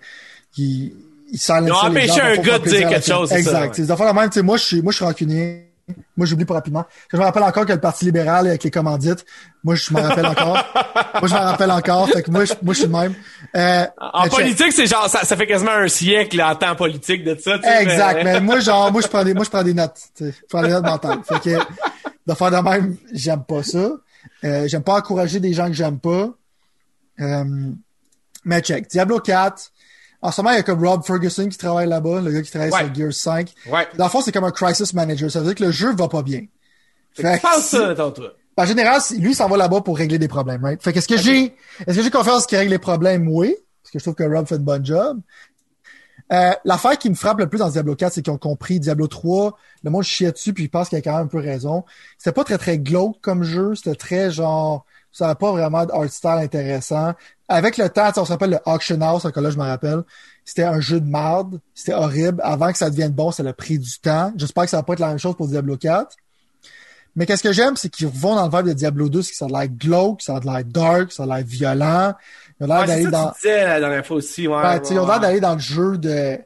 [0.57, 0.93] ils,
[1.31, 3.61] ils silencent Ils ont empêché un gars de dire quelque chose, c'est ça, Exact.
[3.61, 3.69] ouais.
[3.73, 5.71] C'est des affaires la même, tu sais, moi, je suis, moi, je suis rancunier.
[6.17, 6.83] Moi, j'oublie pas rapidement.
[7.11, 9.23] Je me rappelle encore que le Parti libéral avec les commandites,
[9.63, 10.55] moi, je m'en rappelle encore.
[11.13, 12.09] moi, je m'en rappelle encore.
[12.09, 13.13] Fait que moi, je, moi, je suis le même.
[13.55, 17.36] Euh, En politique, c'est genre ça, ça fait quasiment un siècle en temps politique de
[17.39, 17.57] ça.
[17.59, 18.15] tu sais, Exact.
[18.23, 19.99] mais- Mais moi, genre, moi, je prends des, moi, je prends des notes.
[20.19, 21.19] Je prends des notes mentales.
[21.23, 21.59] Fait que,
[22.27, 23.91] de faire de même, j'aime pas ça.
[24.43, 26.29] Euh, j'aime pas encourager des gens que j'aime pas.
[27.19, 27.43] Euh,
[28.43, 28.88] mais check.
[28.89, 29.71] Diablo 4.
[30.26, 32.49] En ce moment, il y a comme Rob Ferguson qui travaille là-bas, le gars qui
[32.51, 32.86] travaille Ouais.
[32.86, 33.53] sur Gears 5.
[33.71, 33.88] Ouais.
[33.97, 35.30] Dans le fond, c'est comme un crisis manager.
[35.30, 36.41] Ça veut dire que le jeu va pas bien.
[37.13, 38.32] Fait que ça, ton truc.
[38.57, 40.82] en général, lui, il s'en va là-bas pour régler des problèmes, right?
[40.82, 41.55] Fait que est-ce que j'ai,
[41.86, 43.28] est-ce que j'ai confiance qu'il règle les problèmes?
[43.30, 43.55] Oui.
[43.84, 45.19] Parce que je trouve que Rob fait une bonne job.
[46.34, 49.07] Euh, l'affaire qui me frappe le plus dans Diablo 4, c'est qu'ils ont compris Diablo
[49.07, 51.38] 3, le monde chiait dessus, puis je pense qu'il y a quand même un peu
[51.38, 51.86] raison.
[52.17, 53.76] C'était pas très, très glauque comme jeu.
[53.76, 54.86] C'était très genre,
[55.16, 57.13] ça n'avait pas vraiment d'art style intéressant.
[57.47, 60.01] Avec le temps, on s'appelle le Auction House, encore là, je me rappelle.
[60.43, 61.61] C'était un jeu de marde.
[61.74, 62.41] C'était horrible.
[62.43, 64.34] Avant que ça devienne bon, ça a pris du temps.
[64.36, 66.18] J'espère que ça va pas être la même chose pour Diablo 4.
[67.16, 69.38] Mais qu'est-ce que j'aime, c'est qu'ils vont dans le vibe de Diablo 2, c'est que
[69.38, 72.13] ça a l'air glauque, ça a l'air dark, ça a l'air violent.
[72.59, 74.49] Ils ont l'air Ouais, d'aller dans, tu disais la dernière fois aussi.
[74.49, 76.38] Ouais, Ouais, tu sais, ils ont l'air d'aller dans le jeu de.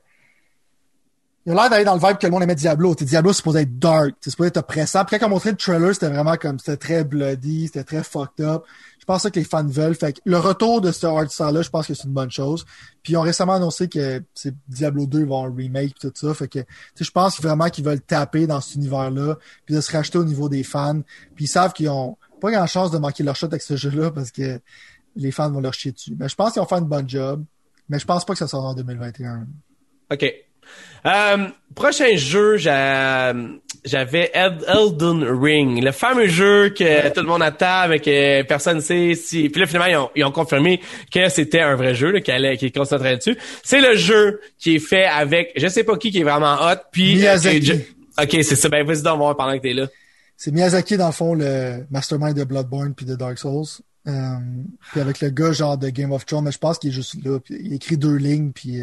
[1.49, 2.93] Il a l'air d'aller dans le vibe que le monde aimait Diablo.
[2.93, 5.03] Diablo, c'est supposé être dark, c'est supposé être oppressant.
[5.03, 8.45] Puis quand on montré le trailer, c'était vraiment comme, c'était très bloody, c'était très fucked
[8.45, 8.65] up.
[8.99, 9.95] Je pense que les fans veulent.
[9.95, 12.65] Fait que le retour de ce art style-là, je pense que c'est une bonne chose.
[13.01, 14.21] Puis ils ont récemment annoncé que
[14.67, 16.35] Diablo 2 va en remake tout ça.
[16.35, 16.59] Fait que,
[17.01, 20.49] je pense vraiment qu'ils veulent taper dans cet univers-là, puis de se racheter au niveau
[20.49, 21.01] des fans.
[21.35, 24.11] Puis ils savent qu'ils ont pas grand chance de manquer leur shot avec ce jeu-là
[24.11, 24.61] parce que
[25.15, 26.15] les fans vont leur chier dessus.
[26.19, 27.43] Mais je pense qu'ils vont faire une bonne job.
[27.89, 29.47] Mais je pense pas que ça sort en 2021.
[30.11, 30.48] OK.
[31.05, 37.99] Euh, prochain jeu, j'avais Elden Ring, le fameux jeu que tout le monde attend, mais
[37.99, 39.49] que personne ne sait si.
[39.49, 42.75] Puis là, finalement, ils ont, confirmé que c'était un vrai jeu, qui allait, qui est
[42.75, 43.37] concentré dessus.
[43.63, 46.77] C'est le jeu qui est fait avec, je sais pas qui, qui est vraiment hot.
[46.91, 47.71] Puis Miyazaki.
[48.21, 48.69] ok, c'est ça.
[48.69, 49.87] Ben vas-y, on va voir pendant que t'es là.
[50.35, 53.81] C'est Miyazaki dans le fond le mastermind de Bloodborne puis de Dark Souls.
[54.07, 54.37] Euh,
[54.91, 57.15] puis avec le gars genre de Game of Thrones, mais je pense qu'il est juste
[57.23, 57.39] là.
[57.39, 58.81] Puis il écrit deux lignes puis.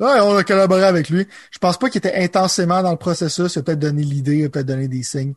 [0.00, 1.26] Ouais, on a collaboré avec lui.
[1.50, 3.54] Je pense pas qu'il était intensément dans le processus.
[3.54, 5.34] Il a peut-être donné l'idée, il a peut-être donné des signes.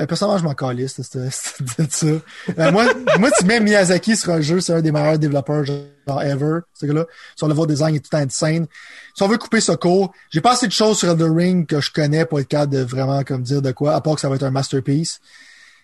[0.00, 2.06] Euh, personnellement, je m'en calisse de ça.
[2.06, 2.86] Euh, moi,
[3.18, 6.86] moi, tu mets Miyazaki sur un jeu, c'est un des meilleurs développeurs genre ever, ce
[6.86, 7.04] gars-là.
[7.36, 8.66] Son level design est tout insane.
[9.14, 11.82] Si on veut couper ce cours, j'ai pas assez de choses sur The Ring que
[11.82, 14.30] je connais pour être capable de vraiment comme dire de quoi, à part que ça
[14.30, 15.20] va être un masterpiece.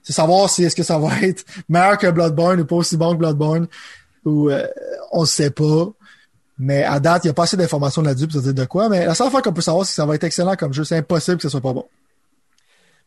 [0.03, 3.13] C'est savoir si est-ce que ça va être meilleur que Bloodborne ou pas aussi bon
[3.13, 3.69] que Bloodborne
[4.25, 4.67] ou euh,
[5.11, 5.93] on sait pas.
[6.59, 8.89] Mais à date, il n'y a pas assez d'informations là-dessus pour dire de quoi.
[8.89, 10.85] Mais la seule fois qu'on peut savoir, c'est que ça va être excellent comme jeu.
[10.85, 11.87] C'est impossible que ce soit pas bon.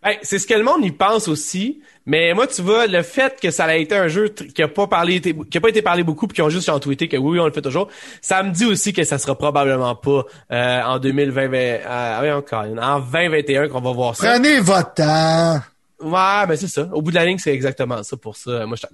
[0.05, 1.81] Ben, c'est ce que le monde y pense aussi.
[2.05, 4.85] Mais moi, tu vois, le fait que ça a été un jeu qui a pas
[4.85, 7.39] parlé, qui a pas été parlé beaucoup, puis qui ont juste en tweeté que oui,
[7.39, 7.87] on le fait toujours,
[8.21, 12.65] ça me dit aussi que ça sera probablement pas euh, en 2020, euh, oui, encore,
[12.79, 14.33] en 2021 qu'on va voir ça.
[14.33, 15.59] Prenez votre temps.
[16.01, 16.87] Ouais, ben c'est ça.
[16.93, 18.67] Au bout de la ligne, c'est exactement ça pour ça.
[18.67, 18.87] Moi, je suis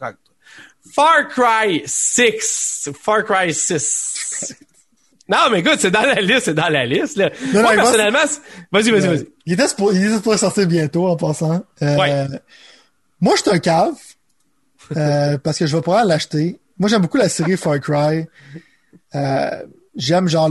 [0.93, 2.89] Far Cry 6.
[2.99, 4.55] Far Cry 6.
[5.29, 7.29] Non, mais écoute, c'est dans la liste, c'est dans la liste, là.
[7.53, 8.19] Moi, personnellement,
[8.71, 9.27] vas-y, vas-y, vas-y.
[9.45, 11.63] Il était pour, il était pour sortir bientôt, en passant.
[11.81, 12.27] Euh, ouais.
[13.21, 13.93] Moi, je suis un cave.
[14.97, 16.59] Euh, parce que je vais pouvoir l'acheter.
[16.77, 18.27] Moi, j'aime beaucoup la série Far Cry.
[19.15, 19.63] Euh,
[19.95, 20.49] j'aime genre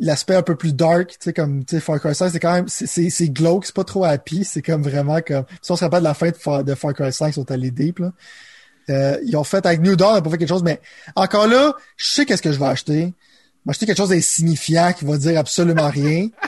[0.00, 2.52] l'aspect un peu plus dark, tu sais, comme tu sais, Far Cry 5, c'est quand
[2.52, 5.44] même c'est, c'est glauque, c'est pas trop happy, c'est comme vraiment comme.
[5.60, 7.50] Si on se rappelle de la fin de Far, de Far Cry 5, ils sont
[7.50, 8.12] allés deep, là.
[8.88, 10.80] Euh, ils ont fait avec New Dawn, ils ont pas fait quelque chose, mais
[11.14, 13.00] encore là, je sais qu'est-ce que je vais acheter.
[13.00, 16.28] Je vais acheter quelque chose d'insignifiant qui va dire absolument rien.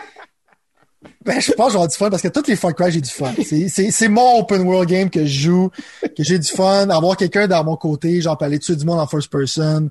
[1.25, 3.11] Ben, je pense que j'aurai du fun parce que toutes les Far Cry, j'ai du
[3.11, 3.33] fun.
[3.69, 5.71] C'est mon open world game que je joue,
[6.01, 6.89] que j'ai du fun.
[6.89, 9.91] Avoir quelqu'un dans mon côté, genre, aller tuer du monde en first person.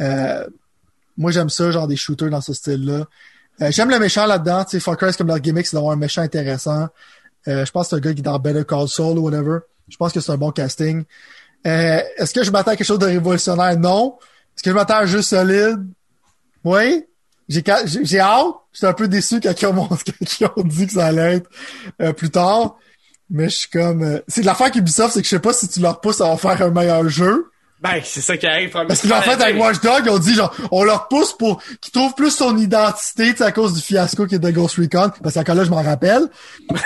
[0.00, 0.46] Euh,
[1.16, 3.04] moi, j'aime ça, genre des shooters dans ce style-là.
[3.60, 4.64] Euh, j'aime le méchant là-dedans.
[4.64, 6.88] Tu sais, Far Cry, comme leur gimmick, c'est d'avoir un méchant intéressant.
[7.46, 9.58] Euh, je pense que c'est un gars qui est dans Better Call Saul ou whatever.
[9.88, 11.04] Je pense que c'est un bon casting.
[11.66, 13.78] Euh, est-ce que je m'attends à quelque chose de révolutionnaire?
[13.78, 14.18] Non.
[14.56, 15.86] Est-ce que je m'attends à un jeu solide?
[16.64, 17.04] Oui.
[17.48, 18.54] J'ai, hâte.
[18.72, 19.88] J'étais un peu déçu quand ils ont,
[20.56, 21.50] ont dit que ça allait être
[22.00, 22.76] euh, plus tard.
[23.28, 24.02] Mais je suis comme...
[24.02, 26.36] Euh, c'est l'affaire qu'Ubisoft, c'est que je sais pas si tu leur pousses à en
[26.36, 27.50] faire un meilleur jeu.
[27.82, 28.70] Ben, c'est ça qui arrive.
[28.70, 31.92] Parce qu'en fait, avec Watch Dog, ils ont dit, genre, on leur pousse pour qu'ils
[31.92, 35.10] trouvent plus son identité, à cause du fiasco qui est de Ghost Recon.
[35.22, 36.28] Parce qu'encore là, je m'en rappelle.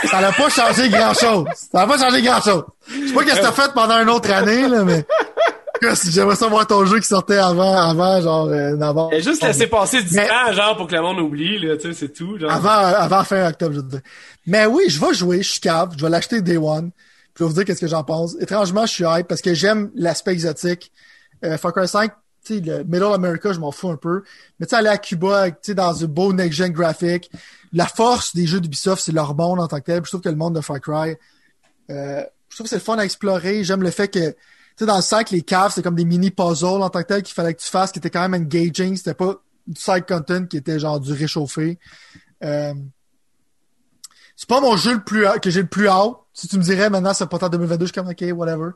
[0.08, 1.46] Ça n'a pas changé grand chose.
[1.54, 2.64] Ça n'a pas changé grand chose.
[2.88, 5.04] Je sais pas qu'est-ce que t'as fait pendant une autre année, là, mais...
[6.10, 9.10] J'aimerais savoir ton jeu qui sortait avant, avant, genre, euh, avant.
[9.18, 12.12] Juste laissé passer du temps, genre, pour que le monde oublie, là, tu sais, c'est
[12.12, 12.50] tout, genre.
[12.50, 14.00] Avant, avant fin octobre, je veux dire.
[14.46, 16.90] Mais oui, je vais jouer, je suis cave, je vais l'acheter Day One.
[17.36, 18.36] Je vais vous dire qu'est-ce que j'en pense.
[18.40, 20.92] Étrangement, je suis hype parce que j'aime l'aspect exotique.
[21.44, 22.12] Euh, Far Cry 5,
[22.44, 24.22] tu sais, le Middle America, je m'en fous un peu.
[24.58, 27.30] Mais tu sais, aller à Cuba, tu sais, dans un beau next-gen graphique.
[27.72, 30.04] La force des jeux d'Ubisoft, c'est leur monde en tant que tel.
[30.04, 31.16] je trouve que le monde de Far Cry,
[31.90, 33.64] euh, je trouve que c'est le fun à explorer.
[33.64, 34.36] J'aime le fait que, tu
[34.78, 37.34] sais, dans le 5, les caves, c'est comme des mini-puzzles en tant que tel qu'il
[37.34, 38.96] fallait que tu fasses, qui étaient quand même engaging.
[38.96, 41.80] C'était pas du side content qui était genre du réchauffé.
[42.44, 42.74] Euh,
[44.36, 46.12] c'est pas mon jeu le plus que j'ai le plus hâte.
[46.34, 48.70] Si tu me dirais maintenant c'est pas en 2022, je suis comme ok, whatever.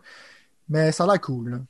[0.68, 1.60] Mais ça a l'air cool.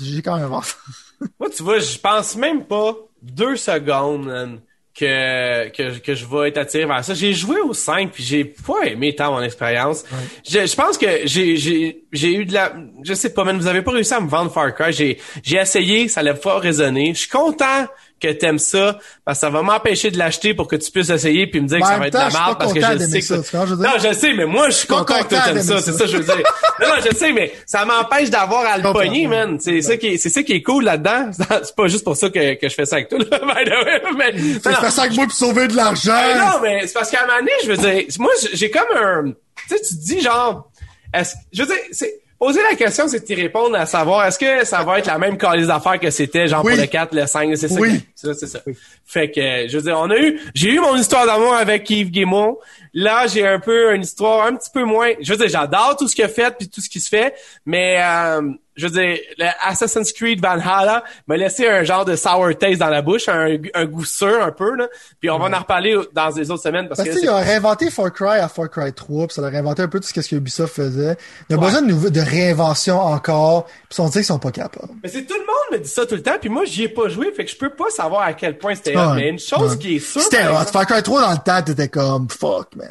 [0.00, 0.76] J'ai quand même hâte.
[1.40, 4.60] Moi, tu vois, je pense même pas deux secondes
[4.94, 7.14] que, que, que je vais être attiré vers ça.
[7.14, 10.04] J'ai joué au 5 puis j'ai pas aimé tant mon expérience.
[10.46, 13.66] Je, je pense que j'ai, j'ai, j'ai eu de la, je sais pas, mais vous
[13.66, 14.92] avez pas réussi à me vendre Far Cry.
[14.92, 17.14] J'ai, j'ai essayé, ça l'a pas résonné.
[17.14, 17.86] Je suis content
[18.20, 21.46] que t'aimes ça, parce que ça va m'empêcher de l'acheter pour que tu puisses essayer
[21.46, 23.42] puis me dire que ça va être de la merde parce que je sais que
[23.42, 23.64] ça.
[23.66, 26.24] Non, je sais, mais moi, je suis content que t'aimes ça, c'est ça je veux
[26.24, 26.36] dire.
[26.80, 29.58] non, non, je sais, mais ça m'empêche d'avoir à le pogner, man.
[29.60, 31.30] C'est ça qui est, c'est ça qui est cool là-dedans.
[31.62, 33.40] C'est pas juste pour ça que, que je fais ça avec toi, là.
[34.16, 36.12] mais, fais ça avec moi pour sauver de l'argent.
[36.12, 39.24] non, mais c'est parce qu'à un moment donné, je veux dire, moi, j'ai comme un,
[39.68, 40.70] tu sais, tu te dis genre,
[41.12, 44.38] est-ce, je veux dire, c'est, poser la question, c'est de t'y répondre à savoir est-ce
[44.38, 46.72] que ça va être la même calice d'affaires que c'était genre Oui.
[46.72, 47.80] pour le 4, le 5, c'est ça.
[47.80, 48.00] Oui.
[48.14, 48.60] C'est ça, c'est ça.
[49.06, 52.10] Fait que, je veux dire, on a eu, j'ai eu mon histoire d'amour avec Yves
[52.10, 52.58] Guémont.
[52.94, 55.10] Là, j'ai un peu une histoire un petit peu moins.
[55.20, 57.34] Je veux dire, j'adore tout ce qu'il a fait puis tout ce qui se fait,
[57.66, 58.42] mais euh,
[58.76, 62.88] je veux dire, le Assassin's Creed Valhalla m'a laissé un genre de sour taste dans
[62.88, 64.86] la bouche, un, un goût sûr un peu là.
[65.20, 67.28] Puis on va en reparler dans les autres semaines parce, Parce que que, c'est- il
[67.28, 70.06] a réinventé Far Cry à Far Cry 3, puis ça a réinventé un peu tout
[70.06, 71.16] ce que Ubisoft faisait.
[71.50, 71.64] Il y a Ouais.
[71.66, 74.92] besoin de, de réinvention encore, puis on dit qu'ils sont pas capables.
[75.02, 76.88] Mais c'est tout le monde me dit ça tout le temps, puis moi j'y ai
[76.88, 78.96] pas joué, fait que je peux pas savoir à quel point c'était.
[78.96, 79.14] Ouais.
[79.16, 80.22] Mais une chose qui est sûre.
[80.22, 82.87] C'était Far Cry 3 dans le temps, t'étais comme fuck, man.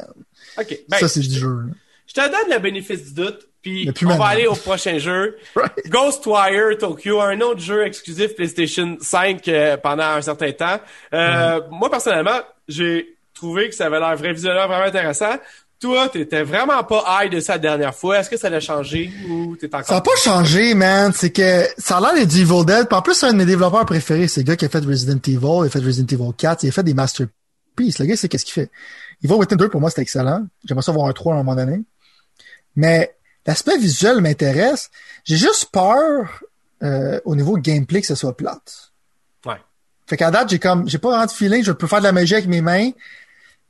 [0.58, 1.48] Ok, ben, ça, c'est du jeu.
[1.48, 1.72] là.
[2.06, 5.36] je te donne le bénéfice du doute, puis on va aller au prochain jeu.
[5.54, 5.72] Right.
[5.88, 10.80] Ghostwire Tokyo, un autre jeu exclusif PlayStation 5 euh, pendant un certain temps.
[11.12, 15.36] Euh, Moi personnellement, j'ai trouvé que ça avait l'air vrai visuellement vraiment intéressant.
[15.80, 18.18] Toi, t'étais vraiment pas high de ça la dernière fois.
[18.18, 19.86] Est-ce que ça l'a changé ou t'es encore...
[19.86, 21.12] Ça a pas changé, man.
[21.14, 22.88] C'est que ça a l'air d'être du Evil Dead.
[22.88, 24.26] Puis en plus, c'est un de mes développeurs préférés.
[24.26, 26.68] C'est le gars qui a fait Resident Evil, il a fait Resident Evil 4, il
[26.70, 28.00] a fait des masterpieces.
[28.00, 28.70] Le gars, c'est qu'est-ce qu'il fait.
[29.22, 30.46] Evil Within 2, pour moi, c'était excellent.
[30.64, 31.82] J'aimerais ça voir un 3 à un moment donné.
[32.76, 33.16] Mais
[33.46, 34.90] l'aspect visuel m'intéresse.
[35.24, 36.42] J'ai juste peur
[36.82, 38.92] euh, au niveau gameplay que ce soit plate.
[39.44, 39.60] Ouais.
[40.06, 42.12] Fait qu'à date, j'ai comme j'ai pas vraiment de feeling, je peux faire de la
[42.12, 42.90] magie avec mes mains.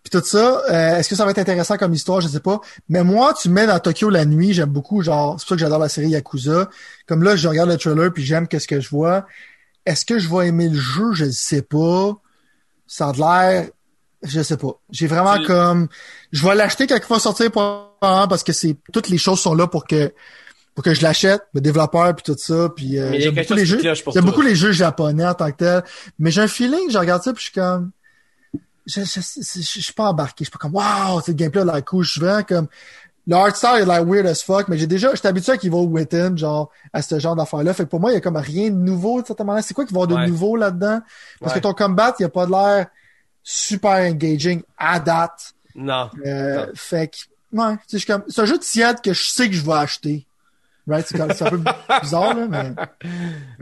[0.03, 2.61] Puis tout ça, euh, est-ce que ça va être intéressant comme histoire, je sais pas.
[2.89, 5.55] Mais moi, tu me mets dans Tokyo la nuit, j'aime beaucoup, genre, c'est pour ça
[5.57, 6.69] que j'adore la série Yakuza.
[7.07, 9.27] Comme là, je regarde le trailer puis j'aime qu'est-ce que je vois.
[9.87, 12.13] Est-ce que je vais aimer le jeu, je ne sais pas.
[12.87, 13.69] Ça a de l'air,
[14.23, 14.73] je sais pas.
[14.91, 15.89] J'ai vraiment comme,
[16.33, 19.55] je vais l'acheter quand il va sortir probablement, parce que c'est toutes les choses sont
[19.55, 20.13] là pour que
[20.75, 23.33] pour que je l'achète, le développeur puis tout ça, puis euh, Mais il y a
[23.33, 23.81] j'aime beaucoup les jeux.
[24.05, 25.83] pour J'aime beaucoup les jeux japonais en tant que tel,
[26.21, 27.91] mais j'ai un feeling, je regarde ça puis je suis comme
[28.87, 31.65] je, je, je, je suis pas embarqué, je suis pas comme waouh, c'est le gameplay
[31.65, 32.69] l'air cool, je suis vraiment comme
[33.27, 35.71] le art style a l'air weird as fuck, mais j'ai déjà j'étais habitué à qu'il
[35.71, 37.75] va Within, genre à ce genre d'affaires-là.
[37.75, 39.63] Fait que pour moi, il y a comme rien de nouveau de cette manière.
[39.63, 40.31] C'est quoi qu'il va y avoir de Ouais.
[40.31, 41.01] nouveau là-dedans?
[41.41, 41.61] Parce Ouais.
[41.61, 42.87] que ton combat, il a pas de l'air
[43.51, 45.55] super engaging à date.
[45.75, 46.11] Non.
[46.27, 46.73] Euh, Non.
[46.75, 49.65] fait que, ouais, suis comme, c'est un jeu de tiède que je sais que je
[49.65, 50.27] vais acheter.
[50.87, 51.07] Right?
[51.07, 51.61] C'est comme- c'est un peu
[52.03, 52.73] bizarre, là, mais.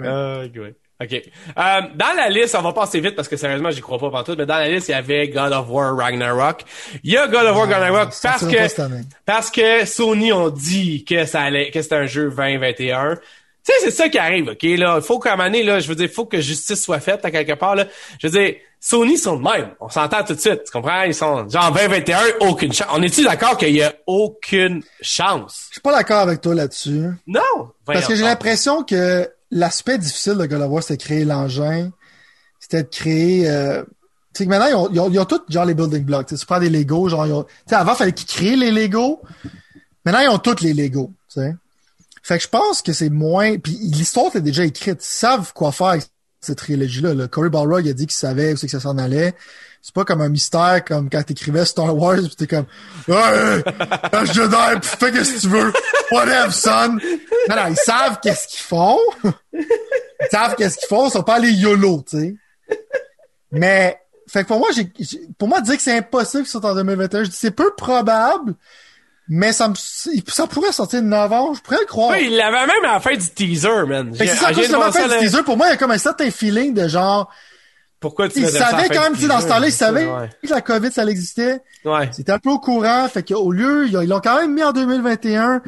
[0.05, 0.75] Euh, ok, ouais.
[0.99, 1.13] OK.
[1.13, 4.39] Euh, dans la liste, on va passer vite parce que sérieusement, j'y crois pas pantoute,
[4.39, 6.63] mais dans la liste, il y avait God of War Ragnarok.
[7.05, 8.85] Il y a God of War Ragnarok ça parce que,
[9.27, 13.19] parce que Sony ont dit que ça allait, que c'était un jeu 2021.
[13.67, 14.97] Tu sais, c'est ça qui arrive, OK, là.
[14.97, 17.01] Il faut qu'à un moment donné, là, je veux dire, il faut que justice soit
[17.01, 17.87] faite, à quelque part, là.
[18.21, 19.71] Je veux dire, Sony sont de même.
[19.81, 20.63] On s'entend tout de suite.
[20.65, 21.03] Tu comprends?
[21.03, 22.87] Ils sont, genre, 2021, aucune chance.
[22.93, 25.67] On est-tu d'accord qu'il y a aucune chance?
[25.71, 27.07] Je suis pas d'accord avec toi là-dessus.
[27.27, 27.41] Non!
[27.85, 31.91] Parce que j'ai l'impression que l'aspect difficile de God of War, c'était de créer l'engin.
[32.61, 35.41] C'était de créer, euh, tu sais que maintenant, ils ont, ils ont, ils ont tous,
[35.49, 36.27] genre, les building blocks.
[36.29, 38.27] Tu sais, tu prends des Legos, genre, ils ont- tu sais, avant, il fallait qu'ils
[38.29, 39.21] créent les Legos.
[40.05, 41.55] Maintenant, ils ont tous les Legos, tu sais.
[42.27, 45.01] Fait que je pense que c'est moins, puis l'histoire est déjà écrite.
[45.01, 46.07] Ils savent quoi faire avec
[46.41, 47.15] cette trilogie-là.
[47.15, 47.29] Là.
[47.29, 49.33] Cory Balrog a dit qu'il savait où c'est que ça s'en allait.
[49.81, 52.67] C'est pas comme un mystère, comme quand t'écrivais Star Wars, pis t'es comme,
[53.07, 53.63] ouais,
[54.13, 55.73] un Jedi, fais qu'est-ce que tu veux.
[56.11, 56.99] Whatever, son.
[57.49, 58.99] Non, non, ils savent qu'est-ce qu'ils font.
[59.53, 62.35] Ils savent qu'est-ce qu'ils font, ils sont pas allés YOLO, tu sais.
[63.53, 64.91] Mais, fait que pour moi, j'ai,
[65.39, 68.57] pour moi, dire que c'est impossible qu'ils sortent en 2021, je dis c'est peu probable,
[69.29, 72.11] mais ça me, ça pourrait sortir de novembre, je pourrais le croire.
[72.13, 74.13] Oui, il l'avait même à la fin du teaser, man.
[74.17, 76.31] C'est ça, demandé fait ça, du teaser, pour moi, il y a comme un certain
[76.31, 77.31] feeling de genre,
[78.01, 80.07] Pourquoi tu à la savaient fin quand même, tu sais, dans ce temps-là, ils savaient
[80.07, 80.31] Ouais.
[80.43, 81.61] que la COVID, ça existait.
[81.85, 82.09] Ouais.
[82.13, 85.63] C'était un peu au courant, fait qu'au lieu, ils l'ont quand même mis en 2021.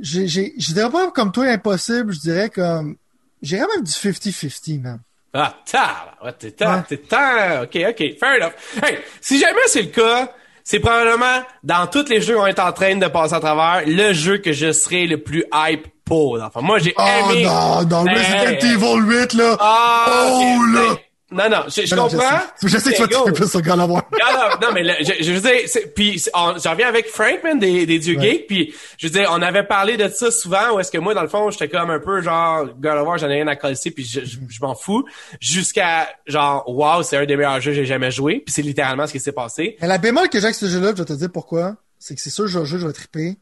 [0.00, 2.96] J'ai, j'ai, je dirais pas comme toi impossible, je dirais comme,
[3.42, 5.00] j'irais même du 50-50, man.
[5.34, 6.16] Ah, tard.
[6.24, 6.84] Ouais, t'es tard.
[6.88, 7.62] T'es tard.
[7.64, 8.18] OK, OK.
[8.18, 8.52] Fair enough.
[8.82, 10.32] Hey, si jamais c'est le cas,
[10.70, 14.12] c'est probablement, dans tous les jeux qu'on est en train de passer à travers, le
[14.12, 16.38] jeu que je serai le plus hype pour.
[16.42, 17.44] Enfin, moi, j'ai Oh aimé...
[17.44, 19.56] non, dans Hey, Resident Evil 8, là.
[19.60, 20.96] Ah, oh là!
[21.30, 22.38] Non, non, je, je Non, non, comprends.
[22.62, 24.02] Je sais, je sais que tu vas plus sur of War.
[24.26, 27.98] Alors, non, mais je, je veux dire, puis j'en reviens avec Frank, man, des, des
[27.98, 28.30] Dieux Ouais.
[28.30, 31.12] Geeks, puis je veux dire, on avait parlé de ça souvent, où est-ce que moi,
[31.12, 33.56] dans le fond, j'étais comme un peu genre, God of War, j'en ai rien à
[33.56, 35.04] coller, puis je, je, je m'en fous,
[35.38, 39.06] jusqu'à genre, wow, c'est un des meilleurs jeux que j'ai jamais joué, puis c'est littéralement
[39.06, 39.76] ce qui s'est passé.
[39.82, 41.76] Mais la bémol que j'ai avec ce jeu-là, je vais te dire pourquoi.
[41.98, 43.36] C'est que c'est sûr, je jeu, je vais triper.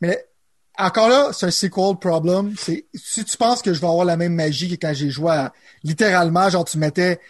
[0.00, 0.24] Mais
[0.78, 2.54] encore là, c'est un sequel problem.
[2.56, 5.32] C'est si tu penses que je vais avoir la même magie que quand j'ai joué
[5.32, 5.52] à
[5.82, 7.20] littéralement, genre tu mettais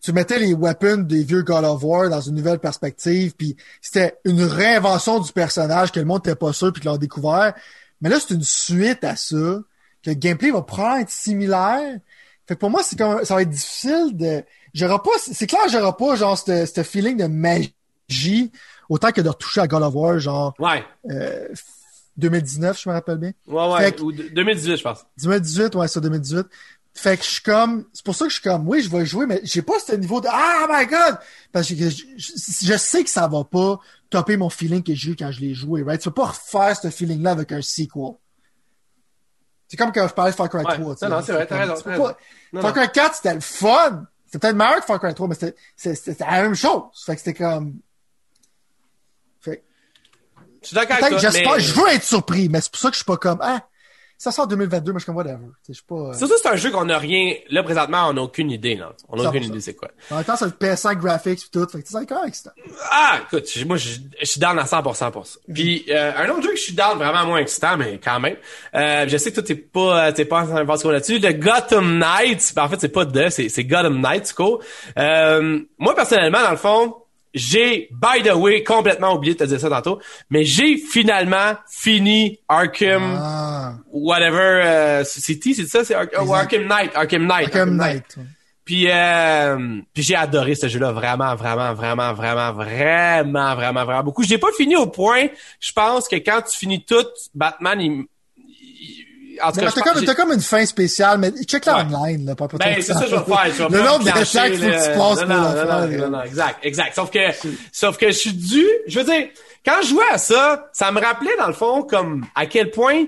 [0.00, 4.18] tu mettais les weapons des vieux God of War dans une nouvelle perspective, puis c'était
[4.26, 7.54] une réinvention du personnage que le monde n'était pas sûr puis qu'ils l'ont découvert.
[8.02, 9.34] Mais là, c'est une suite à ça,
[10.02, 11.98] que le gameplay va probablement être similaire.
[12.46, 14.44] Fait que pour moi, c'est comme ça va être difficile de.
[14.74, 15.10] J'aurai pas.
[15.18, 18.52] C'est clair, j'aurai pas genre ce ce feeling de magie
[18.90, 20.84] autant que de retoucher à God of War, genre Ouais.
[21.10, 21.48] euh,
[22.16, 23.32] 2019, je me rappelle bien.
[23.46, 25.04] Ouais, ouais, que- ou de- 2018, je pense.
[25.22, 26.46] 2018, ouais, c'est ça, 2018.
[26.96, 29.04] Fait que je suis comme, c'est pour ça que je suis comme, oui, je vais
[29.04, 31.18] jouer, mais j'ai pas ce niveau de, ah, my god!
[31.50, 32.32] Parce que je, je-
[32.66, 33.80] je sais que ça va pas
[34.10, 36.00] topper mon feeling que j'ai eu quand je l'ai joué, right?
[36.00, 38.12] Tu peux pas refaire ce feeling-là avec un sequel.
[39.66, 40.74] C'est comme quand je parlais de Far Cry Ouais.
[40.74, 40.94] 3.
[40.94, 41.08] tu sais.
[41.08, 42.16] Non, non, c'est vrai, t'as raison, pas-.
[42.52, 42.74] Non, Far.
[42.74, 44.04] Cry 4, c'était le fun!
[44.26, 45.34] C'était peut-être meilleur que Far Cry 3, mais
[45.76, 46.82] c'était, la même chose.
[47.04, 47.74] Fait que c'était comme,
[50.64, 52.88] Je suis d'accord avec toi, j'espère, mais- je veux être surpris, mais c'est pour ça
[52.88, 53.60] que je suis pas comme, ah,
[54.16, 55.44] ça sort en 2022, mais je suis comme whatever.
[55.68, 57.34] Je suis pas, euh, Surtout, c'est un jeu qu'on n'a rien...
[57.50, 58.92] Là, présentement, on n'a aucune idée, là.
[59.08, 59.28] On n'a 100%.
[59.28, 59.88] aucune idée c'est quoi.
[60.10, 62.52] En même temps, c'est le PS5 graphics et tout, fait que c'est correct, ça.
[62.90, 63.88] Ah, écoute, moi, je,
[64.20, 65.38] je suis down à 100% pour ça.
[65.52, 68.36] Puis, euh, un autre jeu que je suis down vraiment moins excitant, mais quand même.
[68.74, 71.18] Euh, je sais que toi, t'es pas, t'es pas en train de là-dessus.
[71.18, 74.58] Le Gotham Knights, ben, en fait, c'est pas de, c'est, c'est Gotham Knights, quoi.
[74.96, 76.94] Euh, moi, personnellement, dans le fond,
[77.34, 80.00] j'ai, by the way, complètement oublié de te dire ça tantôt,
[80.30, 85.84] mais j'ai finalement fini Arkham, Ah, whatever, euh, City, c'est ça?
[85.84, 86.32] C'est Ar- oh.
[86.32, 87.46] Arkham Knight, Arkham Knight.
[87.46, 88.16] Arkham Knight.
[88.64, 94.22] Puis, euh, puis j'ai adoré ce jeu-là vraiment, vraiment, vraiment, vraiment, vraiment, vraiment, vraiment beaucoup.
[94.22, 95.26] J'ai pas fini au point,
[95.60, 97.04] je pense que quand tu finis tout,
[97.34, 98.04] Batman, il...
[99.42, 101.82] en tout Mais cas, t'as comme, t'as comme une fin spéciale, mais check la Ouais.
[101.94, 103.46] online, là, pas pas ben, c'est ça que je vais faire.
[103.56, 105.66] Je vais Le nombre qu'il faut que tu passes non, pour non, non, faire.
[105.66, 106.94] non, non, non, exact, exact.
[106.94, 107.18] Sauf que,
[107.72, 109.28] sauf que je suis dû, je veux dire,
[109.64, 113.04] quand je jouais à ça, ça me rappelait, dans le fond, comme, à quel point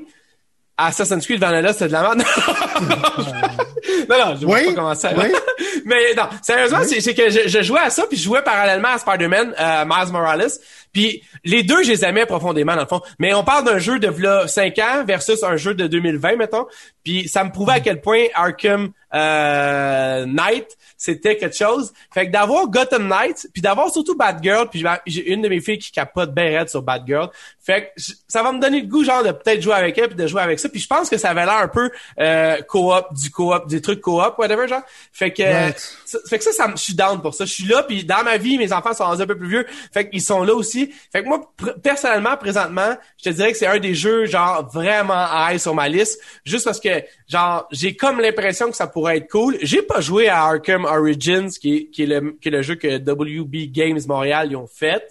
[0.79, 2.23] Assassin's Creed Valhalla, c'était de la merde.
[4.09, 5.13] non, non, je vois Oui, pas comment ça.
[5.17, 5.25] oui.
[5.85, 8.89] Mais non, sérieusement, c'est, c'est que je, je jouais à ça, puis je jouais parallèlement
[8.89, 10.51] à Spider-Man, euh, Miles Morales.
[10.93, 13.01] Puis les deux, je les aimais profondément, dans le fond.
[13.19, 16.67] Mais on parle d'un jeu de v'là 5 ans versus un jeu de 2020, mettons.
[17.05, 21.93] Puis ça me prouvait à quel point Arkham euh, Knight, c'était quelque chose.
[22.13, 25.79] Fait que d'avoir Gotham Knight, puis d'avoir surtout Batgirl, puis j'ai- une de mes filles
[25.79, 27.29] qui capote bien raide sur Batgirl.
[27.65, 30.17] Fait que ça va me donner le goût, genre, de peut-être jouer avec elle, puis
[30.17, 30.69] de jouer avec ça.
[30.69, 31.91] Puis je pense que ça avait l'air un peu
[32.21, 34.83] euh, co-op, du co-op, des trucs co-op, whatever, genre.
[35.13, 35.79] Fait que, Right.
[36.05, 37.45] ça- fait que ça, ça me- je suis down pour ça.
[37.45, 39.67] Je suis là, puis dans ma vie, mes enfants sont rendus un peu plus vieux.
[39.93, 40.93] Fait qu'ils sont là aussi.
[41.13, 44.69] Fait que moi, pr- personnellement, présentement, je te dirais que c'est un des jeux, genre,
[44.73, 46.21] vraiment high sur ma liste.
[46.45, 49.57] Juste parce que, genre, j'ai comme l'impression que ça pourrait être cool.
[49.63, 52.75] J'ai pas joué à Arkham Origins, qui est, qui est le, qui est le jeu
[52.77, 55.03] que WB Games Montréal ils ont fait.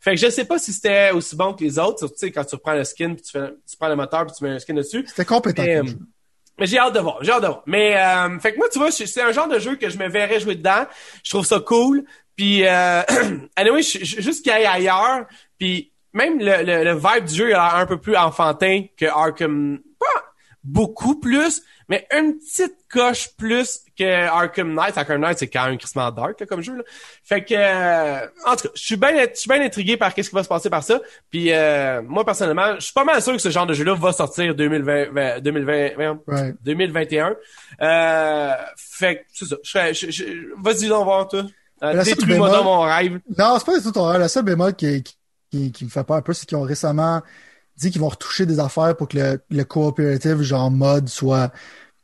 [0.00, 2.06] Fait que je sais pas si c'était aussi bon que les autres.
[2.08, 4.34] Tu sais, quand tu reprends le skin, puis tu, fais, tu prends le moteur, puis
[4.36, 5.04] tu mets un skin dessus.
[5.06, 5.62] C'était compétent.
[5.62, 5.82] Mais, euh.
[6.58, 7.62] Mais j'ai hâte de voir, j'ai hâte de voir.
[7.66, 10.08] Mais euh, fait que moi, tu vois, c'est un genre de jeu que je me
[10.08, 10.84] verrais jouer dedans.
[11.22, 12.04] Je trouve ça cool.
[12.36, 13.02] Puis euh,
[13.56, 15.26] anyway, je- je- juste qu'il aille ailleurs.
[15.58, 18.84] Puis même le, le, le vibe du jeu il a l'air un peu plus enfantin
[18.96, 19.78] que Arkham.
[19.98, 20.24] Pas
[20.62, 24.96] beaucoup plus, mais une petite coche plus que Arkham Knight.
[24.98, 26.76] Arkham Knight, c'est quand même crissement dark là, comme jeu.
[26.76, 26.82] Là.
[27.22, 30.30] Fait que, euh, en tout cas, je suis bien, je suis bien intrigué par qu'est-ce
[30.30, 31.00] qui va se passer par ça.
[31.30, 34.12] Puis euh, moi personnellement, je suis pas mal sûr que ce genre de jeu-là va
[34.12, 36.56] sortir 2020, vingt- 2020, voyons, Right.
[36.62, 37.36] 2021.
[37.80, 39.56] Euh, fait que c'est ça.
[39.62, 40.24] Je, fais- je, je,
[40.62, 41.42] vas-y, on va voir toi.
[41.82, 43.20] Euh, Détruis-moi dans mon rêve.
[43.36, 44.20] Non, c'est pas du tout ton rêve.
[44.20, 45.02] La seule bémol qui,
[45.50, 47.20] qui, qui me fait peur un peu, c'est qu'ils ont récemment
[47.76, 51.52] dit qu'ils vont retoucher des affaires pour que le, le cooperative, genre mode, soit...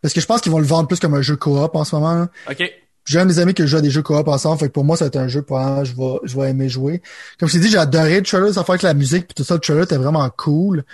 [0.02, 1.94] Parce que je pense qu'ils vont le vendre plus comme un jeu coop en ce
[1.94, 2.26] moment.
[2.51, 2.62] OK.
[3.05, 4.97] J'ai un des amis qui joue à des jeux coop ensemble, fait que pour moi,
[4.97, 7.02] ça va être un jeu pour je vais, je vais aimer jouer.
[7.38, 9.44] Comme je t'ai dit, j'ai adoré le trailer, ça fait avec la musique, puis tout
[9.44, 10.84] ça, le trailer était vraiment cool.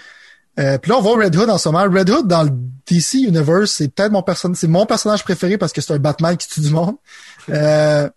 [0.59, 1.85] Euh, puis là, on voit Red Hood en ce moment.
[1.85, 2.51] Red Hood dans le
[2.87, 6.37] DC Universe, c'est peut-être mon personnage, c'est mon personnage préféré parce que c'est un Batman
[6.37, 6.97] qui tue du monde.
[7.49, 8.09] Euh,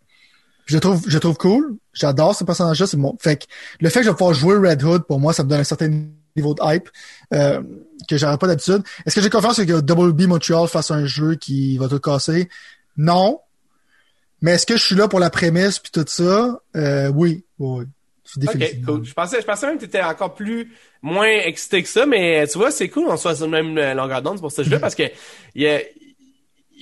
[0.65, 1.77] je trouve, je trouve cool.
[1.93, 2.87] J'adore ce personnage-là.
[2.87, 3.45] C'est mon, fait que
[3.79, 5.63] le fait que je vais pouvoir jouer Red Hood, pour moi, ça me donne un
[5.63, 5.89] certain
[6.39, 6.89] niveau de hype,
[7.33, 7.61] euh,
[8.07, 8.83] que j'aurais pas d'habitude.
[9.05, 12.49] Est-ce que j'ai confiance que WB Montreal fasse un jeu qui va tout casser?
[12.97, 13.39] Non.
[14.41, 16.59] Mais est-ce que je suis là pour la prémisse puis tout ça?
[16.75, 17.43] Euh, oui.
[17.59, 17.85] Oui.
[18.25, 18.93] Je suis OK, définitivement.
[18.93, 19.05] cool.
[19.05, 20.71] Je pensais, je pensais même que t'étais encore plus,
[21.01, 23.93] moins excité que ça, mais tu vois, c'est cool qu'on soit sur la même euh,
[23.93, 25.03] longueur d'onde pour ce jeu parce que
[25.55, 25.79] il y a,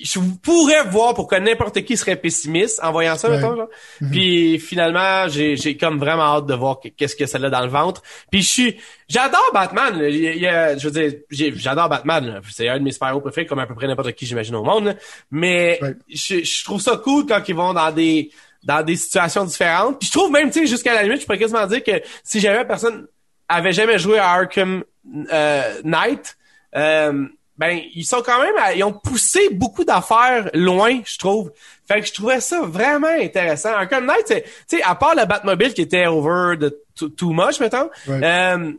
[0.03, 3.37] je pourrais voir pourquoi n'importe qui serait pessimiste en voyant ça, Ouais.
[3.37, 3.67] mettons, genre.
[4.11, 7.61] Puis finalement, j'ai, j'ai comme vraiment hâte de voir que- qu'est-ce que ça a dans
[7.61, 8.01] le ventre.
[8.31, 8.77] Puis je suis,
[9.09, 9.99] j'adore Batman.
[9.99, 10.09] là.
[10.09, 11.19] Il je veux dire,
[11.55, 12.25] j'adore Batman.
[12.25, 12.39] là.
[12.51, 14.85] C'est un de mes super-héros préférés, comme à peu près n'importe qui, j'imagine, au monde.
[14.85, 14.93] là.
[15.31, 15.95] Mais Ouais.
[16.09, 18.31] je, je trouve ça cool quand ils vont dans des
[18.63, 19.99] dans des situations différentes.
[19.99, 22.39] Puis je trouve même, tu sais, jusqu'à la limite, je pourrais quasiment dire que si
[22.39, 23.07] jamais personne
[23.47, 24.83] avait jamais joué à Arkham
[25.31, 26.37] euh, Knight,
[26.75, 27.25] euh,
[27.57, 31.51] ben ils sont quand même, à- ils ont poussé beaucoup d'affaires loin, je trouve.
[31.87, 33.69] Fait que je trouvais ça vraiment intéressant.
[33.73, 37.89] Arkham Knight, tu sais, à part le Batmobile qui était over de too, much, mettons,
[38.09, 38.71] euh,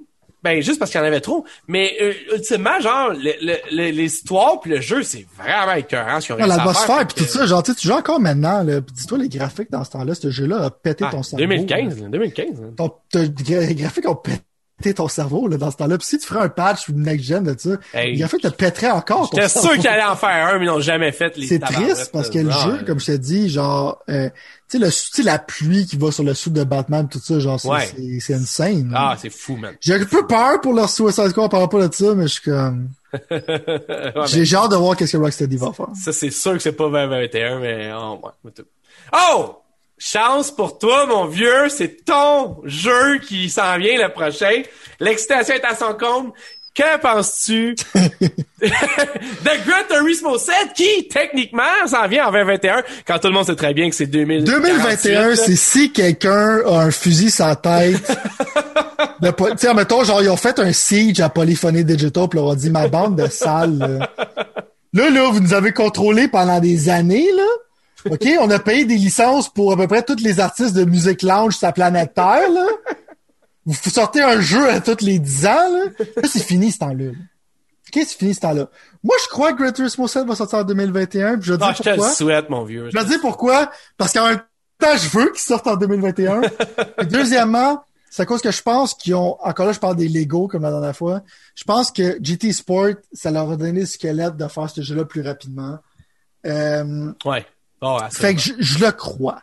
[0.43, 1.45] ben juste parce qu'il y en avait trop.
[1.67, 3.13] Mais euh, ultimement, genre,
[3.71, 6.21] l'histoire puis le jeu, c'est vraiment écœurant.
[6.21, 6.47] ce Ah.
[6.47, 8.81] L'atmosphère puis tout ça, genre, tu joues encore maintenant, là.
[8.81, 11.45] Puis dis-toi, les graphiques dans ce temps-là, ce jeu-là a pété Ah, ton cerveau.
[11.45, 12.61] 2015, là, 2015.
[12.61, 12.67] là.
[12.77, 14.43] Ton, ton- les graphiques ont pété
[14.95, 15.99] ton cerveau là, dans ce temps-là.
[15.99, 17.71] Puis si tu ferais un patch next-gen de ça,
[18.05, 20.69] il a fait te pèterait encore J'étais sûr qu'ils allaient en faire un, mais ils
[20.69, 24.03] n'ont jamais fait les C'est triste parce que le jeu, comme je t'ai dit, genre,
[24.09, 24.31] euh,
[24.71, 28.21] tu sais, la pluie qui va sur le sou de Batman, tout ça, genre, c'est
[28.21, 28.93] c'est insane.
[28.95, 29.75] Ah, c'est fou, man.
[29.81, 32.43] J'ai un peu peur pour leur Suicide Squad par rapport à ça, mais je suis
[32.43, 32.91] comme...
[34.27, 35.89] J'ai hâte de voir qu'est-ce que Rocksteady va faire.
[35.95, 37.91] Ça, c'est sûr que c'est pas 2021, mais...
[37.95, 38.53] Oh, ouais.
[39.15, 39.63] oh!
[39.99, 44.63] Chance pour toi, mon vieux, c'est ton jeu qui s'en vient le prochain.
[45.01, 46.33] L'excitation est à son comble.
[46.75, 47.75] Que penses-tu?
[47.95, 53.57] De Gran Turismo 7 qui, techniquement, s'en vient en 2021 quand tout le monde sait
[53.57, 54.45] très bien que c'est 2000.
[54.45, 58.19] 2021, c'est si quelqu'un a un fusil la tête.
[59.21, 59.27] Tu
[59.57, 62.71] sais, mettons, genre, ils ont fait un siege à Polyphony Digital pis leur ont dit,
[62.71, 64.11] ma bande de salles, là.
[64.95, 67.43] Là, là, vous nous avez contrôlé pendant des années, là.
[68.11, 71.23] OK, on a payé des licences pour à peu près tous les artistes de musique
[71.23, 72.67] lounge sur la planète Terre, là.
[73.67, 75.85] Vous sortez un jeu à tous les 10 ans, là.
[76.17, 77.11] Là, c'est fini ce temps-là.
[77.11, 78.69] OK, c'est fini ce temps-là.
[79.03, 81.95] Moi, je crois que Gran Turismo 7 va sortir en 2021, je vais ah, pourquoi.
[81.95, 82.91] Je te le souhaite, mon vieux.
[82.91, 83.71] Je vais dire pourquoi.
[83.97, 84.43] Parce qu'en même
[84.79, 86.43] temps, je veux qu'il sorte en 2021.
[87.03, 90.09] Et deuxièmement, c'est à cause que je pense qu'ils ont, encore là, je parle des
[90.09, 91.23] Lego comme la dernière fois.
[91.55, 95.05] Je pense que GT Sport, ça leur a donné le squelette de faire ce jeu-là
[95.05, 95.79] plus rapidement.
[96.47, 97.47] Euh, ouais.
[97.81, 99.41] Oh, fait que je, le crois.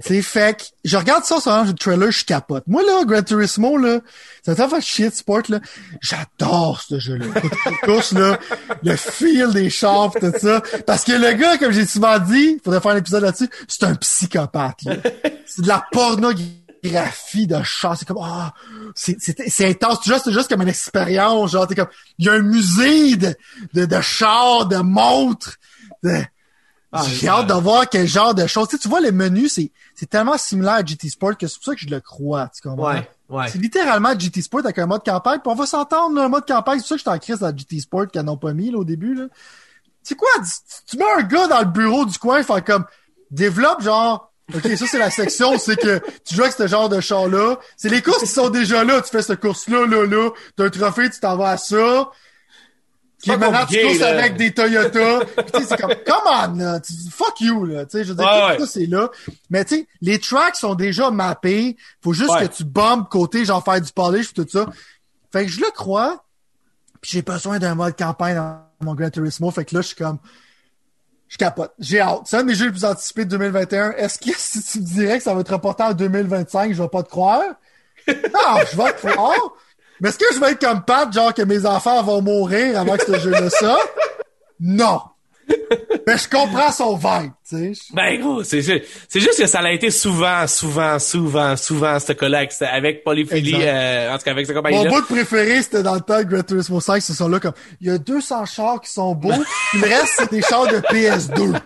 [0.00, 2.64] C'est fait que je regarde ça sur le trailer, je capote.
[2.66, 3.98] Moi là, Gran Turismo là,
[4.44, 5.58] ça fait faire shit sport là,
[6.00, 7.26] j'adore ce jeu-là.
[7.82, 8.38] course là,
[8.82, 12.80] le feel des chars tout ça, parce que le gars, comme j'ai souvent dit, faudrait
[12.80, 14.80] faire un épisode là-dessus, c'est un psychopathe.
[15.46, 17.96] C'est de la pornographie de chars.
[17.98, 18.54] C'est comme ah,
[18.94, 19.98] c'est c'est intense.
[20.04, 21.52] C'est juste, juste comme une expérience.
[21.52, 21.88] Genre t'es comme,
[22.18, 23.34] il y a un musée de
[23.74, 25.56] de, de chars, de montres.
[26.04, 26.22] De,
[26.92, 28.68] ah, J'ai hâte de voir quel genre de choses.
[28.68, 31.56] Tu, sais, tu vois, le menu, c'est, c'est tellement similaire à GT Sport que c'est
[31.56, 32.50] pour ça que je le crois.
[32.54, 32.92] Tu comprends?
[32.92, 33.48] Ouais, ouais.
[33.48, 35.40] C'est littéralement GT Sport avec un mode campagne.
[35.40, 36.78] Puis on va s'entendre, un mode campagne.
[36.78, 38.70] C'est pour ça que je suis en crise à GT Sport qu'ils n'ont pas mis
[38.70, 39.14] là, au début.
[39.14, 39.24] Là.
[40.02, 40.30] C'est quoi?
[40.86, 42.86] Tu, mets un gars dans le bureau du coin, faire comme
[43.30, 47.00] développe genre OK, ça c'est la section, c'est que tu joues avec ce genre de
[47.00, 47.58] char-là.
[47.76, 49.02] C'est les courses qui sont déjà là.
[49.02, 50.30] Tu fais cette course-là, là, là.
[50.56, 52.10] T'as un trophée, tu t'en vas à ça.
[53.20, 55.20] Qui maintenant tu courses avec des Toyota.
[55.52, 56.80] tu sais, c'est comme, come on, là,
[57.10, 57.84] fuck you, là.
[57.84, 59.10] Tu sais, je veux dire, tout ça, c'est là.
[59.50, 61.76] Mais tu sais, les tracks sont déjà mappés.
[62.00, 64.66] Faut juste que tu bombes côté, genre faire du polish tout ça.
[65.32, 66.24] Fait que je le crois.
[67.00, 69.50] Puis j'ai besoin d'un mode campagne dans mon Gran Turismo.
[69.50, 70.18] Fait que là, je suis comme,
[71.28, 71.72] je capote.
[71.78, 72.22] J'ai hâte.
[72.24, 73.92] C'est un des jeux les plus anticipés de 2021.
[73.92, 76.88] Est-ce que si tu me dirais que ça va être reporté en 2025, je vais
[76.88, 77.42] pas te croire?
[78.08, 79.36] Non, je vais te croire.
[80.00, 82.96] Mais est-ce que je vais être comme Pat, genre que mes enfants vont mourir avant
[82.96, 83.78] que ce jeu-là ça?
[84.60, 85.00] Non.
[86.06, 87.92] Mais je comprends son vibe, tu sais.
[87.92, 92.46] Ben gros, c'est c'est juste que ça l'a été souvent, souvent, souvent, souvent ce cas-là
[92.72, 96.00] avec, Polyphilie, euh, en tout cas avec ce compagnie Mon bout préféré, c'était dans le
[96.00, 98.90] temps de Gran Turismo 5, ce sont là comme, il y a 200 chars qui
[98.90, 99.32] sont beaux,
[99.70, 101.60] puis le reste, c'est des chars de PS2.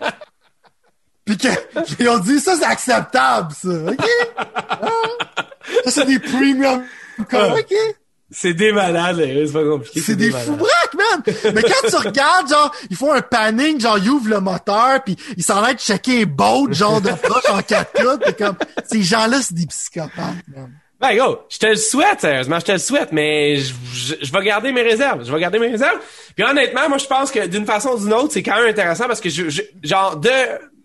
[1.25, 4.09] Puis qu'ils ont dit, ça, c'est acceptable, ça, OK?
[4.37, 4.89] Ah.
[5.85, 6.83] ça, c'est des premium,
[7.19, 7.35] OK?
[8.35, 10.01] C'est des malades, c'est pas compliqué.
[10.01, 11.53] C'est des, des fous braques, man!
[11.53, 15.15] Mais quand tu regardes, genre, ils font un panning, genre, ils ouvrent le moteur, puis
[15.37, 18.57] ils s'en de checker les boats, genre, de proche en 4 T'es comme,
[18.89, 20.71] ces gens-là, c'est des psychopathes, man.
[20.99, 23.73] Ben, go, je te le souhaite, sérieusement, je te le souhaite, mais je,
[24.21, 25.25] je, vais garder mes réserves.
[25.25, 25.99] Je vais garder mes réserves.
[26.33, 29.05] Puis honnêtement, moi, je pense que d'une façon ou d'une autre, c'est quand même intéressant
[29.05, 30.29] parce que, je, genre, de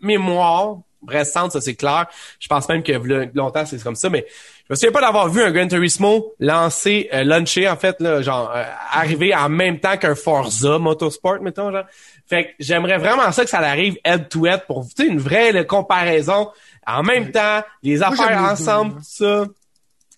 [0.03, 2.07] mémoire récente, ça c'est clair.
[2.41, 2.93] Je pense même que
[3.35, 4.27] longtemps, c'est comme ça, mais
[4.69, 8.21] je me souviens pas d'avoir vu un Gran Turismo lancer, euh, launcher, en fait, là,
[8.21, 11.85] genre, euh, arriver en même temps qu'un Forza Motorsport, mettons, genre.
[12.29, 16.51] Fait que j'aimerais vraiment ça que ça arrive head-to-head pour, tu sais, une vraie comparaison.
[16.87, 19.45] En même temps, les affaires ensemble, tout ça.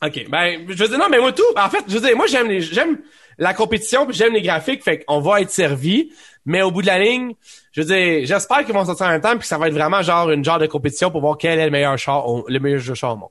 [0.03, 2.27] OK, ben, je veux dire, non, mais moi, tout, en fait, je veux dire, moi,
[2.27, 2.99] j'aime les, j'aime
[3.39, 6.11] la compétition, puis j'aime les graphiques, fait qu'on va être servi.
[6.47, 7.35] Mais au bout de la ligne,
[7.73, 9.75] je veux dire, j'espère qu'ils vont sortir en même temps, puis que ça va être
[9.75, 12.81] vraiment genre une genre de compétition pour voir quel est le meilleur char, le meilleur
[12.81, 13.31] jeu char au monde.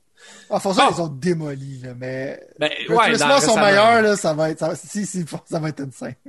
[0.50, 2.40] Ah, Forza, ils ont démoli, là, mais.
[2.58, 5.80] Ben, ouais, les sont meilleurs, là, ça va être, ça, si, si, ça va être
[5.80, 6.14] insane.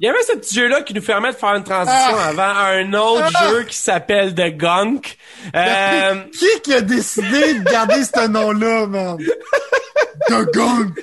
[0.00, 2.28] Il y avait ce petit jeu-là qui nous permet de faire une transition ah!
[2.28, 3.48] avant un autre ah!
[3.48, 5.16] jeu qui s'appelle The Gunk.
[5.54, 6.24] Euh...
[6.32, 9.18] Qui qui a décidé de garder ce nom-là, man?
[10.28, 10.98] The Gunk!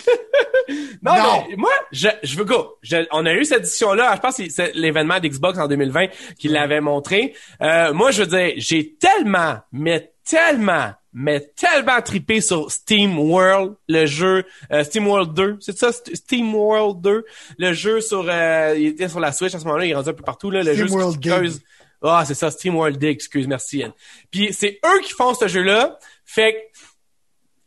[1.01, 1.13] Non,
[1.49, 2.77] Mais moi, je, je veux go.
[3.11, 4.13] on a eu cette édition-là.
[4.15, 6.07] Je pense que c'est l'événement d'Xbox en 2020
[6.37, 7.33] qui l'avait montré.
[7.61, 13.75] Euh, moi, je veux dire, j'ai tellement, mais tellement mais tellement trippé sur Steam World,
[13.89, 17.25] le jeu euh, Steam World 2, c'est ça Steam World 2,
[17.57, 20.09] le jeu sur euh, il était sur la Switch à ce moment-là, il est rendu
[20.09, 21.59] un peu partout là, le Steam jeu World
[22.01, 23.83] Ah, c'est ça Steam World Dig, excuse merci.
[24.31, 26.71] Puis c'est eux qui font ce jeu là, fait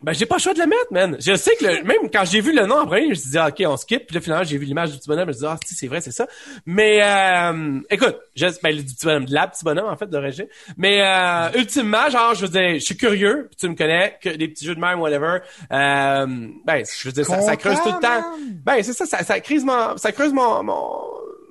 [0.05, 1.17] Ben, j'ai pas le choix de le mettre, man.
[1.19, 3.31] Je sais que le, même quand j'ai vu le nom en premier, je me suis
[3.31, 4.07] dit, ah, OK, on skip.
[4.07, 5.75] Puis là, finalement, j'ai vu l'image du petit bonhomme, je me suis dit, ah, si,
[5.75, 6.27] c'est vrai, c'est ça.
[6.67, 10.47] Mais, euh, écoute, je, ben, du petit bonhomme, de la petit bonhomme, en fait, d'origine.
[10.77, 14.29] Mais, euh, ultimement, genre, je veux dire, je suis curieux, puis tu me connais, que
[14.29, 15.39] des petits jeux de même, whatever.
[15.73, 16.27] Euh,
[16.65, 18.23] ben, je veux dire, ça, ça creuse tout le temps.
[18.65, 21.01] Ben, c'est ça, ça, ça creuse mon, ça creuse mon, mon,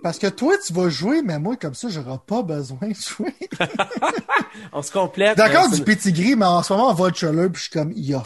[0.03, 3.33] parce que toi, tu vas jouer, mais moi, comme ça, j'aurai pas besoin de jouer.
[4.73, 5.37] on se complète.
[5.37, 7.93] D'accord, du petit gris, mais en ce moment, on va être puis je suis comme,
[7.95, 8.21] il y a,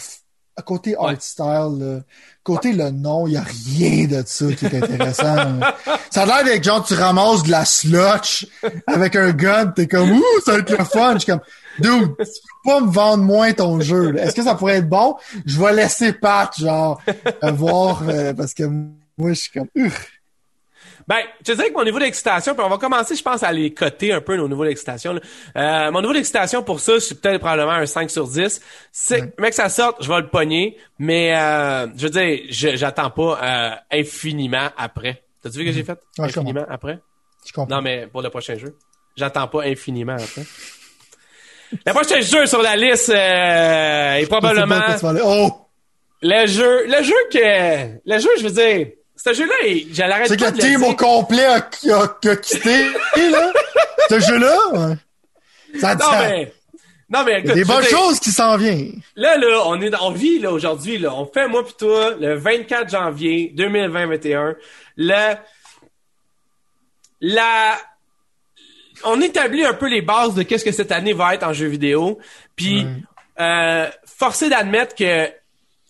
[0.56, 2.00] à côté art style, là,
[2.42, 5.60] côté le nom, il y a rien de ça qui est intéressant.
[6.10, 8.48] ça a l'air d'être genre, tu ramasses de la slotch
[8.88, 11.14] avec un gun, t'es comme, ouh, ça va être le fun.
[11.14, 11.42] Je suis comme,
[11.80, 15.16] dude, tu peux pas me vendre moins ton jeu, Est-ce que ça pourrait être bon?
[15.46, 17.00] Je vais laisser Pat, genre,
[17.44, 19.68] euh, voir, euh, parce que moi, je suis comme,
[21.08, 23.74] ben, je dirais que mon niveau d'excitation, puis on va commencer, je pense, à les
[23.74, 25.18] coter un peu nos niveaux d'excitation.
[25.56, 28.62] Euh, mon niveau d'excitation pour ça, c'est peut-être probablement un 5 sur 10.
[28.92, 33.40] C'est, mec, ça sorte, je vais le pogner, mais euh, je veux dire, j'attends pas
[33.42, 35.24] euh, infiniment après.
[35.42, 35.98] T'as-tu vu que j'ai fait?
[36.20, 37.00] infiniment après?
[37.46, 37.78] Je comprends.
[37.78, 38.76] Non, mais pour le prochain jeu.
[39.16, 40.44] J'attends pas infiniment après.
[41.86, 44.82] le prochain jeu sur la liste euh, est probablement...
[45.24, 45.52] Oh!
[46.22, 49.56] Le jeu, le jeu que, le jeu, je veux dire, ce jeu-là,
[49.92, 52.86] je l'arrête C'est que le team au complet a, a, quitté,
[53.16, 53.52] là.
[54.10, 54.96] Ce jeu-là, ouais.
[55.80, 56.54] Ça non, mais,
[57.10, 59.02] non, mais écoute, Des bonnes choses qui s'en viennent.
[59.16, 61.14] Là, là, on est, on vit, là, aujourd'hui, là.
[61.14, 64.56] On fait, moi pis toi, le 24 janvier 2020-21.
[64.98, 65.36] Le,
[67.22, 67.78] la,
[69.04, 71.68] on établit un peu les bases de qu'est-ce que cette année va être en jeu
[71.68, 72.20] vidéo.
[72.56, 72.86] Puis,
[73.40, 75.30] euh, forcé d'admettre que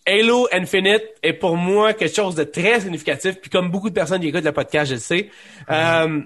[0.07, 3.35] Halo Infinite est pour moi quelque chose de très significatif.
[3.41, 5.29] Puis comme beaucoup de personnes qui écoutent le podcast, je le sais.
[5.69, 6.21] Euh,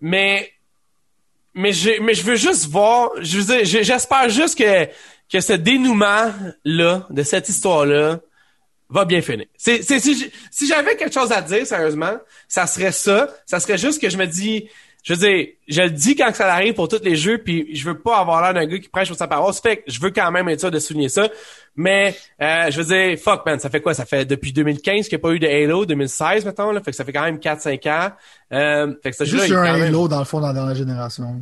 [0.00, 0.52] mais
[1.54, 3.10] mais je mais je veux juste voir.
[3.20, 4.86] Je j'espère juste que
[5.30, 6.32] que ce dénouement
[6.64, 8.20] là de cette histoire là
[8.88, 9.46] va bien finir.
[9.56, 12.16] C'est si j'avais quelque chose à dire sérieusement,
[12.46, 13.28] ça serait ça.
[13.44, 14.68] Ça serait juste que je me dis
[15.06, 17.84] je veux dire, je le dis quand ça arrive pour tous les jeux, puis je
[17.84, 19.54] veux pas avoir l'air d'un gars qui prêche pour sa parole.
[19.54, 21.28] Ça fait que je veux quand même être sûr de souligner ça.
[21.76, 23.94] Mais euh, je veux dire, fuck man, ça fait quoi?
[23.94, 26.80] Ça fait depuis 2015 qu'il n'y a pas eu de Halo, 2016 maintenant, là.
[26.82, 28.10] Fait que ça fait quand même 4-5 ans.
[28.52, 31.36] Euh, fait que ce Juste un Halo dans le fond dans la dernière génération.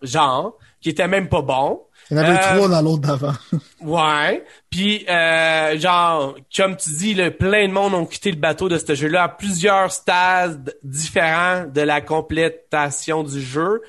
[0.00, 1.80] Genre, qui était même pas bon.
[2.10, 3.34] Il y en avait euh, trois dans l'autre d'avant.
[3.82, 4.44] ouais.
[4.70, 8.78] Puis, euh, genre, comme tu dis, le plein de monde ont quitté le bateau de
[8.78, 13.82] ce jeu-là à plusieurs stades différents de la complétation du jeu.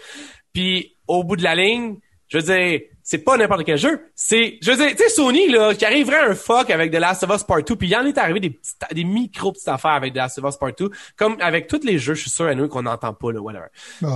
[0.53, 1.97] Puis, au bout de la ligne,
[2.27, 4.11] je veux dire, c'est pas n'importe quel jeu.
[4.13, 7.23] C'est, je veux dire, tu sais, Sony, là, qui arriverait un fuck avec The Last
[7.23, 9.67] of Us Part 2, puis il y en est arrivé des petites, des micro petites
[9.67, 12.29] affaires avec The Last of Us Part 2, comme avec tous les jeux, je suis
[12.29, 13.67] sûr, à nous, qu'on n'entend pas, là, whatever.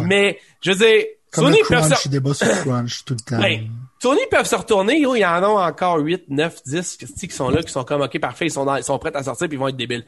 [0.04, 3.42] Mais, je veux dire, comme Sony le crunch, peut sur crunch tout le temps.
[3.42, 3.68] Ben,
[4.02, 7.50] Sony peuvent se retourner, yo, il y en a encore 8, 9, 10 qui sont
[7.50, 9.60] là, qui sont comme, OK, parfait, ils sont, ils sont prêts à sortir puis ils
[9.60, 10.06] vont être débiles.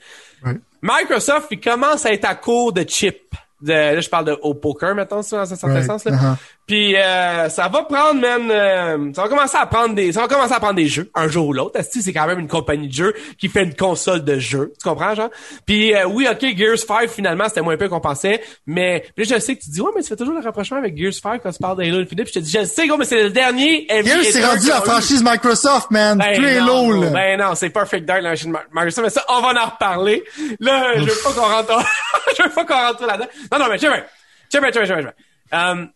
[0.81, 4.95] Microsoft, il commence à être à court de chips là je parle de au poker
[4.95, 6.11] maintenant dans un certain sens là.
[6.11, 6.35] Uh-huh.
[6.67, 10.27] Puis euh, ça va prendre même euh, ça va commencer à prendre des ça va
[10.27, 11.79] commencer à prendre des jeux un jour ou l'autre.
[11.83, 15.13] c'est quand même une compagnie de jeux qui fait une console de jeux, tu comprends
[15.13, 15.29] genre?
[15.67, 19.37] Puis euh, oui, OK, Gears 5 finalement, c'était moins peu qu'on pensait, mais puis je
[19.39, 21.51] sais que tu dis ouais, mais tu fais toujours le rapprochement avec Gears 5 quand
[21.51, 23.85] tu parles d'Halo Infinite, puis je te dis je sais gros, mais c'est le dernier
[23.89, 26.17] Gears c'est rendu la franchise Microsoft, man.
[26.17, 27.09] Ben Halo là.
[27.11, 30.23] Ben non, c'est Perfect Dark la Microsoft, mais ça on va en reparler.
[30.59, 31.85] Là, je veux pas qu'on rentre
[32.37, 33.29] je veux pas qu'on rentre là-dedans.
[33.51, 33.91] Non non, mais tu euh,
[34.51, 35.87] je, je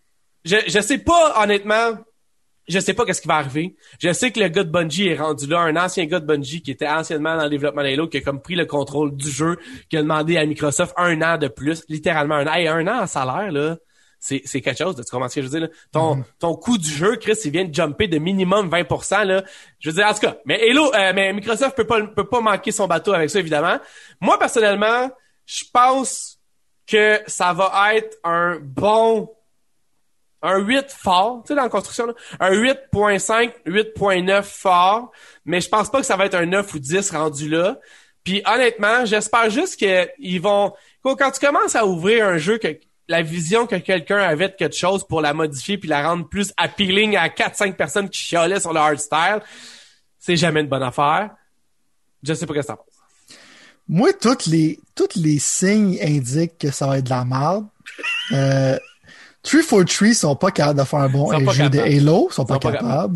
[0.45, 1.97] sais pas, honnêtement,
[2.69, 3.75] je sais pas qu'est-ce qui va arriver.
[3.99, 6.61] Je sais que le gars de Bungie est rendu là, un ancien gars de Bungie
[6.61, 9.57] qui était anciennement dans le développement d'Halo, qui a comme pris le contrôle du jeu,
[9.89, 12.53] qui a demandé à Microsoft un an de plus, littéralement un an.
[12.53, 13.77] Hey, un an en salaire, là,
[14.19, 14.95] c'est, c'est quelque chose.
[14.95, 15.67] Tu comprends ce que je veux dire?
[15.67, 15.75] Là?
[15.91, 16.23] Ton, mm-hmm.
[16.39, 19.25] ton coût du jeu, Chris, il vient de jumper de minimum 20%.
[19.25, 19.43] Là.
[19.79, 22.41] Je veux dire, en tout cas, mais Halo, euh, mais Microsoft peut pas, peut pas
[22.41, 23.79] manquer son bateau avec ça, évidemment.
[24.21, 25.09] Moi, personnellement,
[25.45, 26.37] je pense
[26.85, 29.29] que ça va être un bon
[30.41, 32.13] un 8 fort, tu sais, dans la construction, là.
[32.39, 35.11] un 8.5, 8.9 fort,
[35.45, 37.79] mais je pense pas que ça va être un 9 ou 10 rendu là.
[38.23, 40.73] Puis honnêtement, j'espère juste qu'ils vont...
[41.03, 44.75] Quand tu commences à ouvrir un jeu que la vision que quelqu'un avait de quelque
[44.75, 48.71] chose pour la modifier puis la rendre plus appealing à 4-5 personnes qui chialaient sur
[48.71, 49.41] le hard style,
[50.19, 51.31] c'est jamais une bonne affaire.
[52.21, 52.85] Je sais pas que ça pense.
[53.87, 57.65] Moi, toutes les, toutes les signes indiquent que ça va être de la merde.
[58.31, 58.77] Euh,
[59.43, 63.15] 343 sont pas capables de faire un bon jeu de Halo, sont, sont pas, capables.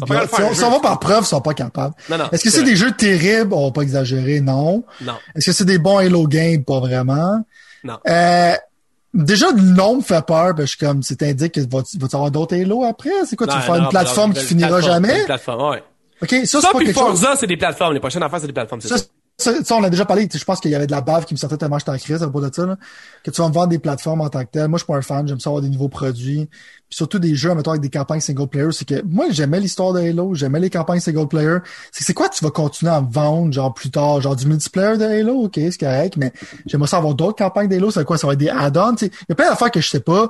[0.54, 1.94] Si on va par preuve, sont pas capables.
[2.32, 3.54] Est-ce que c'est des jeux terribles?
[3.54, 4.84] On va pas exagérer, non.
[5.02, 5.14] Non.
[5.36, 6.64] Est-ce que c'est des bons Halo games?
[6.64, 7.44] Pas vraiment.
[7.84, 7.98] Non.
[8.08, 8.54] Euh,
[9.14, 12.56] déjà, le nom me fait peur, parce que comme, c'est indique que va-tu avoir d'autres
[12.56, 13.12] Halo après?
[13.28, 15.20] C'est quoi, tu vas faire une plateforme qui finira jamais?
[15.20, 15.84] Une plateforme, ouais.
[16.22, 17.20] OK, ça, Ça, c'est pas puis quelque chose.
[17.20, 17.94] Forza, c'est des plateformes.
[17.94, 19.04] Les prochaines affaires, c'est des plateformes, c'est Ça, ça.
[19.38, 20.30] Ça, on a déjà parlé.
[20.32, 22.22] Je pense qu'il y avait de la bave qui me sortait tellement j'étais en crise
[22.22, 22.66] à propos de ça.
[22.66, 22.78] Là,
[23.24, 24.68] que tu vas me vendre des plateformes en tant que tel.
[24.68, 25.28] Moi, je suis pas un fan.
[25.28, 26.48] J'aime ça avoir des nouveaux produits.
[26.48, 28.68] Puis surtout des jeux, mettons, avec des campagnes single player.
[28.72, 30.36] C'est que moi, j'aimais l'histoire de Halo.
[30.36, 31.58] J'aimais les campagnes single player.
[31.92, 34.22] C'est quoi tu vas continuer à me vendre, genre plus tard?
[34.22, 35.46] Genre du multiplayer de Halo?
[35.46, 36.16] OK, c'est correct.
[36.18, 36.32] Mais
[36.68, 37.90] j'aimerais ça avoir d'autres campagnes d'Halo.
[37.90, 38.18] C'est quoi?
[38.18, 38.96] Ça va être des add-ons.
[39.02, 40.30] Il y a plein d'affaires que je sais pas.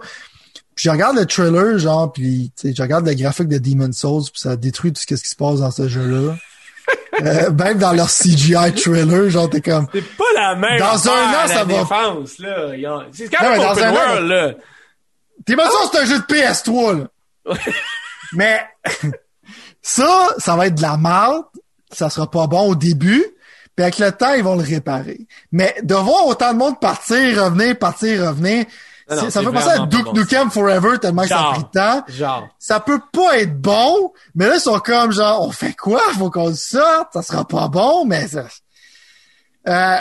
[0.76, 4.42] Puis je regarde le trailer, genre, puis je regarde le graphique de Demon's Souls, puis
[4.42, 6.36] ça détruit tout ce qui se passe dans ce jeu-là.
[7.22, 9.88] Euh, même dans leur CGI trailer, genre, t'es comme...
[9.94, 12.68] C'est pas la même Dans un an, ça va- défense, là.
[12.92, 14.52] Ont- C'est quand Non, même mais dans open un an, world, là.
[15.48, 16.98] Demon's Souls, c'est un jeu de PS3,
[17.46, 17.54] là.
[18.34, 18.66] Mais
[19.82, 21.44] ça, ça va être de la merde.
[21.92, 23.24] Ça sera pas bon au début.
[23.76, 25.20] Puis avec le temps, ils vont le réparer.
[25.52, 28.66] Mais de voir autant de monde partir, revenir, partir, revenir,
[29.10, 31.50] Non, non, c'est- ça c'est fait penser à Duke bon, Nukem Forever tellement que ça
[31.50, 32.04] a pris de temps.
[32.08, 32.48] Genre.
[32.60, 36.02] Ça peut pas être bon, mais là, ils sont comme genre, on fait quoi?
[36.18, 38.46] Faut qu'on le sorte, ça sera pas bon, mais ça...
[39.68, 39.98] Euh,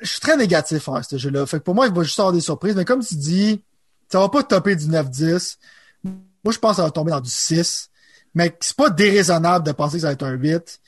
[0.00, 1.46] je suis très négatif à ce jeu-là.
[1.46, 3.62] Fait que pour moi, il va juste avoir des surprises, mais comme tu dis,
[4.10, 5.56] ça va pas topper du 9-10.
[6.04, 7.90] Moi, je pense que ça va tomber dans du 6.
[8.34, 10.80] Mais c'est pas déraisonnable de penser que ça va être un 8.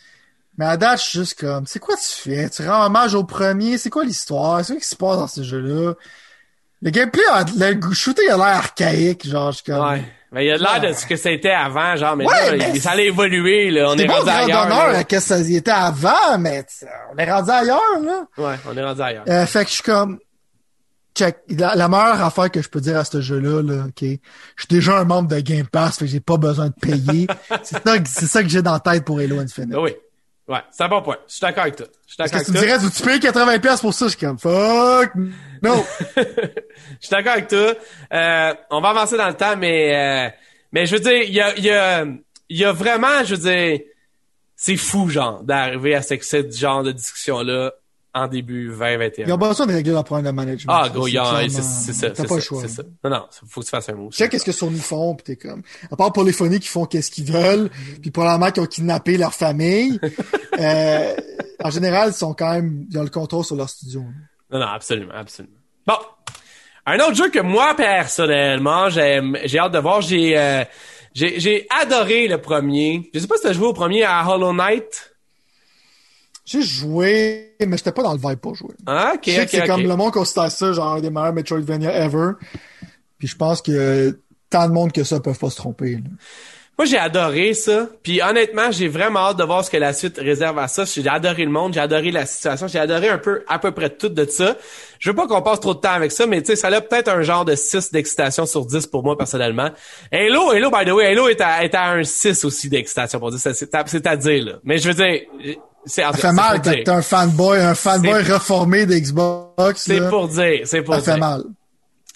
[0.59, 2.51] Mais à date, je suis juste comme, c'est quoi tu fais?
[2.51, 3.79] Tu rends hommage au premier?
[3.79, 4.65] C'est quoi l'histoire?
[4.65, 5.95] C'est quoi qui se passe dans ce jeu-là?
[6.83, 9.85] Le gameplay, a- le shooting a l'air archaïque, genre, je suis comme...
[9.87, 10.03] Ouais.
[10.33, 12.71] Mais il y a l'air de ce que c'était avant, genre, mais Ouais, là, mais
[12.77, 13.89] il- ça allait évoluer, là.
[13.91, 14.95] On est rendu ailleurs.
[14.95, 16.65] à qu'est-ce que ça y était avant, mais
[17.13, 18.25] on est rendu ailleurs, là.
[18.39, 19.25] Ouais, on est rendu ailleurs.
[19.29, 20.19] Euh, fait que je suis comme,
[21.17, 24.07] check, la, la meilleure affaire que je peux dire à ce jeu-là, là, ok, je
[24.07, 27.27] suis déjà un membre de Game Pass, fait que j'ai pas besoin de payer.
[27.65, 29.71] c'est ça, que- c'est ça que j'ai dans la tête pour Halo Infinite.
[29.71, 29.95] Ben oui.
[30.51, 31.17] Ouais, c'est un bon point.
[31.29, 31.87] Je suis d'accord avec toi.
[32.07, 34.07] Je suis Parce d'accord que avec tu me dirais, tu payes 80 pièces pour ça,
[34.07, 35.13] je suis comme, fuck,
[35.63, 35.87] no.
[36.17, 37.75] Je suis d'accord avec toi.
[38.13, 40.29] Euh, on va avancer dans le temps, mais euh,
[40.73, 42.05] mais je veux dire, il y a, il y a
[42.49, 43.79] y a vraiment, je veux dire,
[44.57, 47.73] c'est fou genre d'arriver à ce, ce genre de discussion là
[48.15, 49.31] en début Ils 2021.
[49.33, 50.73] ont besoin de régler leur problème de management.
[50.77, 52.67] Ah, go, C'est il y a- clairement- c'est c'est ça, T'as c'est pas le choix.
[52.69, 52.83] ça.
[53.05, 54.09] Non, non, faut que tu fasses un mot.
[54.11, 57.11] Je sais qu'est-ce que Sony font, pis t'es comme, à part Polyphony qui font qu'est-ce
[57.11, 57.71] qu'ils veulent,
[58.03, 60.01] puis probablement qui ont kidnappé leur famille,
[60.59, 61.15] euh,
[61.63, 64.03] en général, ils sont quand même, ils ont le contrôle sur leur studio.
[64.51, 65.57] Non, non, absolument, absolument.
[65.87, 65.95] Bon.
[66.87, 70.65] Un autre jeu que moi, personnellement, j'aime, j'ai hâte de voir, j'ai, euh,
[71.15, 73.11] j'ai, j'ai adoré le premier.
[73.15, 75.10] Je sais pas si t'as joué au premier à Hollow Knight.
[76.51, 78.75] J'ai joué, mais j'étais pas dans le vibe pour jouer.
[78.85, 82.05] Ah, ok, Je sais que c'est comme le monde considère ça, genre, des meilleurs Metroidvania
[82.05, 82.33] ever.
[83.19, 84.19] Puis je pense que
[84.49, 85.93] tant de monde que ça peuvent pas se tromper.
[85.93, 86.11] là.
[86.77, 87.89] Moi, j'ai adoré ça.
[88.03, 90.85] Puis honnêtement, j'ai vraiment hâte de voir ce que la suite réserve à ça.
[90.87, 93.91] J'ai adoré le monde, j'ai adoré la situation, j'ai adoré un peu, à peu près
[93.91, 94.57] tout de ça.
[94.99, 96.81] Je veux pas qu'on passe trop de temps avec ça, mais tu sais, ça a
[96.81, 99.69] peut-être un genre de 6 d'excitation sur 10 pour moi, personnellement.
[100.11, 103.31] Halo, Halo, by the way, Halo est à, est à un 6 aussi d'excitation pour
[103.31, 103.39] dire.
[103.41, 104.53] C'est c'est à, à dire, là.
[104.65, 105.21] Mais je veux dire,
[105.87, 109.83] Ça fait mal t'es un fanboy, un fanboy reformé d'Xbox.
[109.85, 111.15] C'est pour dire, c'est pour Ça dire.
[111.15, 111.43] fait mal.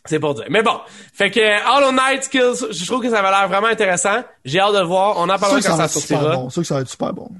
[0.07, 0.45] C'est pour dire.
[0.51, 0.79] Mais bon.
[1.15, 4.23] Fait que Hollow Knight Skills, je trouve que ça va l'air vraiment intéressant.
[4.45, 5.15] J'ai hâte de le voir.
[5.17, 6.37] On en parlera ça quand ça sortira.
[6.37, 6.51] bon.
[6.51, 7.31] C'est sûr que ça va être super bon.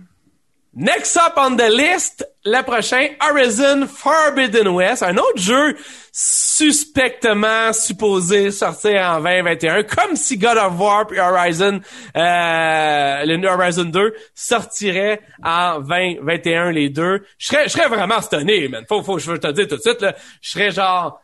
[0.77, 5.77] Next up on the list, le prochain Horizon Forbidden West, un autre jeu
[6.11, 11.81] suspectement supposé sortir en 2021, comme si God of War et Horizon,
[12.17, 17.25] euh, le Horizon 2 sortirait en 2021 les deux.
[17.39, 18.85] Je serais, je serais vraiment stonné, man.
[18.89, 20.17] Faut, faut, je veux te dire tout de suite, là.
[20.41, 21.21] Je serais genre,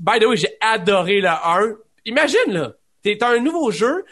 [0.00, 1.76] by the way, j'ai adoré le 1.
[2.06, 2.72] Imagine, là.
[3.04, 4.04] T'es un nouveau jeu,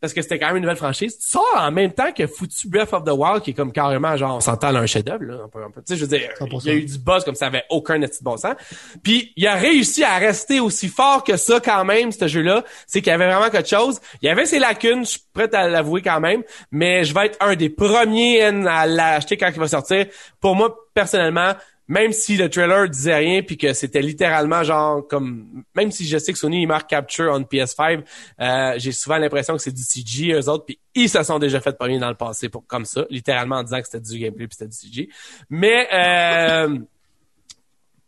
[0.00, 1.16] parce que c'était quand même une nouvelle franchise.
[1.20, 4.36] Sors en même temps que foutu Breath of the Wild, qui est comme carrément, genre,
[4.36, 5.38] on s'entend un chef-d'œuvre, là.
[5.52, 6.60] Tu sais, je veux dire, 100%.
[6.64, 8.54] il y a eu du buzz comme ça avait aucun petit bon sens.
[9.02, 12.64] Puis, il a réussi à rester aussi fort que ça quand même, ce jeu-là.
[12.86, 14.00] C'est qu'il y avait vraiment quelque chose.
[14.22, 17.26] Il y avait ses lacunes, je suis prêt à l'avouer quand même, mais je vais
[17.26, 20.06] être un des premiers à l'acheter quand il va sortir.
[20.40, 21.54] Pour moi, personnellement,
[21.88, 26.18] même si le trailer disait rien puis que c'était littéralement genre comme même si je
[26.18, 28.04] sais que Sony il marque capture on PS5
[28.40, 31.60] euh, j'ai souvent l'impression que c'est du CG eux autres puis ils se sont déjà
[31.60, 34.46] fait pogner dans le passé pour comme ça littéralement en disant que c'était du gameplay
[34.46, 35.08] puis c'était du CG
[35.48, 36.78] mais euh,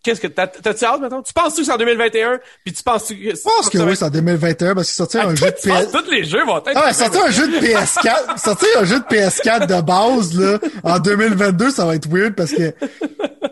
[0.02, 3.16] qu'est-ce que t'as t'as-tu hâte maintenant tu penses-tu que c'est en 2021 puis tu penses-tu
[3.16, 5.90] que Je pense que oui, c'est en 2021 parce qu'il sortir un jeu de PS...
[5.92, 8.84] tous les jeux vont être Ah ouais, sortir un jeu de PS4, sortir un.
[8.84, 12.72] Jeu de PS4 de base, là, en 2022, ça va être weird parce que,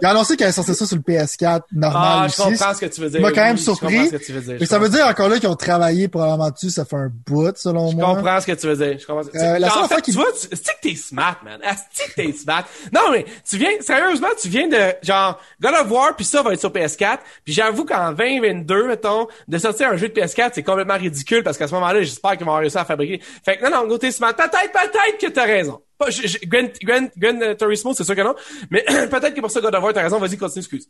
[0.01, 2.43] il a annoncé qu'il allait sortir ça sur le PS4 normal ah je aussi.
[2.59, 4.07] comprends ce que tu veux dire Il m'a quand même Oui, je comprends surpris.
[4.09, 4.53] ce que tu veux dire.
[4.55, 7.11] Mais Je ça veut dire encore là qu'ils ont travaillé probablement dessus, ça fait un
[7.27, 8.15] bout, selon Je moi.
[8.15, 8.99] comprends ce que tu veux dire.
[8.99, 9.23] Je comprends.
[9.23, 11.37] ce- Euh, la en seule fait, fois qu'il- tu vois, tu, c'est que t'es smart,
[11.45, 11.61] man?
[11.93, 12.65] C'est que t'es smart?
[12.93, 16.53] Non, mais tu viens, sérieusement, tu viens de, genre, God of War, puis ça va
[16.53, 17.19] être sur PS4.
[17.45, 21.59] Puis j'avoue qu'en 2022, mettons, de sortir un jeu de PS4, c'est complètement ridicule parce
[21.59, 23.21] qu'à ce moment-là, j'espère qu'ils vont réussir à fabriquer.
[23.45, 24.35] Fait que non, non, go, t'es smart.
[24.35, 25.81] Peut-être, peut-être que t'as raison.
[25.99, 28.35] Pas, je, je, Gran Turismo, c'est sûr que non.
[28.71, 30.19] Mais peut-être que pour ça, God of War, t'as raison.
[30.19, 30.89] Vas-y, continue, excuse.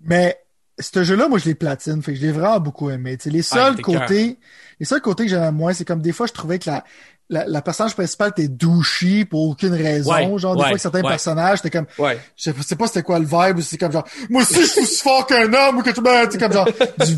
[0.00, 0.38] Mais
[0.78, 2.02] ce jeu-là, moi, je l'ai platine.
[2.02, 3.16] Fait que je l'ai vraiment beaucoup aimé.
[3.16, 4.38] T'sais, les seuls t'es côtés,
[4.78, 6.84] les seuls côtés que j'aimais moins, c'est comme des fois, je trouvais que la,
[7.30, 10.12] la, la personnage principale était douchie pour aucune raison.
[10.12, 11.08] Ouais, genre, des ouais, fois, que certains ouais.
[11.08, 12.18] personnages, t'es comme, Ouais.
[12.36, 14.80] je sais pas- c'était quoi le vibe, ou c'est comme genre, moi aussi, je suis
[14.82, 17.16] aussi fort qu'un homme, ou que tu ben, sais, comme genre, du,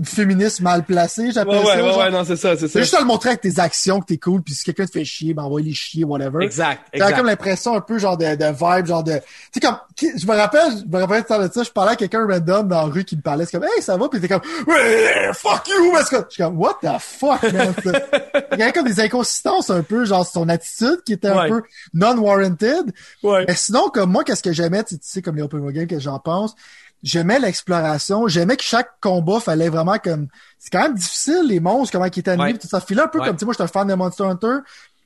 [0.00, 1.76] du féminisme mal placé, j'appelle ça.
[1.76, 1.98] ouais, genre.
[1.98, 2.72] ouais, non, c'est ça, c'est ça.
[2.74, 4.90] C'est juste à le montrer avec tes actions que t'es cool, puis si quelqu'un te
[4.90, 6.44] fait chier, ben envoie les chier, whatever.
[6.44, 7.16] Exact, T'as exact.
[7.16, 9.14] comme l'impression un peu genre de, de vibe, genre de.
[9.14, 9.20] Tu
[9.54, 9.76] sais comme.
[10.00, 12.92] Je me rappelle, je me rappelle de ça, je parlais à quelqu'un random dans la
[12.92, 14.08] rue qui me parlait, c'est comme Hey, ça va?
[14.08, 15.92] Puis t'es comme Ouais, fuck you!
[15.92, 17.74] Parce que je suis comme What the fuck, man?
[18.52, 21.48] Il y avait comme des inconsistances un peu, genre son attitude qui était un Ouais.
[21.48, 21.62] peu
[21.94, 22.92] non-warranted.
[23.22, 23.44] Ouais.
[23.48, 25.98] Mais sinon, comme moi, qu'est-ce que j'aimais, tu sais, comme les open world games que
[26.00, 26.54] j'en pense,
[27.02, 31.92] j'aimais l'exploration, j'aimais que chaque combat fallait vraiment comme, c'est quand même difficile, les monstres,
[31.92, 32.58] comment ils étaient animés, Ouais.
[32.58, 34.58] tout ça filait un peu comme, tu sais, moi, j'étais un fan de Monster Hunter,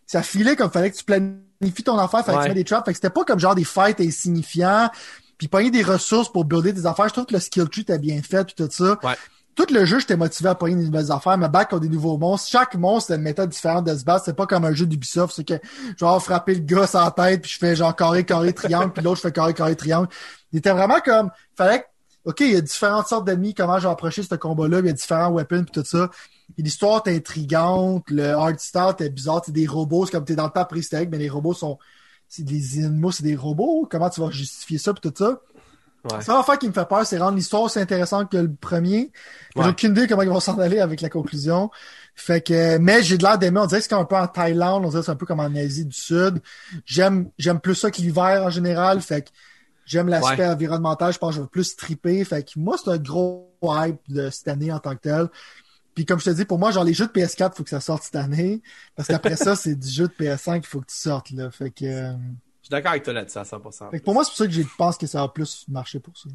[0.06, 2.84] ça filait comme fallait que tu planifies ton affaire, fallait que tu mets des traps,
[2.84, 4.90] fait que c'était pas comme genre des fights insignifiants,
[5.38, 7.98] puis pogner des ressources pour builder des affaires, je trouve que le skill tree était
[7.98, 8.98] bien fait, puis tout ça.
[9.02, 9.14] Ouais.
[9.56, 12.18] Tout le jeu, j'étais motivé à pogner des nouvelles affaires, mais back ont des nouveaux
[12.18, 12.48] monstres.
[12.50, 14.26] Chaque monstre, c'était une méthode différente de se battre.
[14.26, 15.54] C'est pas comme un jeu d'Ubisoft, c'est que,
[15.96, 19.16] genre, frapper le gars sans tête, puis je fais genre carré, carré, triangle, puis l'autre,
[19.16, 20.08] je fais carré, carré, triangle.
[20.52, 21.86] Il était vraiment comme, fallait que,
[22.26, 24.90] OK, il y a différentes sortes d'ennemis, comment je vais approcher ce combat-là, il y
[24.90, 26.10] a différents weapons, puis tout ça.
[26.58, 30.50] L'histoire est intrigante, le art style bizarre, c'est des robots, c'est comme t'es dans le
[30.50, 31.78] temps préhistorique, mais les robots sont,
[32.28, 33.88] c'est des animaux, c'est des robots.
[33.90, 35.40] Comment tu vas justifier ça, puis tout ça?
[36.12, 36.20] Ouais.
[36.22, 39.12] Ça va faire qui me fait peur, c'est rendre l'histoire aussi intéressante que le premier.
[39.56, 41.70] J'ai aucune idée comment ils vont s'en aller avec la conclusion.
[42.14, 43.60] Fait que, mais j'ai de l'air d'aimer.
[43.60, 45.40] On dirait que c'est un peu en Thaïlande, on dirait que c'est un peu comme
[45.40, 46.40] en Asie du Sud.
[46.84, 49.00] J'aime, j'aime plus ça que l'hiver en général.
[49.00, 49.28] Fait que
[49.84, 50.46] j'aime l'aspect Ouais.
[50.48, 51.12] environnemental.
[51.12, 52.24] Je pense que je vais plus triper.
[52.24, 55.28] Fait que moi, c'est un gros hype de cette année en tant que tel.
[55.94, 57.80] Puis comme je te dis, pour moi, genre les jeux de PS4, faut que ça
[57.80, 58.62] sorte cette année.
[58.94, 61.50] Parce qu'après ça, c'est du jeu de PS5 qu'il faut que tu sortes, là.
[61.50, 62.12] Fait que, euh,
[62.66, 63.90] suis d'accord avec toi là-dessus à 100%.
[63.90, 65.98] fait que pour moi, c'est pour ça que je pense que ça va plus marcher
[66.00, 66.28] pour ça.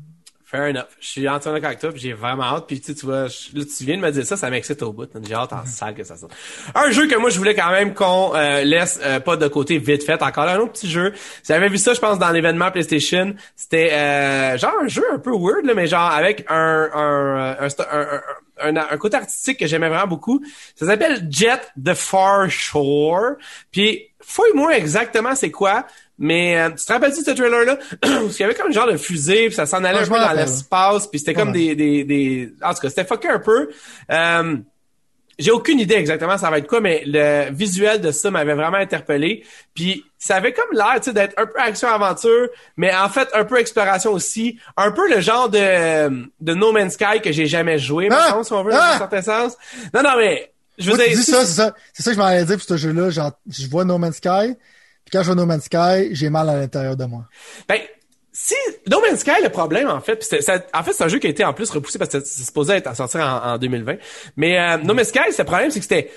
[0.43, 0.83] Fair enough.
[0.99, 2.65] Je suis entièrement d'accord avec toi, puis j'ai vraiment hâte.
[2.67, 5.09] Puis tu vois, je- là, tu viens de me dire ça, ça m'excite au bout.
[5.25, 6.33] J'ai hâte en salle que ça sorte.
[6.75, 9.77] Un jeu que moi, je voulais quand même qu'on euh, laisse euh, pas de côté
[9.77, 10.21] vite fait.
[10.21, 11.13] Encore là, un autre petit jeu.
[11.47, 13.33] J'avais vu ça, je pense, dans l'événement PlayStation.
[13.55, 17.67] C'était euh, genre un jeu un peu weird, là, mais genre avec un, un, un,
[17.67, 18.21] un,
[18.59, 20.43] un, un- un côté artistique que j'aimais vraiment beaucoup.
[20.75, 23.35] Ça s'appelle Jet the Far Shore.
[23.71, 25.85] Puis, fouille-moi exactement c'est quoi.
[26.19, 27.77] Mais euh, tu te rappelles de ce trailer-là?
[28.01, 30.07] Parce qu'il y avait comme un genre de fusée, puis ça s'en allait Ouais, un
[30.07, 32.53] peu dans l'espace, puis c'était comme des, des, des...
[32.61, 33.69] En tout cas, c'était fucké un peu.
[34.11, 34.55] Euh,
[35.39, 38.77] j'ai aucune idée exactement ça va être quoi, mais le visuel de ça m'avait vraiment
[38.77, 39.43] interpellé.
[39.73, 43.43] Puis ça avait comme l'air, tu sais, d'être un peu action-aventure, mais en fait un
[43.43, 44.59] peu exploration aussi.
[44.77, 48.25] Un peu le genre de, de No Man's Sky que j'ai jamais joué, Ah!
[48.27, 48.93] mettons, si on veut, dans Ah!
[48.95, 49.57] un certain sens.
[49.91, 50.50] Non, non, mais...
[50.81, 51.75] Je veux Moi, tu dire, dis ça, c'est ça.
[51.93, 53.09] C'est ça que je m'en allais dire pour ce jeu-là.
[53.09, 54.55] Genre, je vois No Man's Sky.
[55.05, 57.25] Puis quand je vois No Man's Sky, j'ai mal à l'intérieur de moi.
[57.67, 57.79] Ben,
[58.33, 58.55] si
[58.89, 61.19] No Man's Sky, le problème, en fait, pis c'est, c'est- en fait, c'est un jeu
[61.19, 63.57] qui a été en plus repoussé parce que c'est supposé être à sortir en, en
[63.57, 63.95] 2020.
[64.37, 66.11] Mais euh, No Man's Sky, le problème, c'est que c'était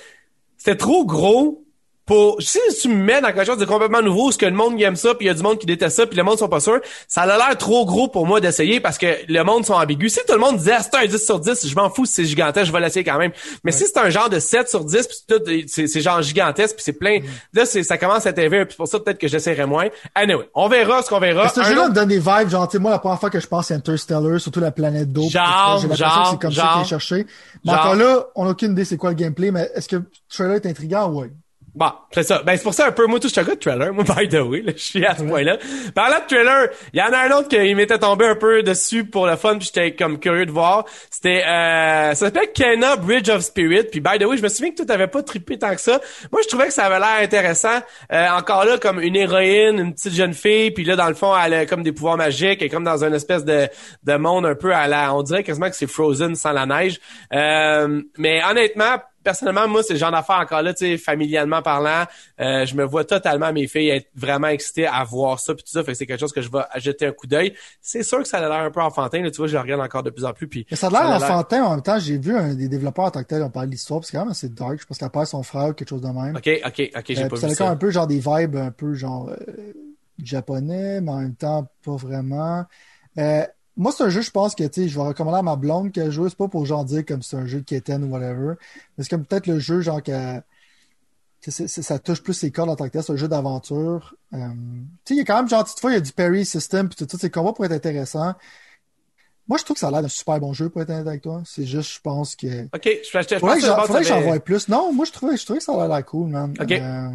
[0.56, 1.63] c'était trop gros
[2.06, 4.80] pour si tu me mets dans quelque chose de complètement nouveau, ce que le monde
[4.80, 6.48] aime ça, puis il y a du monde qui déteste ça, puis le monde sont
[6.48, 9.74] pas sûrs, ça a l'air trop gros pour moi d'essayer parce que le monde sont
[9.74, 10.12] ambigus.
[10.12, 12.12] Si tout le monde disait ah, c'est un 10 sur 10, je m'en fous si
[12.12, 13.32] c'est gigantesque, je vais l'essayer quand même.
[13.64, 16.84] Mais si c'est un genre de 7 sur 10, puis tout, c'est, genre gigantesque, puis
[16.84, 17.20] c'est plein,
[17.52, 19.88] là c'est, ça commence à être élevé, puis pour ça peut-être que j'essaierai moins.
[20.14, 21.48] Anyway, on verra ce qu'on verra.
[21.48, 23.70] Ce jeu-là donne des vibes, genre, tu sais, moi, la première fois que je pense
[23.70, 25.28] à Interstellar, surtout la planète d'eau.
[25.30, 26.72] Genre, j'ai l'impression genre, que c'est comme ça genre.
[26.74, 27.26] qu'il est cherché.
[27.64, 27.80] Mais Genre.
[27.80, 30.56] encore là, on n'a aucune idée c'est quoi le gameplay, mais est-ce que le trailer
[30.56, 31.08] est intriguant?
[31.10, 31.30] Ouais.
[31.74, 32.40] Bon, c'est ça.
[32.46, 33.92] Ben, c'est pour ça un peu, moi, tout, je suis un gars de trailer.
[33.92, 35.58] Moi, by the way, là, je suis à ce point-là.
[35.92, 39.04] Parlant de trailer, il y en a un autre qui m'était tombé un peu dessus
[39.04, 40.84] pour le fun, puis j'étais comme curieux de voir.
[41.10, 43.84] C'était, euh, ça s'appelle Kena Bridge of Spirit.
[43.90, 46.00] Puis by the way, je me souviens que tu t'avais pas trippé tant que ça.
[46.30, 47.80] Moi, je trouvais que ça avait l'air intéressant.
[48.12, 51.34] Euh, encore là, comme une héroïne, une petite jeune fille, puis là, dans le fond,
[51.36, 53.68] elle a comme des pouvoirs magiques, est comme dans une espèce de,
[54.04, 57.00] de monde un peu à la, on dirait quasiment que c'est Frozen sans la neige.
[57.32, 62.04] Euh, mais honnêtement, personnellement, moi, c'est le genre d'affaire encore là, tu sais, familialement parlant,
[62.40, 65.70] euh, je me vois totalement mes filles être vraiment excitées à voir ça puis tout
[65.72, 67.54] ça, fait que c'est quelque chose que je vais jeter un coup d'œil.
[67.80, 69.80] C'est sûr que ça a l'air un peu enfantin, là, tu vois, je le regarde
[69.80, 72.18] encore de plus en plus puis Mais ça a l'air enfantin, en même temps, j'ai
[72.18, 74.24] vu un des développeurs en tant que tel, on parle de l'histoire, puis c'est quand
[74.24, 74.78] même assez dark.
[74.80, 76.36] Je pense qu'elle perd son frère ou quelque chose de même.
[76.36, 77.68] OK, OK, OK, j'ai Euh, pas puis ça vu a ça.
[77.70, 79.72] un peu genre des vibes un peu genre euh,
[80.22, 82.64] japonais, mais en même temps pas vraiment.
[83.18, 83.44] Euh,
[83.76, 86.28] moi, c'est un jeu, je pense que je vais recommander à ma blonde qu'elle joue.
[86.28, 88.54] C'est pas pour genre dire comme c'est un jeu de Keten ou whatever.
[88.96, 90.40] Mais c'est comme peut-être le jeu genre que
[91.50, 94.14] ça touche plus ses cordes en tant que tel, c'est un jeu d'aventure.
[94.32, 94.38] Euh,
[95.04, 96.88] tu sais, il y a quand même genre, toutefois, il y a du parry system
[96.88, 98.34] puis tout ça, ces combats pourraient être intéressants.
[99.46, 101.20] Moi, je trouve que ça a l'air d'un super bon jeu, pour être honnête avec
[101.20, 101.42] toi.
[101.44, 102.64] C'est juste, je pense que.
[102.74, 104.68] Ok, je, je, je Faudrait pense que j'en- que plus.
[104.68, 106.54] Non, moi, je trouvais, je trouvais que ça a l'air cool, man.
[106.58, 106.72] Ok.
[106.72, 107.08] Euh,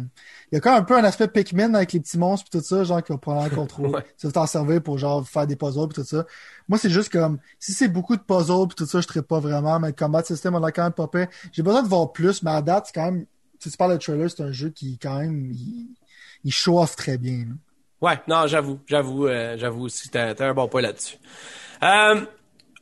[0.50, 2.58] il y a quand même un peu un aspect Pikmin avec les petits monstres pis
[2.58, 3.90] tout ça, genre, qui va probablement contrôler.
[3.90, 4.04] Ouais.
[4.18, 6.26] Tu vas t'en servir pour, genre, faire des puzzles pis tout ça.
[6.68, 9.40] Moi, c'est juste comme, si c'est beaucoup de puzzles pis tout ça, je ne pas
[9.40, 11.28] vraiment, mais le combat system, on a quand même pas fait.
[11.52, 13.26] J'ai besoin de voir plus, mais à date, c'est quand même,
[13.58, 15.88] si tu parles de trailer, c'est un jeu qui, quand même, il,
[16.44, 17.54] il show off très bien, là.
[18.00, 21.18] Ouais, non, j'avoue, j'avoue, euh, j'avoue aussi, t'as, t'as un bon point là-dessus.
[21.82, 22.22] Euh,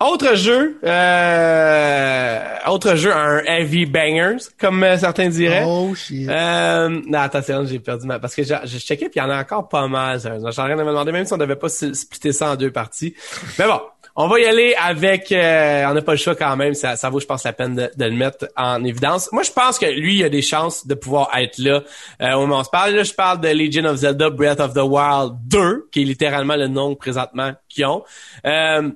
[0.01, 5.65] autre jeu, euh, autre jeu, un heavy bangers, comme euh, certains diraient.
[5.67, 6.29] Oh, shit.
[6.29, 8.19] Euh, non, attention, j'ai perdu ma...
[8.19, 10.21] Parce que j'ai j'ai checké, puis il y en a encore pas mal.
[10.21, 13.15] J'en train de me demander même si on devait pas splitter ça en deux parties.
[13.59, 13.81] Mais bon,
[14.15, 15.33] on va y aller avec...
[15.33, 16.75] euh, on n'a pas le choix quand même.
[16.75, 19.31] Ça, ça vaut, je pense, la peine de, de le mettre en évidence.
[19.33, 21.83] Moi, je pense que lui, il a des chances de pouvoir être là
[22.23, 22.95] euh, au moment où on se parle.
[22.95, 26.57] Là, je parle de Legion of Zelda Breath of the Wild 2, qui est littéralement
[26.57, 28.05] le nom présentement qu'ils ont.
[28.47, 28.91] Euh,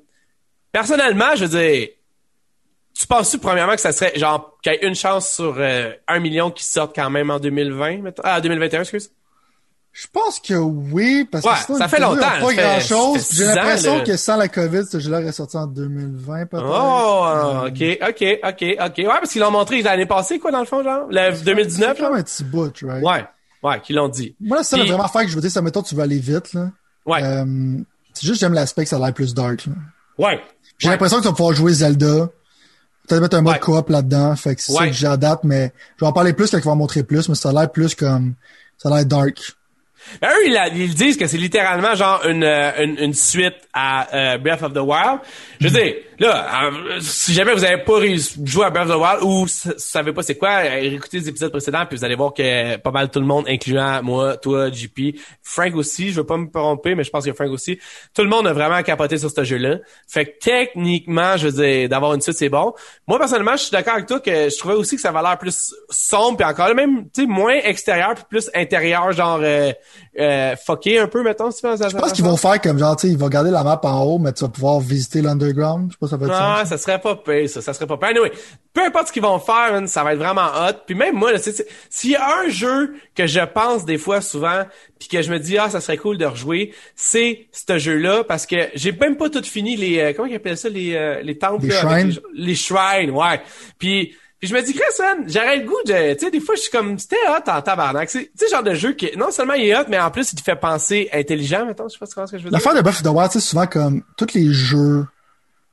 [0.73, 1.89] personnellement, je veux dire...
[2.95, 6.21] Tu penses-tu, premièrement, que ça serait, genre, qu'il y ait une chance sur euh, un
[6.21, 8.23] million qui sorte quand même en 2020, mettons?
[8.25, 9.11] Ah, 2021, excuse?
[9.93, 13.29] Je pense que oui, parce Ouais, que sinon, ça fait longtemps, Pas ça grand chose.
[13.33, 16.65] J'ai l'impression que sans la COVID, ce jeu-là est sorti en 2020, peut-être.
[16.67, 18.99] Oh, Euh, ok, ok, ok, ok.
[18.99, 21.07] Ouais, parce qu'ils l'ont montré l'année passée, quoi, dans le fond, genre?
[21.11, 23.03] Le 2019, C'est un petit bout, right?
[23.05, 23.25] Ouais,
[23.63, 24.35] ouais, qu'ils l'ont dit.
[24.41, 26.53] Moi, c'est Puis- vraiment faire que je veux dire, ça, mettons, tu veux aller vite,
[26.55, 26.71] là.
[27.07, 27.45] Ouais, Euh,
[28.15, 29.73] c'est juste, j'aime l'aspect que ça a l'air plus dark, là.
[30.19, 30.41] Ouais.
[30.79, 30.95] J'ai Ouais.
[30.95, 32.29] l'impression que tu vas pouvoir jouer Zelda.
[33.09, 33.61] Peut-être mettre un mode Ouais.
[33.61, 34.35] coop là-dedans.
[34.37, 36.73] Fait que c'est ça que date, mais je vais en parler plus quand ils vont
[36.73, 38.35] en montrer plus, mais ça a l'air plus comme,
[38.79, 39.39] ça a l'air dark.
[40.21, 44.39] Ben, eux, ils disent que c'est littéralement genre une, euh, une, une suite à euh,
[44.39, 45.21] Breath of the Wild.
[45.61, 48.97] Je veux dire, là, euh, si jamais vous avez pas réussi- joué à Breath of
[48.97, 52.05] the Wild ou s- savez pas c'est quoi, euh, écoutez les épisodes précédents puis vous
[52.05, 56.17] allez voir que pas mal tout le monde, incluant moi, toi, JP, Frank aussi, je
[56.21, 57.79] veux pas me tromper, mais je pense que Frank aussi,
[58.15, 59.77] tout le monde a vraiment capoté sur ce jeu-là.
[60.09, 62.73] Fait que techniquement, je veux dire, d'avoir une suite, c'est bon.
[63.07, 65.39] Moi, personnellement, je suis d'accord avec toi que je trouvais aussi que ça avait l'air
[65.39, 69.73] plus sombre puis encore là, même, tu sais, moins extérieur puis plus intérieur, genre euh,
[70.19, 72.79] euh, fucké un peu, mettons, si tu penses à Je pense qu'ils vont faire comme
[72.79, 75.23] genre, tu sais, ils vont garder la map en haut, mais tu vas pouvoir visiter
[75.23, 75.93] l'underground.
[76.07, 76.77] Ça va être Ah, ça.
[76.77, 77.61] ça serait pas pire, ça.
[77.63, 78.09] Ça serait pas pire.
[78.09, 78.33] Anyway,
[78.73, 80.75] peu importe ce qu'ils vont faire, man, ça va être vraiment hot.
[80.87, 81.33] Puis même moi,
[81.91, 84.65] s'il y a un jeu que je pense des fois souvent,
[84.99, 88.47] puis que je me dis, ah, ça serait cool de rejouer, c'est ce jeu-là, parce
[88.47, 91.39] que j'ai même pas tout fini les, euh, comment ils appellent ça, les, euh, les
[91.39, 92.09] temples, Les là, shrines?
[92.35, 93.41] les, les shrines, ouais.
[93.79, 94.83] Puis, puis je me dis, Chris,
[95.29, 98.11] j'aurais le goût de, tu sais, des fois, je suis comme, c'était hot en tabarnak.
[98.11, 100.33] C'est, tu sais, genre de jeu qui, non seulement il est hot, mais en plus,
[100.33, 102.53] il te fait penser intelligent, mettons, je sais pas ce que je veux dire.
[102.53, 105.07] L'affaire de the Wild, tu sais, souvent comme, tous les jeux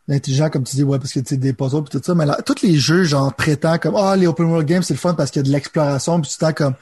[0.10, 2.26] intelligents, comme tu dis, ouais, parce que tu sais, des puzzles pis tout ça, mais
[2.26, 5.14] là, tous les jeux, genre, prétendent comme, ah, les open world games, c'est le fun
[5.14, 6.74] parce qu'il y a de l'exploration tout le temps comme,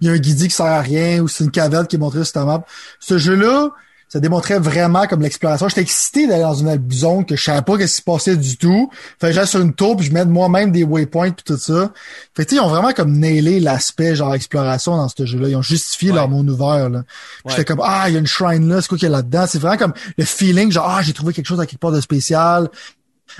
[0.00, 1.98] il y a un guidi qui sert à rien ou c'est une caverne qui est
[1.98, 2.64] montrée sur ta map.
[3.00, 3.70] Ce jeu-là,
[4.12, 5.68] ça démontrait vraiment comme l'exploration.
[5.68, 8.58] J'étais excité d'aller dans une zone que je savais pas qu'est-ce qui se passait du
[8.58, 8.90] tout.
[9.18, 11.90] Fait que j'allais sur une tour puis je mets moi-même des waypoints puis tout ça.
[12.36, 15.48] Fait que ils ont vraiment comme nailé l'aspect genre exploration dans ce jeu-là.
[15.48, 16.16] Ils ont justifié Ouais.
[16.16, 16.98] leur monde ouvert, là.
[16.98, 17.04] Ouais.
[17.48, 19.46] J'étais comme, ah, il y a une shrine là, c'est quoi qu'il y a là-dedans?
[19.48, 22.00] C'est vraiment comme le feeling, genre, ah, j'ai trouvé quelque chose à quelque part de
[22.02, 22.68] spécial.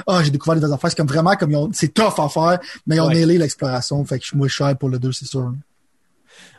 [0.06, 0.88] Ah, j'ai découvert des affaires.
[0.88, 3.14] C'est comme vraiment comme ils ont, c'est tough à faire, mais ils ont Ouais.
[3.16, 4.02] nailé l'exploration.
[4.06, 5.52] Fait que je suis hype pour le 2, c'est sûr.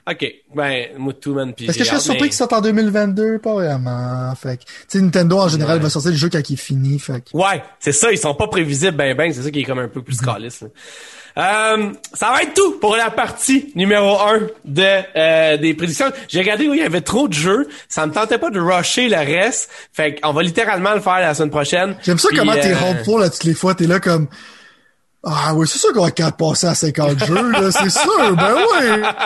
[0.09, 3.39] Ok, ben, moi, tout, man, Est-ce que je serais surpris mais- qu'il sorte en 2020?
[3.41, 4.33] Pas vraiment.
[4.35, 5.83] Fait que, tu sais, Nintendo, en général, Ouais.
[5.83, 6.99] va sortir le jeu quand il est fini.
[6.99, 9.63] Fait que, Ouais, c'est ça, ils sont pas prévisibles ben ben, c'est ça qui est
[9.63, 10.61] comme un peu plus calice.
[10.61, 10.67] là.
[11.35, 14.83] Euh, ça va être tout pour la partie numéro 1 de
[15.15, 16.11] euh, des prédictions.
[16.27, 19.07] J'ai regardé où il y avait trop de jeux, ça me tentait pas de rusher
[19.09, 19.71] le reste.
[19.93, 21.95] Fait qu'on va littéralement le faire la semaine prochaine.
[22.03, 23.73] J'aime ça Puis, comment t'es euh, hopeful là toutes les fois.
[23.73, 24.27] T'es là comme,
[25.23, 27.71] ah oui, c'est sûr qu'on va de passer à 50 jeux, là.
[27.71, 28.55] C'est sûr, ben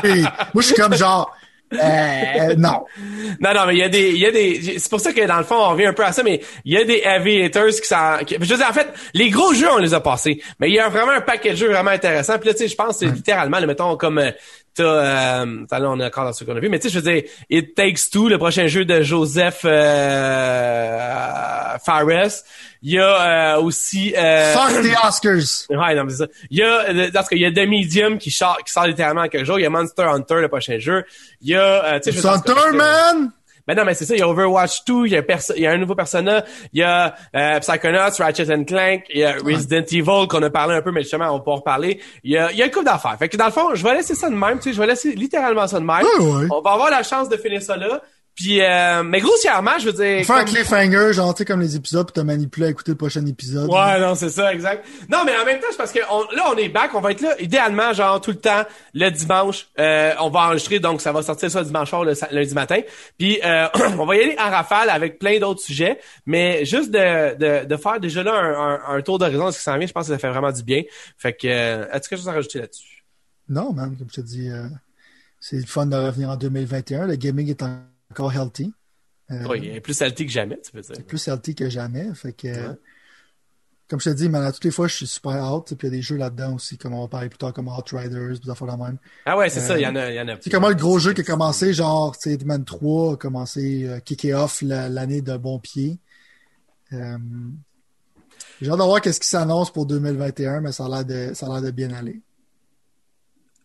[0.04, 0.22] oui.
[0.22, 1.36] Moi, je suis comme genre,
[1.74, 2.86] euh, non.
[3.42, 5.26] Non, non, mais il y a des, il y a des, c'est pour ça que
[5.26, 7.44] dans le fond, on revient un peu à ça, mais il y a des heavy
[7.46, 10.00] hitters qui s'en, qui- je veux dire, en fait, les gros jeux, on les a
[10.00, 12.38] passés, mais il y a vraiment un paquet de jeux vraiment intéressants.
[12.40, 14.32] Puis là, tu sais, je pense, c'est littéralement, là, mettons, comme, euh,
[14.78, 17.00] t'as, euh, là, on est encore dans ce qu'on a vu, mais tu sais, je
[17.00, 22.44] veux dire, It Takes Two, le prochain jeu de Joseph, euh, Fares.
[22.84, 25.66] Il y a, euh, aussi, euh, Fuck the Oscars.
[25.70, 26.28] Ouais, non, mais ça.
[26.50, 29.46] Il y a, parce qu'il y a The Medium qui sort, qui sort littéralement quelque
[29.46, 29.58] chose.
[29.60, 31.04] Il y a Monster Hunter, le prochain jeu.
[31.42, 33.32] Il y a, euh, dire, Hunter, man!
[33.68, 35.62] Ben non, mais c'est ça, il y a Overwatch 2, il y a, perso- il
[35.64, 39.24] y a un nouveau Persona, il y a euh, Psychonauts, Ratchet and Clank, il y
[39.26, 42.00] a Resident Evil qu'on a parlé un peu, mais justement, on va pas en reparler.
[42.24, 43.18] Il y a, il y a une couple d'affaires.
[43.20, 44.88] Fait que dans le fond, je vais laisser ça de même, tu sais, je vais
[44.88, 46.06] laisser littéralement ça de même.
[46.20, 46.48] Ouais, ouais.
[46.52, 48.02] On va avoir la chance de finir ça là.
[48.38, 50.24] Puis, euh, mais grossièrement, je veux dire...
[50.24, 52.98] Faire un cliffhanger, genre, tu sais, comme les épisodes, puis te manipuler à écouter le
[52.98, 53.68] prochain épisode.
[53.68, 54.86] Ouais, non, c'est ça, exact.
[55.10, 57.22] Non, mais en même temps, c'est parce que là, on est back, on va être
[57.22, 58.62] là, idéalement, genre, tout le temps,
[58.94, 62.54] le dimanche, euh, on va enregistrer, donc ça va sortir ça dimanche soir, le lundi
[62.54, 62.80] matin.
[63.18, 67.36] Puis, euh, on va y aller en rafale avec plein d'autres sujets, mais juste de,
[67.38, 69.94] de, de faire déjà là un, un, tour d'horizon de ce qui s'en vient, je
[69.94, 70.84] pense que ça fait vraiment du bien.
[71.18, 73.04] Fait que, euh, as-tu quelque chose à rajouter là-dessus?
[73.50, 74.52] Non, man, comme je te dis,
[75.40, 77.08] c'est le fun de revenir en 2021.
[77.08, 77.80] Le gaming est en
[78.12, 78.74] encore healthy.
[79.32, 81.06] Euh, oui, il est plus healthy que jamais, tu peux dire.
[81.06, 82.14] Plus healthy que jamais.
[82.14, 82.48] Fait que,
[83.90, 85.66] comme je te dis, à toutes les fois, je suis super out.
[85.68, 87.68] Puis il y a des jeux là-dedans aussi, comme on va parler plus tard, comme
[87.68, 88.98] Outriders, des affaires la même.
[89.26, 90.12] Ah ouais, c'est ça, il y en a.
[90.12, 92.64] Y en a c'est comment le gros jeu qui a commencé, genre, tu sais, Man
[92.64, 96.00] 3 a commencé, euh, kické off l'année de bon pied.
[96.94, 97.18] Euh,
[98.62, 101.48] j'ai hâte de voir qu'est-ce qui s'annonce pour 2021, mais ça a l'air de, ça
[101.48, 102.22] a l'air de bien aller.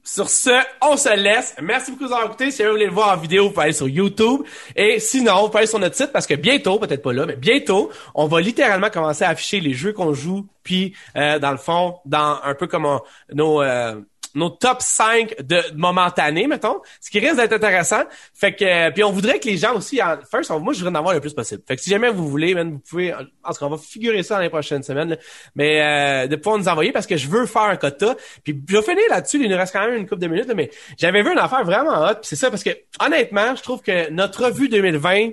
[0.04, 0.50] Sur ce,
[0.80, 1.54] on se laisse.
[1.62, 2.50] Merci beaucoup d'avoir écouté.
[2.50, 4.42] Si vous voulez le voir en vidéo, vous pouvez aller sur YouTube.
[4.74, 7.36] Et sinon, vous pouvez aller sur notre site parce que bientôt, peut-être pas là, mais
[7.36, 10.46] bientôt, on va littéralement commencer à afficher les jeux qu'on joue.
[10.64, 12.98] Puis, euh, dans le fond, dans un peu comme
[13.32, 13.62] nos...
[13.62, 14.00] Euh,
[14.34, 18.02] nos top 5 de momentanés, mettons, ce qui risque d'être intéressant.
[18.34, 20.94] Fait que puis on voudrait que les gens aussi en first, moi je voudrais en
[21.00, 21.62] avoir le plus possible.
[21.66, 24.36] Fait que si jamais vous voulez, vous pouvez en tout cas on va figurer ça
[24.36, 25.16] dans les prochaines semaines,
[25.54, 28.16] mais euh, de pouvoir nous envoyer parce que je veux faire un quota.
[28.44, 30.70] Puis je vais finir là-dessus, il nous reste quand même une couple de minutes mais
[30.98, 34.46] j'avais vu une affaire vraiment hot, c'est ça parce que honnêtement, je trouve que notre
[34.46, 35.30] revue 2020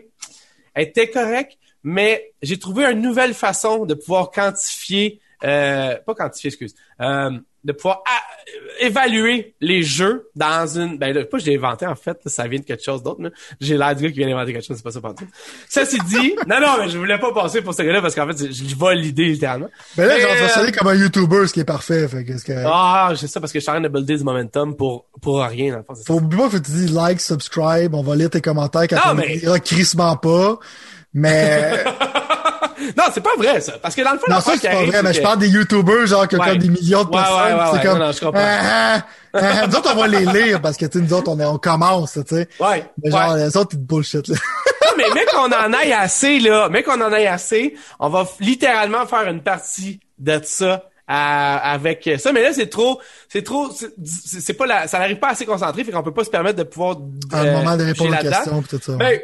[0.76, 6.76] était correcte, mais j'ai trouvé une nouvelle façon de pouvoir quantifier euh, pas quantifier, excuse.
[7.02, 7.32] Euh,
[7.64, 8.04] de pouvoir
[8.80, 12.60] évaluer les jeux dans une ben là, pas je l'ai inventé en fait ça vient
[12.60, 13.20] de quelque chose d'autre
[13.60, 15.28] j'ai l'air du gars qui vient d'inventer quelque chose c'est pas ça partout
[15.68, 18.26] ça c'est dit non non mais je voulais pas passer pour ce gars-là parce qu'en
[18.28, 19.68] fait je vole l'idée littéralement.
[19.98, 22.54] Ben là genre je vais comme un YouTuber ce qui est parfait fait qu'est-ce que
[22.66, 25.42] ah c'est ça parce que je suis en train de builder du momentum pour pour
[25.42, 28.42] rien dans le fond faut pas que tu dis like subscribe on va lire tes
[28.42, 29.38] commentaires quand non, on mais...
[29.38, 30.60] dira crissement pas
[31.14, 31.84] mais
[32.98, 33.74] non, c'est pas vrai, ça.
[33.82, 36.08] Parce que dans le fond, non, ça, c'est pas vrai, mais je parle des YouTubers,
[36.08, 37.60] genre, qui ont comme des millions de personnes.
[37.74, 38.42] c'est comme, non, je comprends.
[38.42, 41.40] Ah, ah, nous autres, on va les lire parce que, tu sais, nous autres, on,
[41.40, 42.48] est, on commence, tu sais.
[42.60, 42.84] Ouais.
[43.04, 44.36] Mais genre, les autres, ils bullshit, là.
[44.86, 48.28] non, mais mec, qu'on en aille assez, là, mec, qu'on en aille assez, on va
[48.40, 53.72] littéralement faire une partie de ça avec ça mais là c'est trop c'est trop
[54.06, 56.64] c'est pas la, ça n'arrive pas assez concentré fait qu'on peut pas se permettre de
[56.64, 56.98] pouvoir
[57.32, 59.20] un moment de répondre aux questions tout ça ben,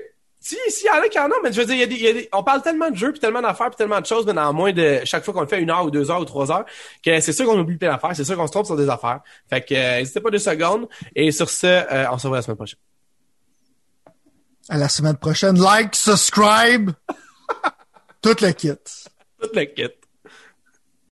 [0.45, 1.95] si, si, y en a qui en ont, mais je veux dire, y a des,
[1.95, 4.27] y a des, on parle tellement de jeux, puis tellement d'affaires, puis tellement de choses,
[4.27, 6.25] mais dans moins de chaque fois qu'on le fait une heure ou deux heures ou
[6.25, 6.65] trois heures,
[7.03, 9.21] que c'est sûr qu'on oublie plein d'affaires, c'est sûr qu'on se trompe sur des affaires.
[9.49, 10.87] Fait que euh, n'hésitez pas deux secondes.
[11.15, 12.79] Et sur ce, euh, on se revoit la semaine prochaine.
[14.69, 15.59] À la semaine prochaine.
[15.59, 16.91] Like, subscribe.
[18.21, 18.73] Toute la kit.
[19.41, 19.89] Toute la kit.